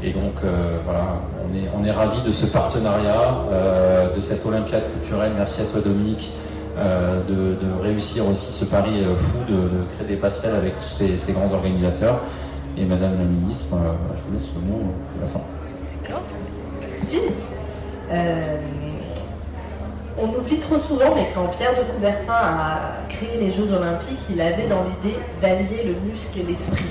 Et 0.04 0.12
donc 0.12 0.34
euh, 0.44 0.78
voilà, 0.84 1.22
on 1.44 1.56
est, 1.56 1.70
on 1.76 1.86
est 1.86 1.92
ravis 1.92 2.22
de 2.22 2.32
ce 2.32 2.46
partenariat, 2.46 3.38
euh, 3.52 4.16
de 4.16 4.22
cette 4.22 4.46
Olympiade 4.46 4.84
culturelle. 4.94 5.32
Merci 5.36 5.62
à 5.62 5.66
toi 5.66 5.82
Dominique 5.82 6.32
de, 6.78 7.82
réussir 7.82 8.28
aussi 8.30 8.52
ce 8.52 8.66
pari 8.66 9.04
fou 9.18 9.40
de, 9.50 9.96
créer 9.96 10.08
des 10.08 10.16
passerelles 10.16 10.56
avec 10.56 10.78
tous 10.78 10.90
ces, 10.90 11.18
ces 11.18 11.32
grands 11.34 11.52
organisateurs. 11.52 12.20
Et 12.78 12.86
Madame 12.86 13.18
la 13.18 13.24
Ministre, 13.24 13.76
je 14.16 14.22
vous 14.28 14.34
laisse 14.34 14.48
le 14.54 14.62
mot 14.62 14.94
de 15.16 15.22
la 15.22 15.28
fin. 15.28 15.42
Merci. 18.12 18.87
On 20.20 20.30
oublie 20.30 20.58
trop 20.58 20.80
souvent, 20.80 21.14
mais 21.14 21.30
quand 21.36 21.46
Pierre 21.50 21.76
de 21.76 21.84
Coubertin 21.94 22.34
a 22.34 23.08
créé 23.08 23.38
les 23.40 23.52
Jeux 23.52 23.72
Olympiques, 23.72 24.18
il 24.32 24.42
avait 24.42 24.66
dans 24.66 24.84
l'idée 24.84 25.16
d'allier 25.40 25.84
le 25.84 26.10
muscle 26.10 26.40
et 26.40 26.44
l'esprit. 26.44 26.86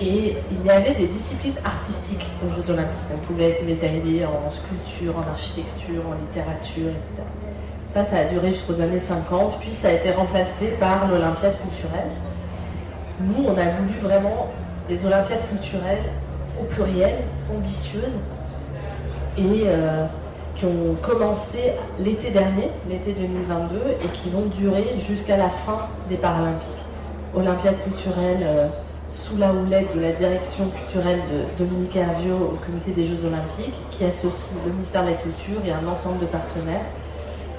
Et 0.00 0.36
il 0.52 0.64
y 0.64 0.70
avait 0.70 0.94
des 0.94 1.08
disciplines 1.08 1.56
artistiques 1.64 2.28
aux 2.44 2.48
Jeux 2.54 2.70
Olympiques. 2.70 3.10
On 3.12 3.26
pouvait 3.26 3.50
être 3.50 3.66
médaillé 3.66 4.24
en 4.24 4.48
sculpture, 4.48 5.14
en 5.18 5.28
architecture, 5.28 6.02
en 6.08 6.14
littérature, 6.14 6.90
etc. 6.90 7.24
Ça, 7.88 8.04
ça 8.04 8.18
a 8.18 8.24
duré 8.26 8.52
jusqu'aux 8.52 8.80
années 8.80 9.00
50, 9.00 9.58
puis 9.58 9.72
ça 9.72 9.88
a 9.88 9.92
été 9.92 10.12
remplacé 10.12 10.68
par 10.78 11.08
l'Olympiade 11.08 11.56
culturelle. 11.60 12.10
Nous, 13.20 13.44
on 13.44 13.56
a 13.58 13.70
voulu 13.70 13.98
vraiment 14.00 14.52
des 14.88 15.04
Olympiades 15.04 15.48
culturelles 15.48 16.12
au 16.60 16.64
pluriel, 16.64 17.24
ambitieuses, 17.52 18.20
et 19.36 19.64
euh, 19.66 20.06
qui 20.58 20.64
ont 20.64 20.94
commencé 21.02 21.72
l'été 21.98 22.30
dernier, 22.30 22.70
l'été 22.88 23.12
2022, 23.12 23.76
et 24.04 24.08
qui 24.08 24.30
vont 24.30 24.46
durer 24.46 24.94
jusqu'à 24.98 25.36
la 25.36 25.48
fin 25.48 25.88
des 26.08 26.16
Paralympiques. 26.16 26.70
Olympiade 27.34 27.76
culturelle 27.84 28.42
euh, 28.42 28.66
sous 29.08 29.36
la 29.36 29.52
houlette 29.52 29.94
de 29.94 30.00
la 30.00 30.12
direction 30.12 30.64
culturelle 30.68 31.20
de 31.30 31.64
Dominique 31.64 31.94
Hervieux 31.94 32.34
au 32.34 32.56
comité 32.64 32.92
des 32.92 33.04
Jeux 33.04 33.26
Olympiques, 33.26 33.74
qui 33.90 34.04
associe 34.04 34.58
le 34.64 34.72
ministère 34.72 35.04
de 35.04 35.10
la 35.10 35.14
Culture 35.14 35.60
et 35.66 35.72
un 35.72 35.86
ensemble 35.86 36.20
de 36.20 36.26
partenaires. 36.26 36.86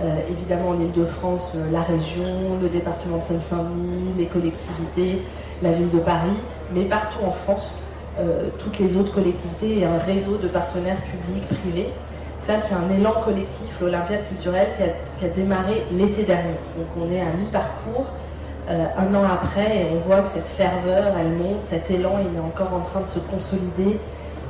Euh, 0.02 0.16
évidemment 0.30 0.70
en 0.70 0.80
Ile-de-France, 0.80 1.56
euh, 1.56 1.72
la 1.72 1.82
région, 1.82 2.58
le 2.62 2.70
département 2.70 3.18
de 3.18 3.24
Seine-Saint-Denis, 3.24 4.14
les 4.18 4.26
collectivités, 4.26 5.22
la 5.62 5.72
ville 5.72 5.90
de 5.90 6.00
Paris, 6.00 6.38
mais 6.74 6.84
partout 6.86 7.24
en 7.26 7.32
France, 7.32 7.84
toutes 8.58 8.80
les 8.80 8.98
autres 8.98 9.14
collectivités 9.14 9.78
et 9.78 9.86
un 9.86 10.00
réseau 10.00 10.38
de 10.38 10.48
partenaires 10.48 10.98
publics, 11.04 11.48
privés. 11.62 11.90
Ça, 12.48 12.54
c'est 12.60 12.76
un 12.76 12.90
élan 12.98 13.12
collectif, 13.26 13.68
l'Olympiade 13.82 14.26
culturelle, 14.30 14.70
qui 15.20 15.26
a, 15.26 15.28
démarré 15.28 15.84
l'été 15.92 16.24
dernier. 16.24 16.56
Donc 16.78 16.88
on 16.98 17.12
est 17.12 17.20
à 17.20 17.26
mi-parcours, 17.38 18.06
euh, 18.70 18.86
un 18.98 19.14
an 19.16 19.24
après, 19.26 19.80
et 19.80 19.88
on 19.94 19.98
voit 19.98 20.22
que 20.22 20.30
cette 20.30 20.48
ferveur, 20.48 21.12
elle 21.20 21.32
monte, 21.32 21.62
cet 21.64 21.92
élan, 21.92 22.20
il 22.22 22.38
est 22.38 22.40
encore 22.40 22.74
en 22.74 22.80
train 22.80 23.02
de 23.02 23.08
se 23.08 23.20
consolider 23.20 24.00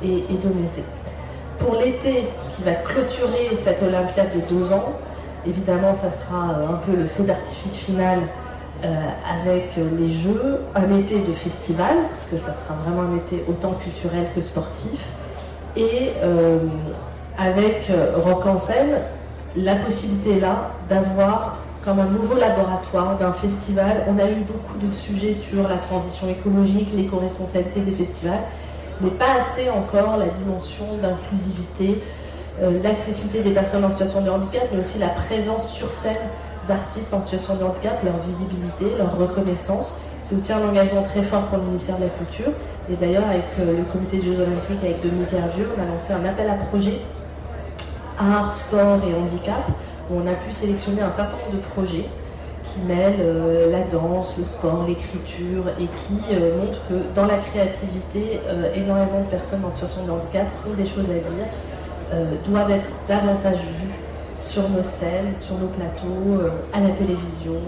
et, 0.04 0.12
et 0.12 0.38
de 0.40 0.46
monter. 0.46 0.84
Pour 1.58 1.74
l'été 1.74 2.28
qui 2.54 2.62
va 2.62 2.74
clôturer 2.74 3.56
cette 3.56 3.82
Olympiade 3.82 4.30
de 4.32 4.42
deux 4.54 4.72
ans, 4.72 4.92
évidemment, 5.44 5.92
ça 5.92 6.12
sera 6.12 6.50
euh, 6.50 6.74
un 6.74 6.76
peu 6.76 6.94
le 6.94 7.06
feu 7.06 7.24
d'artifice 7.24 7.78
final 7.78 8.20
euh, 8.84 8.94
avec 9.42 9.72
les 9.74 10.12
Jeux, 10.12 10.60
un 10.76 10.96
été 10.96 11.18
de 11.18 11.32
festival, 11.32 11.96
parce 12.08 12.26
que 12.30 12.36
ça 12.36 12.54
sera 12.54 12.76
vraiment 12.84 13.12
un 13.12 13.16
été 13.16 13.44
autant 13.48 13.72
culturel 13.72 14.26
que 14.36 14.40
sportif, 14.40 15.04
et 15.76 16.12
avec 17.38 17.88
euh, 17.90 18.16
Rock 18.16 18.46
en 18.46 18.58
scène, 18.58 18.98
la 19.56 19.76
possibilité 19.76 20.40
là 20.40 20.72
d'avoir 20.88 21.58
comme 21.84 22.00
un 22.00 22.06
nouveau 22.06 22.34
laboratoire 22.34 23.16
d'un 23.16 23.32
festival. 23.32 24.04
On 24.08 24.18
a 24.18 24.28
eu 24.28 24.42
beaucoup 24.42 24.76
de 24.78 24.92
sujets 24.92 25.32
sur 25.32 25.66
la 25.66 25.78
transition 25.78 26.28
écologique, 26.28 26.88
l'éco-responsabilité 26.94 27.80
des 27.80 27.92
festivals, 27.92 28.42
mais 29.00 29.10
pas 29.10 29.40
assez 29.40 29.70
encore 29.70 30.16
la 30.16 30.26
dimension 30.26 30.84
d'inclusivité, 31.00 32.02
euh, 32.60 32.82
l'accessibilité 32.82 33.42
des 33.42 33.52
personnes 33.52 33.84
en 33.84 33.90
situation 33.90 34.20
de 34.20 34.30
handicap, 34.30 34.64
mais 34.72 34.80
aussi 34.80 34.98
la 34.98 35.08
présence 35.08 35.72
sur 35.72 35.92
scène 35.92 36.16
d'artistes 36.66 37.14
en 37.14 37.20
situation 37.20 37.54
de 37.54 37.64
handicap, 37.64 38.02
leur 38.04 38.18
visibilité, 38.18 38.86
leur 38.98 39.16
reconnaissance. 39.16 39.96
C'est 40.22 40.34
aussi 40.34 40.52
un 40.52 40.68
engagement 40.68 41.02
très 41.02 41.22
fort 41.22 41.42
pour 41.44 41.58
le 41.58 41.64
ministère 41.64 41.96
de 41.96 42.02
la 42.02 42.10
Culture. 42.10 42.52
Et 42.90 42.96
d'ailleurs, 42.96 43.24
avec 43.30 43.46
euh, 43.60 43.78
le 43.78 43.84
comité 43.84 44.18
des 44.18 44.26
Jeux 44.26 44.42
Olympiques, 44.42 44.82
avec 44.82 45.02
Dominique 45.02 45.32
Hervieux, 45.32 45.68
on 45.78 45.82
a 45.82 45.86
lancé 45.86 46.12
un 46.12 46.24
appel 46.24 46.50
à 46.50 46.54
projet 46.54 47.00
art, 48.18 48.52
sport 48.52 48.98
et 49.08 49.14
handicap, 49.14 49.64
on 50.10 50.26
a 50.26 50.32
pu 50.32 50.52
sélectionner 50.52 51.02
un 51.02 51.10
certain 51.10 51.36
nombre 51.36 51.56
de 51.56 51.62
projets 51.74 52.06
qui 52.64 52.80
mêlent 52.86 53.20
euh, 53.20 53.70
la 53.70 53.80
danse, 53.80 54.34
le 54.38 54.44
sport, 54.44 54.84
l'écriture 54.86 55.64
et 55.78 55.86
qui 55.86 56.20
euh, 56.32 56.58
montrent 56.58 56.86
que 56.88 57.14
dans 57.14 57.26
la 57.26 57.36
créativité, 57.36 58.40
euh, 58.46 58.74
énormément 58.74 59.20
de 59.20 59.30
personnes 59.30 59.64
en 59.64 59.70
situation 59.70 60.04
de 60.04 60.10
handicap 60.10 60.46
ont 60.68 60.74
des 60.74 60.86
choses 60.86 61.10
à 61.10 61.14
dire, 61.14 61.48
doivent 62.46 62.70
être 62.70 62.86
davantage 63.06 63.58
vues 63.58 63.92
sur 64.40 64.66
nos 64.70 64.82
scènes, 64.82 65.34
sur 65.34 65.58
nos 65.58 65.66
plateaux, 65.66 66.50
à 66.72 66.80
la 66.80 66.88
télévision, 66.88 67.60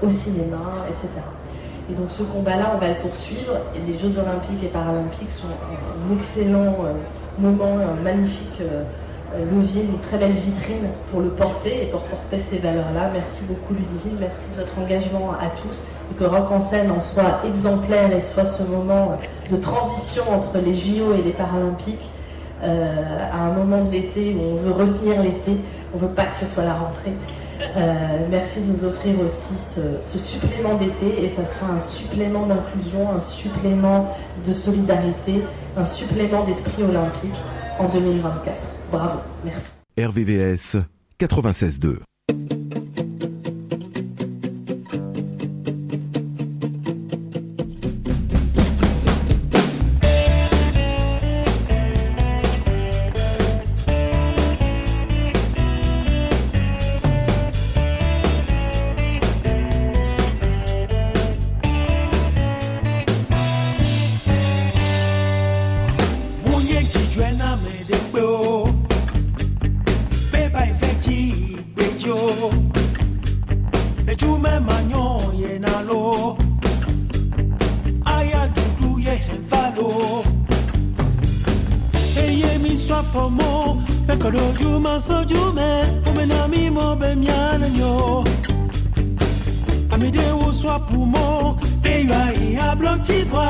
au 0.00 0.08
cinéma, 0.08 0.86
etc. 0.88 1.08
Et 1.90 1.94
donc 1.94 2.08
ce 2.08 2.22
combat-là, 2.22 2.74
on 2.76 2.78
va 2.78 2.90
le 2.90 2.94
poursuivre. 2.94 3.56
Et 3.74 3.90
les 3.90 3.98
Jeux 3.98 4.16
olympiques 4.20 4.62
et 4.62 4.68
paralympiques 4.68 5.32
sont 5.32 5.48
un 5.48 6.16
excellent 6.16 6.76
moment, 7.40 7.76
un 7.78 8.00
magnifique 8.04 8.62
euh, 9.34 9.44
euh, 9.44 9.82
une 9.82 9.98
très 10.00 10.18
belle 10.18 10.32
vitrine 10.32 10.88
pour 11.10 11.20
le 11.20 11.30
porter 11.30 11.84
et 11.84 11.86
pour 11.86 12.02
porter 12.02 12.38
ces 12.38 12.58
valeurs-là. 12.58 13.10
Merci 13.12 13.44
beaucoup 13.44 13.74
Ludivine, 13.74 14.16
merci 14.20 14.46
de 14.54 14.60
votre 14.60 14.78
engagement 14.78 15.32
à 15.32 15.48
tous 15.60 15.86
et 16.10 16.14
que 16.14 16.24
Rock 16.24 16.50
en 16.50 16.60
scène 16.60 16.90
en 16.90 17.00
soit 17.00 17.40
exemplaire 17.46 18.12
et 18.14 18.20
soit 18.20 18.44
ce 18.44 18.62
moment 18.62 19.18
de 19.50 19.56
transition 19.56 20.24
entre 20.32 20.58
les 20.58 20.74
JO 20.74 21.14
et 21.14 21.22
les 21.22 21.32
Paralympiques 21.32 22.08
euh, 22.62 23.28
à 23.32 23.46
un 23.46 23.52
moment 23.52 23.84
de 23.84 23.90
l'été 23.90 24.36
où 24.38 24.52
on 24.52 24.54
veut 24.54 24.72
retenir 24.72 25.20
l'été, 25.22 25.56
on 25.94 25.98
veut 25.98 26.08
pas 26.08 26.24
que 26.24 26.36
ce 26.36 26.46
soit 26.46 26.64
la 26.64 26.74
rentrée. 26.74 27.12
Euh, 27.76 28.26
merci 28.30 28.60
de 28.60 28.72
nous 28.72 28.84
offrir 28.84 29.14
aussi 29.24 29.54
ce 29.54 30.18
supplément 30.18 30.74
d'été 30.74 31.24
et 31.24 31.28
ça 31.28 31.44
sera 31.44 31.72
un 31.72 31.80
supplément 31.80 32.46
d'inclusion, 32.46 33.08
un 33.16 33.20
supplément 33.20 34.14
de 34.46 34.52
solidarité, 34.52 35.42
un 35.76 35.84
supplément 35.84 36.44
d'esprit 36.44 36.82
olympique 36.82 37.36
en 37.78 37.88
2024. 37.88 38.81
Bravo, 38.92 39.22
merci. 39.42 39.70
RVVS 39.96 40.76
96.2. 41.18 42.02
Munye 66.46 66.82
jijwe 66.92 67.32
na 67.38 67.56
medekpe 67.56 68.20
o 68.22 68.51
so 85.00 85.24
jume 85.24 85.84
Umena 86.06 86.48
mi 86.48 86.70
mo 86.70 86.94
be 86.96 87.14
miana 87.14 87.68
nyo. 87.68 88.24
Amide 89.90 90.32
wo 90.32 90.52
swapu 90.52 91.06
mo 91.06 91.58
Eyo 91.84 92.12
a 92.14 92.32
iya 92.32 92.74
blok 92.76 93.02
tivwa 93.02 93.46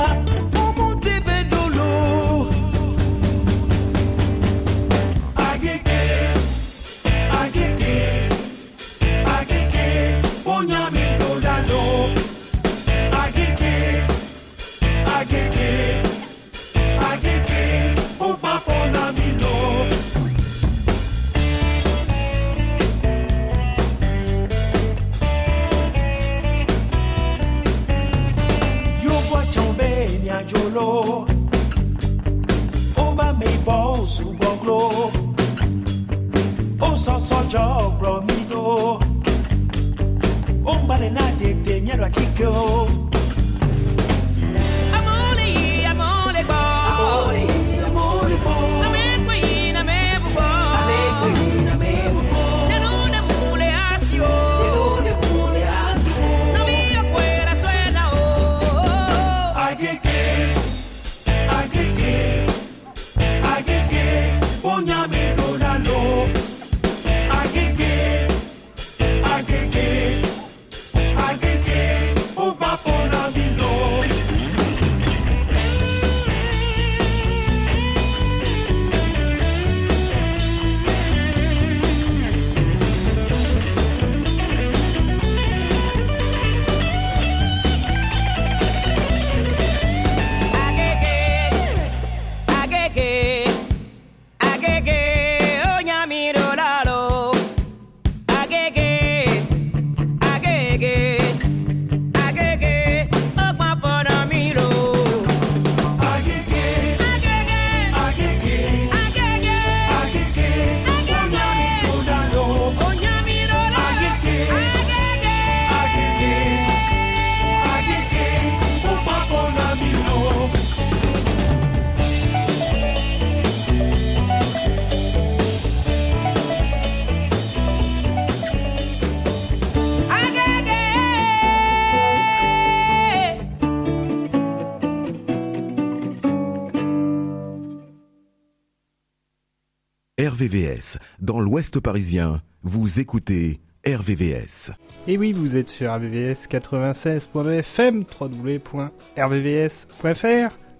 l'Ouest 141.53 141.81
parisien, 141.81 142.41
vous 142.63 142.99
écoutez 142.99 143.61
RVVS. 143.87 144.71
Et 145.07 145.19
oui, 145.19 145.35
vous 145.35 145.55
êtes 145.55 145.69
sur 145.69 145.93
RVVS 145.93 146.49
96.fm, 146.49 148.05
www.rvvs.fr. 148.19 148.89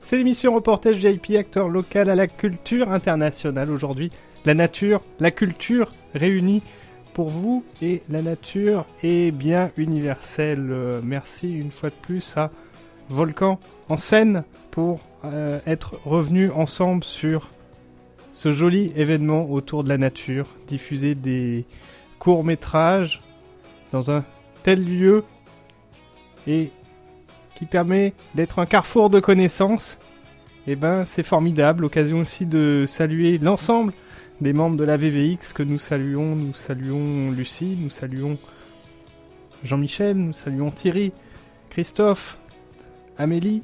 C'est 0.01 0.17
l'émission 0.17 0.55
reportage 0.55 0.97
VIP 0.97 1.37
acteur 1.37 1.69
local 1.69 2.09
à 2.09 2.15
la 2.15 2.27
culture 2.27 2.91
internationale 2.91 3.71
aujourd'hui. 3.71 4.11
La 4.47 4.55
nature, 4.55 5.03
la 5.21 5.31
culture 5.31 5.93
réunis 6.15 6.63
pour 7.13 7.29
vous 7.29 7.63
et 7.83 8.01
la 8.09 8.23
nature 8.23 8.87
est 9.03 9.31
bien 9.31 9.73
universelle. 9.77 10.69
Euh, 10.71 11.03
Merci 11.05 11.53
une 11.53 11.71
fois 11.71 11.91
de 11.91 11.97
plus 12.01 12.35
à 12.39 12.51
Volcan 13.11 13.61
en 13.91 13.99
scène 13.99 14.43
pour 14.71 15.03
euh, 15.27 15.61
être 15.67 16.01
revenus 16.07 16.51
ensemble 16.55 17.05
sur 17.05 17.51
ce 18.33 18.53
joli 18.53 18.93
événement 18.97 19.51
autour 19.51 19.85
de 19.85 19.89
la 19.89 19.99
nature, 19.99 20.47
diffuser 20.67 21.15
des 21.15 21.65
courts 22.19 22.45
métrages 22.45 23.21
dans 23.93 24.11
un 24.11 24.25
tel 24.63 24.85
lieu 24.85 25.25
et 26.47 26.71
qui 27.55 27.67
permet 27.67 28.15
d'être 28.35 28.59
un 28.59 28.67
carrefour 28.67 29.11
de 29.11 29.21
connaissances. 29.21 29.99
Et 30.67 30.77
ben 30.77 31.05
c'est 31.07 31.23
formidable, 31.23 31.85
occasion 31.85 32.21
aussi 32.21 32.47
de 32.47 32.85
saluer 32.87 33.39
l'ensemble 33.39 33.93
des 34.41 34.53
membres 34.53 34.77
de 34.77 34.85
la 34.85 34.97
VVX 34.97 35.53
que 35.53 35.63
nous 35.63 35.79
saluons, 35.79 36.35
nous 36.35 36.55
saluons 36.55 37.31
Lucie, 37.31 37.77
nous 37.81 37.91
saluons 37.91 38.39
Jean-Michel, 39.63 40.17
nous 40.17 40.33
saluons 40.33 40.71
Thierry, 40.71 41.13
Christophe, 41.71 42.39
Amélie, 43.19 43.63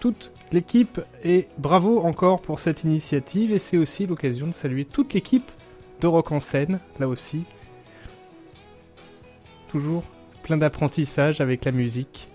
toute 0.00 0.32
l'équipe 0.54 1.00
et 1.24 1.48
bravo 1.58 2.00
encore 2.00 2.40
pour 2.40 2.60
cette 2.60 2.84
initiative 2.84 3.52
et 3.52 3.58
c'est 3.58 3.76
aussi 3.76 4.06
l'occasion 4.06 4.46
de 4.46 4.52
saluer 4.52 4.84
toute 4.84 5.12
l'équipe 5.12 5.50
de 6.00 6.06
Rock 6.06 6.32
en 6.32 6.40
scène, 6.40 6.78
là 7.00 7.08
aussi. 7.08 7.44
Toujours 9.68 10.04
plein 10.44 10.56
d'apprentissage 10.56 11.40
avec 11.40 11.64
la 11.64 11.72
musique. 11.72 12.28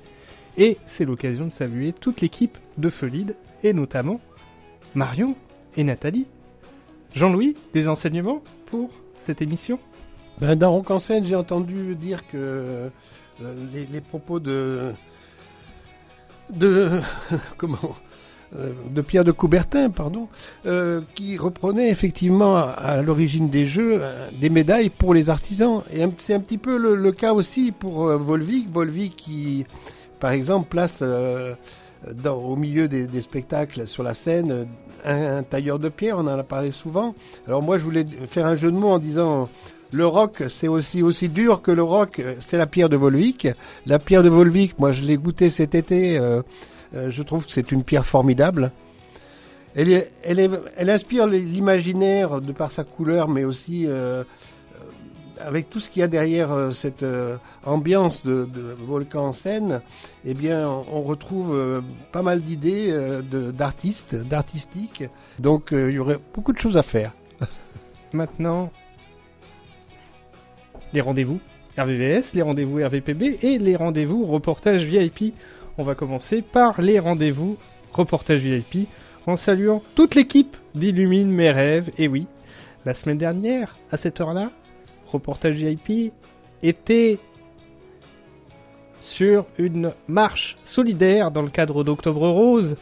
Et 0.57 0.77
c'est 0.85 1.05
l'occasion 1.05 1.45
de 1.45 1.51
saluer 1.51 1.93
toute 1.93 2.19
l'équipe 2.19 2.57
de 2.77 2.89
Felide 2.89 3.35
et 3.63 3.71
notamment 3.71 4.19
Marion 4.95 5.35
et 5.77 5.85
Nathalie. 5.85 6.27
Jean-Louis, 7.15 7.55
des 7.73 7.87
enseignements 7.87 8.43
pour 8.65 8.89
cette 9.23 9.41
émission? 9.41 9.79
Ben, 10.41 10.55
dans 10.55 10.71
Rock 10.73 10.91
en 10.91 10.99
scène, 10.99 11.25
j'ai 11.25 11.35
entendu 11.35 11.95
dire 11.95 12.27
que 12.27 12.37
euh, 12.37 12.89
les, 13.73 13.85
les 13.85 14.01
propos 14.01 14.39
de. 14.39 14.91
euh, 18.55 18.73
de 18.89 19.01
Pierre 19.01 19.23
de 19.23 19.31
Coubertin, 19.31 19.89
pardon, 19.89 20.27
euh, 20.65 21.01
qui 21.15 21.37
reprenait 21.37 21.89
effectivement 21.89 22.57
à, 22.57 23.01
l'origine 23.01 23.49
des 23.49 23.67
jeux 23.67 23.99
euh, 24.01 24.27
des 24.33 24.49
médailles 24.49 24.89
pour 24.89 25.13
les 25.13 25.29
artisans. 25.29 25.83
Et 25.93 26.03
c'est 26.17 26.33
un 26.33 26.39
petit 26.39 26.57
peu 26.57 26.77
le, 26.77 27.11
cas 27.11 27.33
aussi 27.33 27.71
pour 27.71 28.07
euh, 28.07 28.17
Volvic. 28.17 28.69
Volvic 28.71 29.15
qui, 29.15 29.65
par 30.19 30.31
exemple, 30.31 30.67
place 30.69 31.03
au 31.03 32.55
milieu 32.55 32.87
des, 32.87 33.21
spectacles 33.21 33.87
sur 33.87 34.03
la 34.03 34.13
scène 34.13 34.67
un, 35.05 35.37
un 35.37 35.43
tailleur 35.43 35.79
de 35.79 35.89
pierre, 35.89 36.17
on 36.17 36.21
en 36.21 36.27
a 36.27 36.43
parlé 36.43 36.71
souvent. 36.71 37.15
Alors 37.47 37.61
moi 37.61 37.77
je 37.77 37.83
voulais 37.83 38.05
faire 38.27 38.45
un 38.45 38.55
jeu 38.55 38.71
de 38.71 38.75
mots 38.75 38.89
en 38.89 38.99
disant 38.99 39.49
le 39.91 40.05
rock 40.05 40.43
c'est 40.49 40.67
aussi 40.67 41.01
aussi 41.01 41.29
dur 41.29 41.61
que 41.61 41.71
le 41.71 41.83
rock, 41.83 42.21
c'est 42.39 42.57
la 42.57 42.67
pierre 42.67 42.89
de 42.89 42.97
Volvic. 42.97 43.47
La 43.85 43.99
pierre 43.99 44.23
de 44.23 44.29
Volvic, 44.29 44.77
moi 44.79 44.91
je 44.91 45.03
l'ai 45.03 45.17
goûté 45.17 45.49
cet 45.49 45.75
été, 45.75 46.17
euh, 46.17 46.41
euh, 46.95 47.09
je 47.09 47.23
trouve 47.23 47.45
que 47.45 47.51
c'est 47.51 47.71
une 47.71 47.83
pierre 47.83 48.05
formidable. 48.05 48.71
Elle, 49.75 50.07
elle, 50.23 50.89
inspire 50.89 51.27
l'imaginaire 51.27 52.41
de 52.41 52.51
par 52.51 52.71
sa 52.71 52.83
couleur, 52.83 53.29
mais 53.29 53.43
aussi 53.43 53.85
euh, 53.87 54.23
avec 55.39 55.69
tout 55.69 55.79
ce 55.79 55.89
qu'il 55.89 55.99
y 55.99 56.03
a 56.03 56.07
derrière 56.07 56.73
cette 56.73 57.05
ambiance 57.63 58.25
de, 58.25 58.75
volcan 58.85 59.27
en 59.27 59.31
scène, 59.31 59.81
eh 60.25 60.33
bien, 60.33 60.67
on, 60.67 61.01
retrouve 61.03 61.83
pas 62.11 62.23
mal 62.23 62.41
d'idées 62.41 62.93
d'artistes, 63.53 64.15
d'artistique. 64.15 65.03
Donc, 65.37 65.69
il 65.71 65.91
y 65.91 65.99
aurait 65.99 66.19
beaucoup 66.33 66.51
de 66.51 66.59
choses 66.59 66.75
à 66.75 66.83
faire. 66.83 67.13
Maintenant, 68.11 68.71
les 70.93 71.01
rendez-vous 71.01 71.39
RVVS, 71.77 72.33
les 72.33 72.41
rendez-vous 72.41 72.83
RVPB 72.83 73.39
et 73.43 73.57
les 73.57 73.75
rendez-vous 73.75 74.25
reportage 74.25 74.83
VIP. 74.83 75.33
On 75.77 75.83
va 75.83 75.95
commencer 75.95 76.41
par 76.41 76.81
les 76.81 76.99
rendez-vous 76.99 77.57
reportage 77.93 78.39
VIP 78.39 78.87
en 79.25 79.35
saluant 79.35 79.81
toute 79.95 80.15
l'équipe 80.15 80.57
d'Illumine 80.75 81.29
mes 81.29 81.51
rêves. 81.51 81.91
Et 81.97 82.07
oui, 82.07 82.27
la 82.85 82.93
semaine 82.93 83.17
dernière, 83.17 83.77
à 83.91 83.97
cette 83.97 84.19
heure-là, 84.19 84.51
reportage 85.07 85.55
VIP 85.55 86.11
était 86.63 87.17
sur 88.99 89.45
une 89.57 89.93
marche 90.07 90.57
solidaire 90.63 91.31
dans 91.31 91.41
le 91.41 91.49
cadre 91.49 91.83
d'Octobre 91.83 92.27
Rose. 92.29 92.75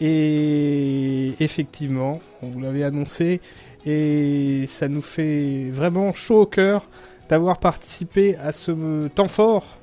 Et 0.00 1.34
effectivement, 1.40 2.20
on 2.42 2.48
vous 2.48 2.60
l'avait 2.60 2.84
annoncé, 2.84 3.40
et 3.84 4.64
ça 4.66 4.88
nous 4.88 5.02
fait 5.02 5.68
vraiment 5.70 6.14
chaud 6.14 6.40
au 6.40 6.46
cœur 6.46 6.86
d'avoir 7.30 7.58
participé 7.58 8.36
à 8.36 8.50
ce 8.50 9.06
temps 9.06 9.28
fort, 9.28 9.78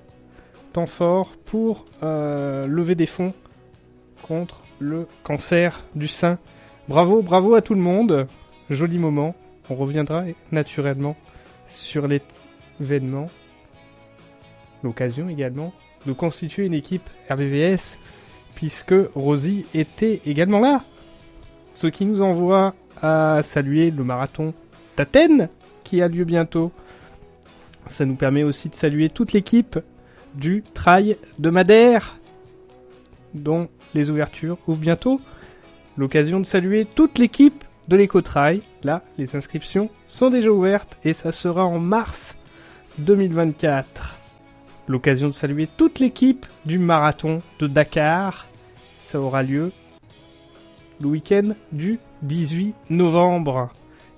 temps 0.74 0.86
fort 0.86 1.32
pour 1.46 1.86
euh, 2.04 2.68
lever 2.68 2.94
des 2.94 3.06
fonds 3.06 3.34
contre 4.22 4.64
le 4.80 5.08
cancer 5.24 5.86
du 5.96 6.10
sein. 6.10 6.40
Bravo, 6.90 7.22
bravo 7.22 7.56
à 7.56 7.62
tout 7.62 7.74
le 7.74 7.80
monde. 7.80 8.28
Joli 8.70 9.00
moment. 9.00 9.34
On 9.70 9.76
reviendra 9.76 10.26
naturellement 10.52 11.16
sur 11.68 12.06
l'événement. 12.08 13.28
L'occasion 14.84 15.30
également 15.30 15.74
de 16.06 16.12
constituer 16.12 16.66
une 16.66 16.74
équipe 16.74 17.10
RBVS 17.30 17.98
puisque 18.56 18.96
Rosie 19.16 19.66
était 19.74 20.22
également 20.26 20.60
là. 20.60 20.82
Ce 21.74 21.88
qui 21.88 22.06
nous 22.06 22.22
envoie 22.22 22.74
à 23.02 23.42
saluer 23.42 23.90
le 23.90 24.04
marathon 24.04 24.54
d'Athènes 24.98 25.48
qui 25.86 26.02
a 26.02 26.10
lieu 26.10 26.26
bientôt. 26.26 26.74
Ça 27.90 28.06
nous 28.06 28.16
permet 28.16 28.44
aussi 28.44 28.70
de 28.70 28.76
saluer 28.76 29.10
toute 29.10 29.34
l'équipe 29.34 29.80
du 30.36 30.64
Trail 30.74 31.18
de 31.40 31.50
Madère 31.50 32.18
dont 33.34 33.70
les 33.94 34.10
ouvertures 34.10 34.58
ouvrent 34.68 34.80
bientôt. 34.80 35.22
L'occasion 35.98 36.40
de 36.40 36.46
saluer 36.46 36.86
toute 36.86 37.18
l'équipe 37.18 37.64
de 37.88 37.96
l'Ecotrail. 37.96 38.62
Là, 38.84 39.04
les 39.18 39.36
inscriptions 39.36 39.90
sont 40.08 40.30
déjà 40.30 40.52
ouvertes 40.52 40.98
et 41.04 41.14
ça 41.14 41.32
sera 41.32 41.66
en 41.66 41.80
mars 41.80 42.36
2024. 43.00 44.16
L'occasion 44.88 45.28
de 45.28 45.34
saluer 45.34 45.68
toute 45.78 46.00
l'équipe 46.00 46.46
du 46.66 46.80
marathon 46.80 47.42
de 47.60 47.68
Dakar. 47.68 48.48
Ça 49.02 49.20
aura 49.20 49.44
lieu 49.44 49.72
le 51.02 51.08
week-end 51.08 51.50
du 51.72 52.00
18 52.24 52.74
novembre. 52.90 53.72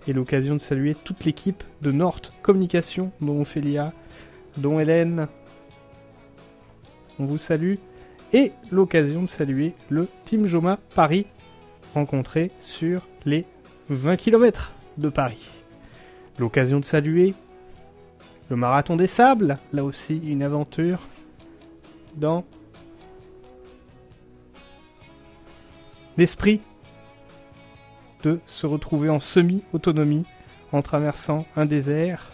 Et 0.07 0.13
l'occasion 0.13 0.55
de 0.55 0.59
saluer 0.59 0.95
toute 0.95 1.25
l'équipe 1.25 1.63
de 1.81 1.91
Nord 1.91 2.21
Communication, 2.41 3.11
dont 3.21 3.41
Ophélia, 3.41 3.93
dont 4.57 4.79
Hélène. 4.79 5.27
On 7.19 7.25
vous 7.25 7.37
salue. 7.37 7.75
Et 8.33 8.51
l'occasion 8.71 9.21
de 9.21 9.27
saluer 9.27 9.73
le 9.89 10.07
Team 10.25 10.45
Joma 10.45 10.79
Paris, 10.95 11.25
rencontré 11.93 12.51
sur 12.61 13.07
les 13.25 13.45
20 13.89 14.17
km 14.17 14.71
de 14.97 15.09
Paris. 15.09 15.49
L'occasion 16.37 16.79
de 16.79 16.85
saluer 16.85 17.33
le 18.49 18.55
Marathon 18.55 18.95
des 18.95 19.07
Sables, 19.07 19.57
là 19.73 19.83
aussi 19.83 20.17
une 20.17 20.43
aventure 20.43 20.99
dans 22.15 22.43
l'esprit 26.17 26.61
de 28.24 28.39
se 28.45 28.67
retrouver 28.67 29.09
en 29.09 29.20
semi-autonomie 29.20 30.26
en 30.72 30.82
traversant 30.82 31.45
un 31.55 31.65
désert 31.65 32.32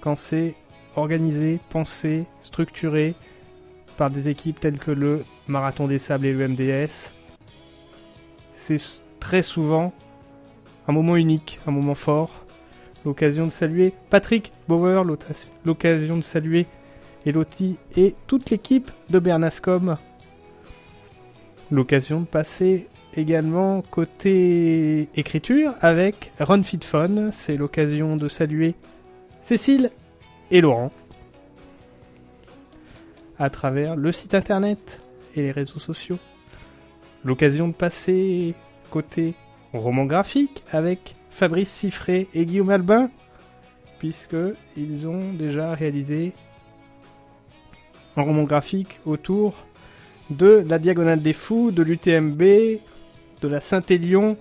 quand 0.00 0.16
c'est 0.16 0.54
organisé, 0.96 1.60
pensé, 1.70 2.24
structuré 2.40 3.14
par 3.96 4.10
des 4.10 4.28
équipes 4.28 4.60
telles 4.60 4.78
que 4.78 4.90
le 4.90 5.24
Marathon 5.46 5.86
des 5.86 5.98
Sables 5.98 6.26
et 6.26 6.32
le 6.32 6.48
MDS. 6.48 7.12
C'est 8.52 8.80
très 9.20 9.42
souvent 9.42 9.92
un 10.86 10.92
moment 10.92 11.16
unique, 11.16 11.58
un 11.66 11.70
moment 11.70 11.94
fort. 11.94 12.30
L'occasion 13.04 13.46
de 13.46 13.50
saluer 13.50 13.92
Patrick 14.10 14.52
Bauer, 14.68 15.04
l'occasion 15.64 16.16
de 16.16 16.22
saluer 16.22 16.66
Elodie 17.26 17.76
et 17.96 18.14
toute 18.26 18.50
l'équipe 18.50 18.90
de 19.10 19.18
Bernascom. 19.18 19.96
L'occasion 21.70 22.20
de 22.20 22.26
passer 22.26 22.88
également 23.18 23.82
côté 23.82 25.08
écriture 25.16 25.74
avec 25.80 26.32
Run 26.38 26.62
Fit 26.62 26.80
Fun. 26.82 27.30
C'est 27.32 27.56
l'occasion 27.56 28.16
de 28.16 28.28
saluer 28.28 28.74
Cécile 29.42 29.90
et 30.50 30.60
Laurent 30.60 30.92
à 33.38 33.50
travers 33.50 33.96
le 33.96 34.12
site 34.12 34.34
internet 34.34 35.00
et 35.34 35.42
les 35.42 35.50
réseaux 35.50 35.78
sociaux. 35.78 36.18
L'occasion 37.24 37.68
de 37.68 37.72
passer 37.72 38.54
côté 38.90 39.34
roman 39.72 40.06
graphique 40.06 40.62
avec 40.70 41.14
Fabrice 41.30 41.70
Siffré 41.70 42.28
et 42.34 42.46
Guillaume 42.46 42.70
Albin, 42.70 43.10
puisque 43.98 44.36
ils 44.76 45.06
ont 45.06 45.32
déjà 45.32 45.74
réalisé 45.74 46.32
un 48.16 48.22
roman 48.22 48.44
graphique 48.44 49.00
autour 49.06 49.54
de 50.30 50.64
la 50.68 50.78
Diagonale 50.78 51.22
des 51.22 51.32
Fous, 51.32 51.70
de 51.70 51.82
l'UTMB, 51.82 52.42
de 53.40 53.48
la 53.48 53.60
Saint-Élion. 53.60 54.36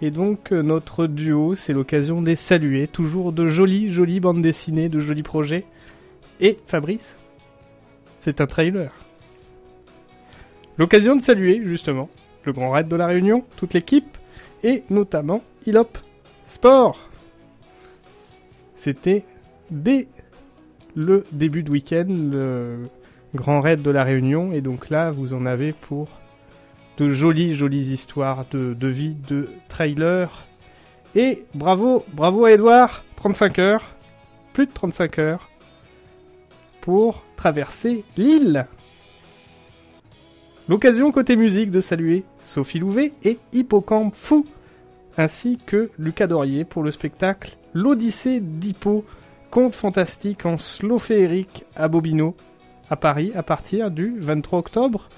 Et 0.00 0.10
donc 0.10 0.52
euh, 0.52 0.62
notre 0.62 1.06
duo, 1.06 1.54
c'est 1.54 1.72
l'occasion 1.72 2.22
de 2.22 2.34
saluer. 2.34 2.88
Toujours 2.88 3.32
de 3.32 3.46
jolies, 3.46 3.90
jolies 3.92 4.20
bandes 4.20 4.42
dessinées, 4.42 4.88
de 4.88 4.98
jolis 4.98 5.22
projets. 5.22 5.64
Et 6.40 6.58
Fabrice, 6.66 7.16
c'est 8.18 8.40
un 8.40 8.46
trailer. 8.46 8.92
L'occasion 10.78 11.14
de 11.14 11.22
saluer 11.22 11.60
justement 11.64 12.08
le 12.44 12.52
Grand 12.52 12.70
Raid 12.70 12.88
de 12.88 12.96
la 12.96 13.06
Réunion, 13.06 13.44
toute 13.56 13.74
l'équipe, 13.74 14.18
et 14.64 14.82
notamment 14.90 15.42
Ilop 15.66 15.98
Sport. 16.46 16.98
C'était 18.74 19.24
dès 19.70 20.08
le 20.96 21.24
début 21.30 21.62
de 21.62 21.70
week-end 21.70 22.06
le 22.08 22.88
Grand 23.34 23.60
Raid 23.60 23.82
de 23.82 23.90
la 23.90 24.02
Réunion, 24.02 24.52
et 24.52 24.60
donc 24.60 24.90
là 24.90 25.10
vous 25.10 25.34
en 25.34 25.46
avez 25.46 25.72
pour 25.72 26.08
de 26.98 27.10
jolies, 27.10 27.54
jolies 27.54 27.92
histoires 27.92 28.44
de, 28.50 28.88
vie, 28.88 29.16
de 29.28 29.48
trailer. 29.68 30.46
Et 31.14 31.44
bravo, 31.54 32.04
bravo 32.12 32.44
à 32.44 32.52
Edouard, 32.52 33.04
35 33.16 33.58
heures, 33.58 33.84
plus 34.52 34.66
de 34.66 34.72
35 34.72 35.18
heures, 35.18 35.48
pour 36.80 37.22
traverser 37.36 38.04
l'île. 38.16 38.66
L'occasion 40.68 41.12
côté 41.12 41.36
musique 41.36 41.70
de 41.70 41.80
saluer 41.80 42.24
Sophie 42.42 42.78
Louvet 42.78 43.12
et 43.24 43.38
Hippocampe 43.52 44.14
Fou, 44.14 44.46
ainsi 45.18 45.58
que 45.66 45.90
Lucas 45.98 46.26
Dorier 46.26 46.64
pour 46.64 46.82
le 46.82 46.90
spectacle 46.90 47.56
L'Odyssée 47.74 48.40
d'Hippo, 48.40 49.04
conte 49.50 49.74
fantastique 49.74 50.46
en 50.46 50.56
slow 50.58 50.98
féerique 50.98 51.64
à 51.74 51.88
Bobino, 51.88 52.34
à 52.88 52.96
Paris, 52.96 53.32
à 53.34 53.42
partir 53.42 53.90
du 53.90 54.14
23 54.18 54.58
octobre. 54.60 55.08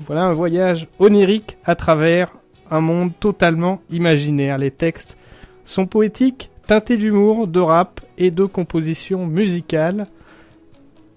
Voilà 0.00 0.24
un 0.24 0.34
voyage 0.34 0.88
onirique 0.98 1.56
à 1.64 1.74
travers 1.74 2.36
un 2.70 2.80
monde 2.80 3.12
totalement 3.18 3.80
imaginaire. 3.90 4.58
Les 4.58 4.70
textes 4.70 5.16
sont 5.64 5.86
poétiques, 5.86 6.50
teintés 6.66 6.98
d'humour, 6.98 7.46
de 7.46 7.60
rap 7.60 8.00
et 8.18 8.30
de 8.30 8.44
composition 8.44 9.26
musicale. 9.26 10.06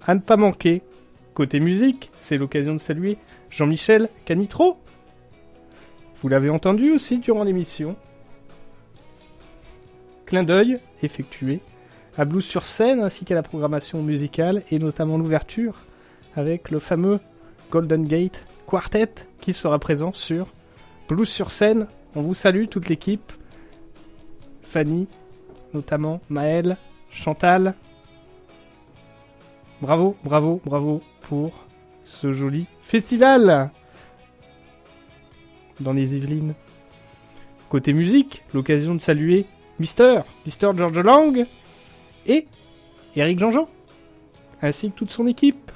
À 0.05 0.15
ne 0.15 0.19
pas 0.19 0.37
manquer. 0.37 0.81
Côté 1.33 1.59
musique, 1.59 2.09
c'est 2.21 2.37
l'occasion 2.37 2.73
de 2.73 2.79
saluer 2.79 3.17
Jean-Michel 3.49 4.09
Canitro. 4.25 4.77
Vous 6.21 6.29
l'avez 6.29 6.49
entendu 6.49 6.91
aussi 6.91 7.19
durant 7.19 7.43
l'émission. 7.43 7.95
Clin 10.25 10.43
d'œil 10.43 10.79
effectué 11.01 11.59
à 12.17 12.25
Blues 12.25 12.45
sur 12.45 12.65
scène 12.65 13.01
ainsi 13.01 13.25
qu'à 13.25 13.35
la 13.35 13.43
programmation 13.43 14.01
musicale 14.03 14.63
et 14.69 14.79
notamment 14.79 15.17
l'ouverture 15.17 15.75
avec 16.35 16.71
le 16.71 16.79
fameux 16.79 17.19
Golden 17.71 18.05
Gate 18.05 18.43
Quartet 18.69 19.25
qui 19.41 19.51
sera 19.53 19.79
présent 19.79 20.13
sur 20.13 20.45
Blues 21.07 21.27
sur 21.27 21.49
scène. 21.49 21.87
On 22.15 22.21
vous 22.21 22.35
salue 22.35 22.65
toute 22.65 22.87
l'équipe. 22.87 23.33
Fanny, 24.61 25.07
notamment 25.73 26.21
Maëlle, 26.29 26.77
Chantal. 27.09 27.73
Bravo, 29.81 30.15
bravo, 30.23 30.61
bravo 30.63 31.01
pour 31.21 31.51
ce 32.03 32.31
joli 32.31 32.67
festival 32.83 33.71
dans 35.79 35.93
les 35.93 36.15
Yvelines. 36.15 36.53
Côté 37.69 37.91
musique, 37.91 38.43
l'occasion 38.53 38.93
de 38.93 39.01
saluer 39.01 39.47
Mister, 39.79 40.21
Mister 40.45 40.69
George 40.75 40.99
Lang 40.99 41.47
et 42.27 42.47
Eric 43.15 43.39
Jean-Jean, 43.39 43.67
ainsi 44.61 44.91
que 44.91 44.95
toute 44.95 45.11
son 45.11 45.25
équipe. 45.25 45.68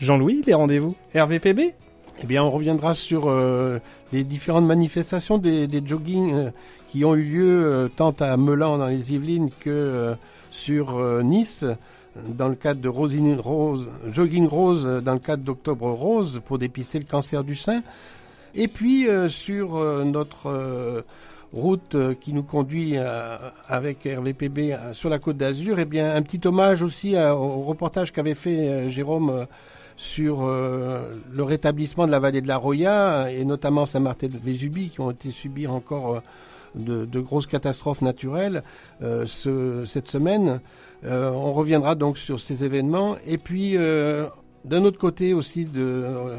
Jean-Louis, 0.00 0.42
les 0.46 0.54
rendez-vous 0.54 0.94
RVPB 1.16 1.74
Eh 2.22 2.26
bien, 2.26 2.44
on 2.44 2.50
reviendra 2.50 2.94
sur 2.94 3.24
euh, 3.26 3.80
les 4.12 4.22
différentes 4.22 4.64
manifestations 4.64 5.38
des, 5.38 5.68
joggings 5.84 6.34
euh, 6.34 6.50
qui 6.88 7.04
ont 7.04 7.16
eu 7.16 7.24
lieu 7.24 7.64
euh, 7.64 7.88
tant 7.88 8.14
à 8.20 8.36
Melan 8.36 8.78
dans 8.78 8.86
les 8.86 9.12
Yvelines 9.12 9.50
que 9.58 10.14
sur 10.50 10.98
Nice 11.24 11.64
dans 12.28 12.48
le 12.48 12.54
cadre 12.54 12.80
de 12.80 12.88
Rose, 12.88 13.90
Jogging 14.12 14.46
Rose 14.46 15.02
dans 15.04 15.12
le 15.14 15.18
cadre 15.18 15.42
d'Octobre 15.42 15.90
Rose 15.90 16.40
pour 16.44 16.58
dépister 16.58 17.00
le 17.00 17.04
cancer 17.04 17.42
du 17.42 17.54
sein. 17.54 17.82
Et 18.54 18.66
puis 18.66 19.06
sur 19.28 19.76
notre 20.06 21.04
route 21.52 21.96
qui 22.18 22.32
nous 22.32 22.42
conduit 22.42 22.96
avec 23.68 24.04
RVPB 24.04 24.74
sur 24.94 25.10
la 25.10 25.18
côte 25.18 25.36
d'Azur, 25.36 25.78
eh 25.78 25.84
bien 25.84 26.16
un 26.16 26.22
petit 26.22 26.40
hommage 26.48 26.82
aussi 26.82 27.14
au 27.14 27.60
reportage 27.60 28.10
qu'avait 28.10 28.34
fait 28.34 28.88
Jérôme 28.88 29.46
sur 29.98 30.42
euh, 30.46 31.12
le 31.30 31.42
rétablissement 31.42 32.06
de 32.06 32.12
la 32.12 32.20
vallée 32.20 32.40
de 32.40 32.46
la 32.46 32.56
Roya 32.56 33.32
et 33.32 33.44
notamment 33.44 33.84
Saint-Martin-de-Vésubie 33.84 34.90
qui 34.90 35.00
ont 35.00 35.10
été 35.10 35.32
subir 35.32 35.74
encore 35.74 36.22
euh, 36.76 37.04
de, 37.04 37.20
grosses 37.20 37.48
catastrophes 37.48 38.00
naturelles 38.00 38.62
euh, 39.02 39.26
ce- 39.26 39.84
cette 39.84 40.08
semaine. 40.08 40.60
On 41.04 41.52
reviendra 41.52 41.94
donc 41.96 42.16
sur 42.18 42.38
ces 42.40 42.64
événements 42.64 43.16
et 43.26 43.38
puis 43.38 43.76
d'un 43.76 44.84
autre 44.84 44.98
côté 44.98 45.32
aussi 45.32 45.68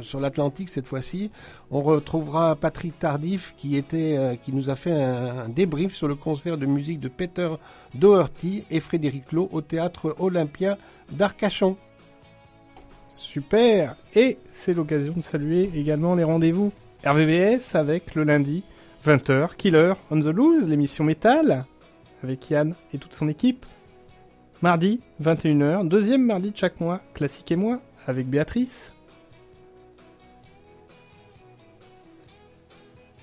sur 0.01 0.19
l'Atlantique 0.19 0.67
cette 0.67 0.85
fois-ci, 0.85 1.31
on 1.71 1.81
retrouvera 1.81 2.57
Patrick 2.57 2.99
Tardif 2.99 3.53
qui 3.57 3.77
était 3.77 4.37
qui 4.43 4.51
nous 4.51 4.69
a 4.69 4.75
fait 4.75 4.91
un, 4.91 5.45
un 5.45 5.49
débrief 5.49 5.93
sur 5.95 6.09
le 6.09 6.15
concert 6.15 6.57
de 6.57 6.65
musique 6.65 6.99
de 6.99 7.07
Peter 7.07 7.49
Doherty 7.95 8.65
et 8.69 8.81
Frédéric 8.81 9.31
Lowe 9.31 9.47
au 9.53 9.61
théâtre 9.61 10.13
Olympia 10.19 10.77
d'Arcachon. 11.09 11.77
Super 13.29 13.95
Et 14.15 14.39
c'est 14.51 14.73
l'occasion 14.73 15.13
de 15.13 15.21
saluer 15.21 15.69
également 15.75 16.15
les 16.15 16.23
rendez-vous 16.23 16.71
RVVS 17.05 17.75
avec 17.75 18.15
le 18.15 18.23
lundi 18.23 18.63
20h 19.05 19.55
Killer 19.55 19.93
on 20.09 20.19
the 20.19 20.33
Loose, 20.33 20.67
l'émission 20.67 21.03
métal 21.03 21.65
avec 22.23 22.49
Yann 22.49 22.73
et 22.91 22.97
toute 22.97 23.13
son 23.13 23.27
équipe. 23.27 23.67
Mardi 24.63 24.99
21h, 25.21 25.87
deuxième 25.87 26.25
mardi 26.25 26.49
de 26.49 26.57
chaque 26.57 26.79
mois, 26.79 27.01
Classique 27.13 27.51
et 27.51 27.55
moi 27.55 27.79
avec 28.07 28.25
Béatrice. 28.25 28.93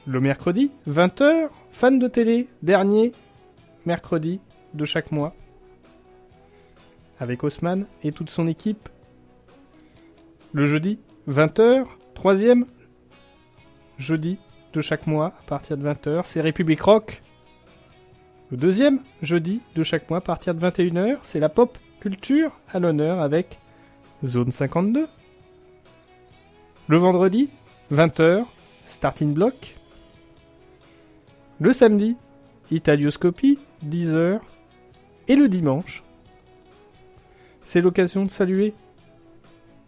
Le 0.07 0.21
mercredi 0.21 0.71
20h, 0.89 1.49
fan 1.73 1.99
de 1.99 2.07
télé, 2.07 2.47
dernier 2.63 3.11
mercredi 3.87 4.39
de 4.73 4.85
chaque 4.85 5.11
mois 5.11 5.35
avec 7.19 7.43
Haussmann 7.43 7.87
et 8.05 8.13
toute 8.13 8.31
son 8.31 8.47
équipe. 8.47 8.89
Le 10.57 10.65
jeudi, 10.65 10.99
20h, 11.29 11.85
troisième 12.15 12.65
jeudi 13.99 14.39
de 14.73 14.81
chaque 14.81 15.07
mois 15.07 15.35
à 15.39 15.47
partir 15.47 15.77
de 15.77 15.87
20h, 15.87 16.23
c'est 16.25 16.41
République 16.41 16.81
Rock. 16.81 17.21
Le 18.51 18.57
deuxième 18.57 19.01
jeudi 19.21 19.61
de 19.75 19.83
chaque 19.83 20.09
mois 20.09 20.17
à 20.17 20.23
partir 20.23 20.55
de 20.55 20.61
21h, 20.67 21.19
c'est 21.25 21.41
la 21.41 21.51
pop 21.51 21.77
culture 22.01 22.59
à 22.71 22.79
l'honneur 22.79 23.21
avec 23.21 23.59
Zone 24.25 24.51
52. 24.51 25.09
Le 26.89 26.97
vendredi, 26.97 27.51
20h, 27.93 28.47
Starting 28.87 29.35
Block. 29.35 29.77
Le 31.61 31.75
samedi, 31.75 32.17
Italioscopie, 32.71 33.59
10h. 33.87 34.41
Et 35.29 35.37
le 35.37 35.51
dimanche, 35.51 36.03
c'est 37.63 37.83
l'occasion 37.83 38.25
de 38.25 38.31
saluer 38.31 38.73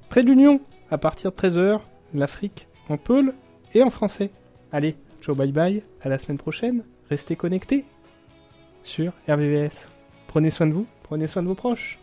près 0.08 0.22
de 0.22 0.28
l'Union, 0.28 0.60
à 0.90 0.98
partir 0.98 1.32
de 1.32 1.36
13h, 1.36 1.80
l'Afrique 2.14 2.66
en 2.88 2.96
peul 2.96 3.34
et 3.74 3.82
en 3.82 3.90
français. 3.90 4.30
Allez, 4.72 4.96
ciao 5.20 5.34
bye 5.34 5.52
bye, 5.52 5.82
à 6.02 6.08
la 6.08 6.18
semaine 6.18 6.38
prochaine, 6.38 6.84
restez 7.10 7.36
connectés 7.36 7.84
sur 8.82 9.12
RVVS. 9.28 9.88
Prenez 10.26 10.50
soin 10.50 10.66
de 10.66 10.72
vous, 10.72 10.86
prenez 11.02 11.26
soin 11.26 11.42
de 11.42 11.48
vos 11.48 11.54
proches. 11.54 11.98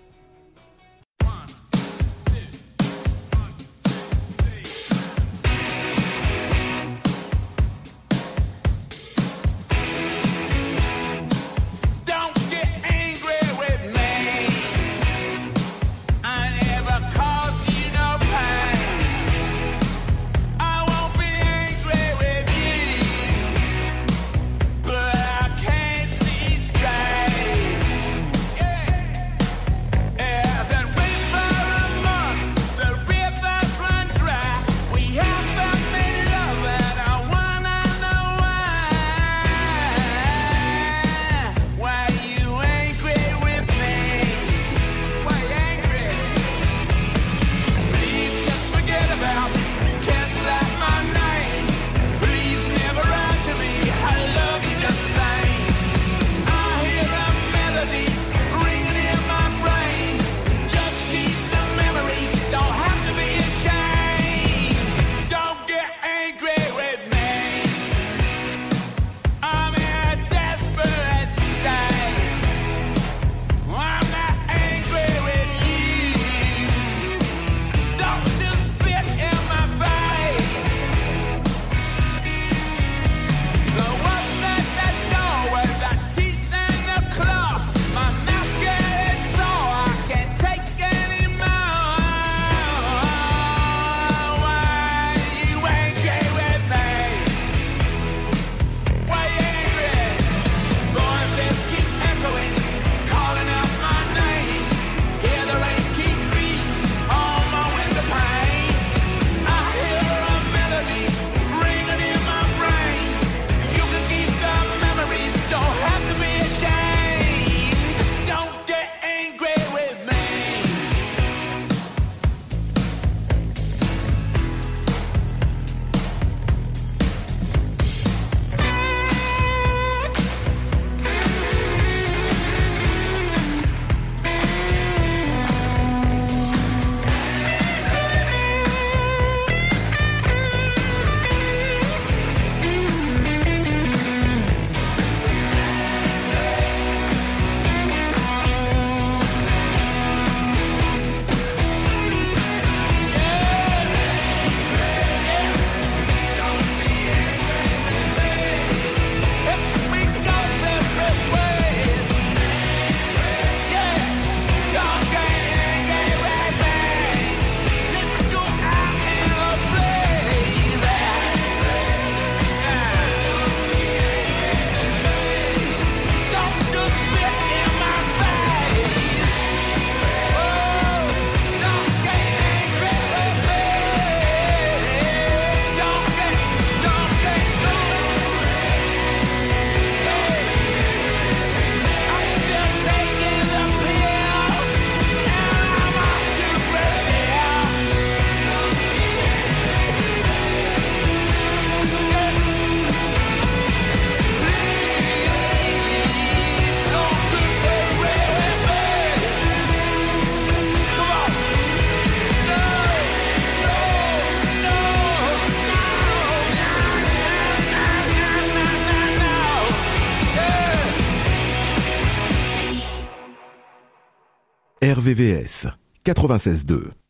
RVVS 225.05 225.67
96.2 226.03 227.04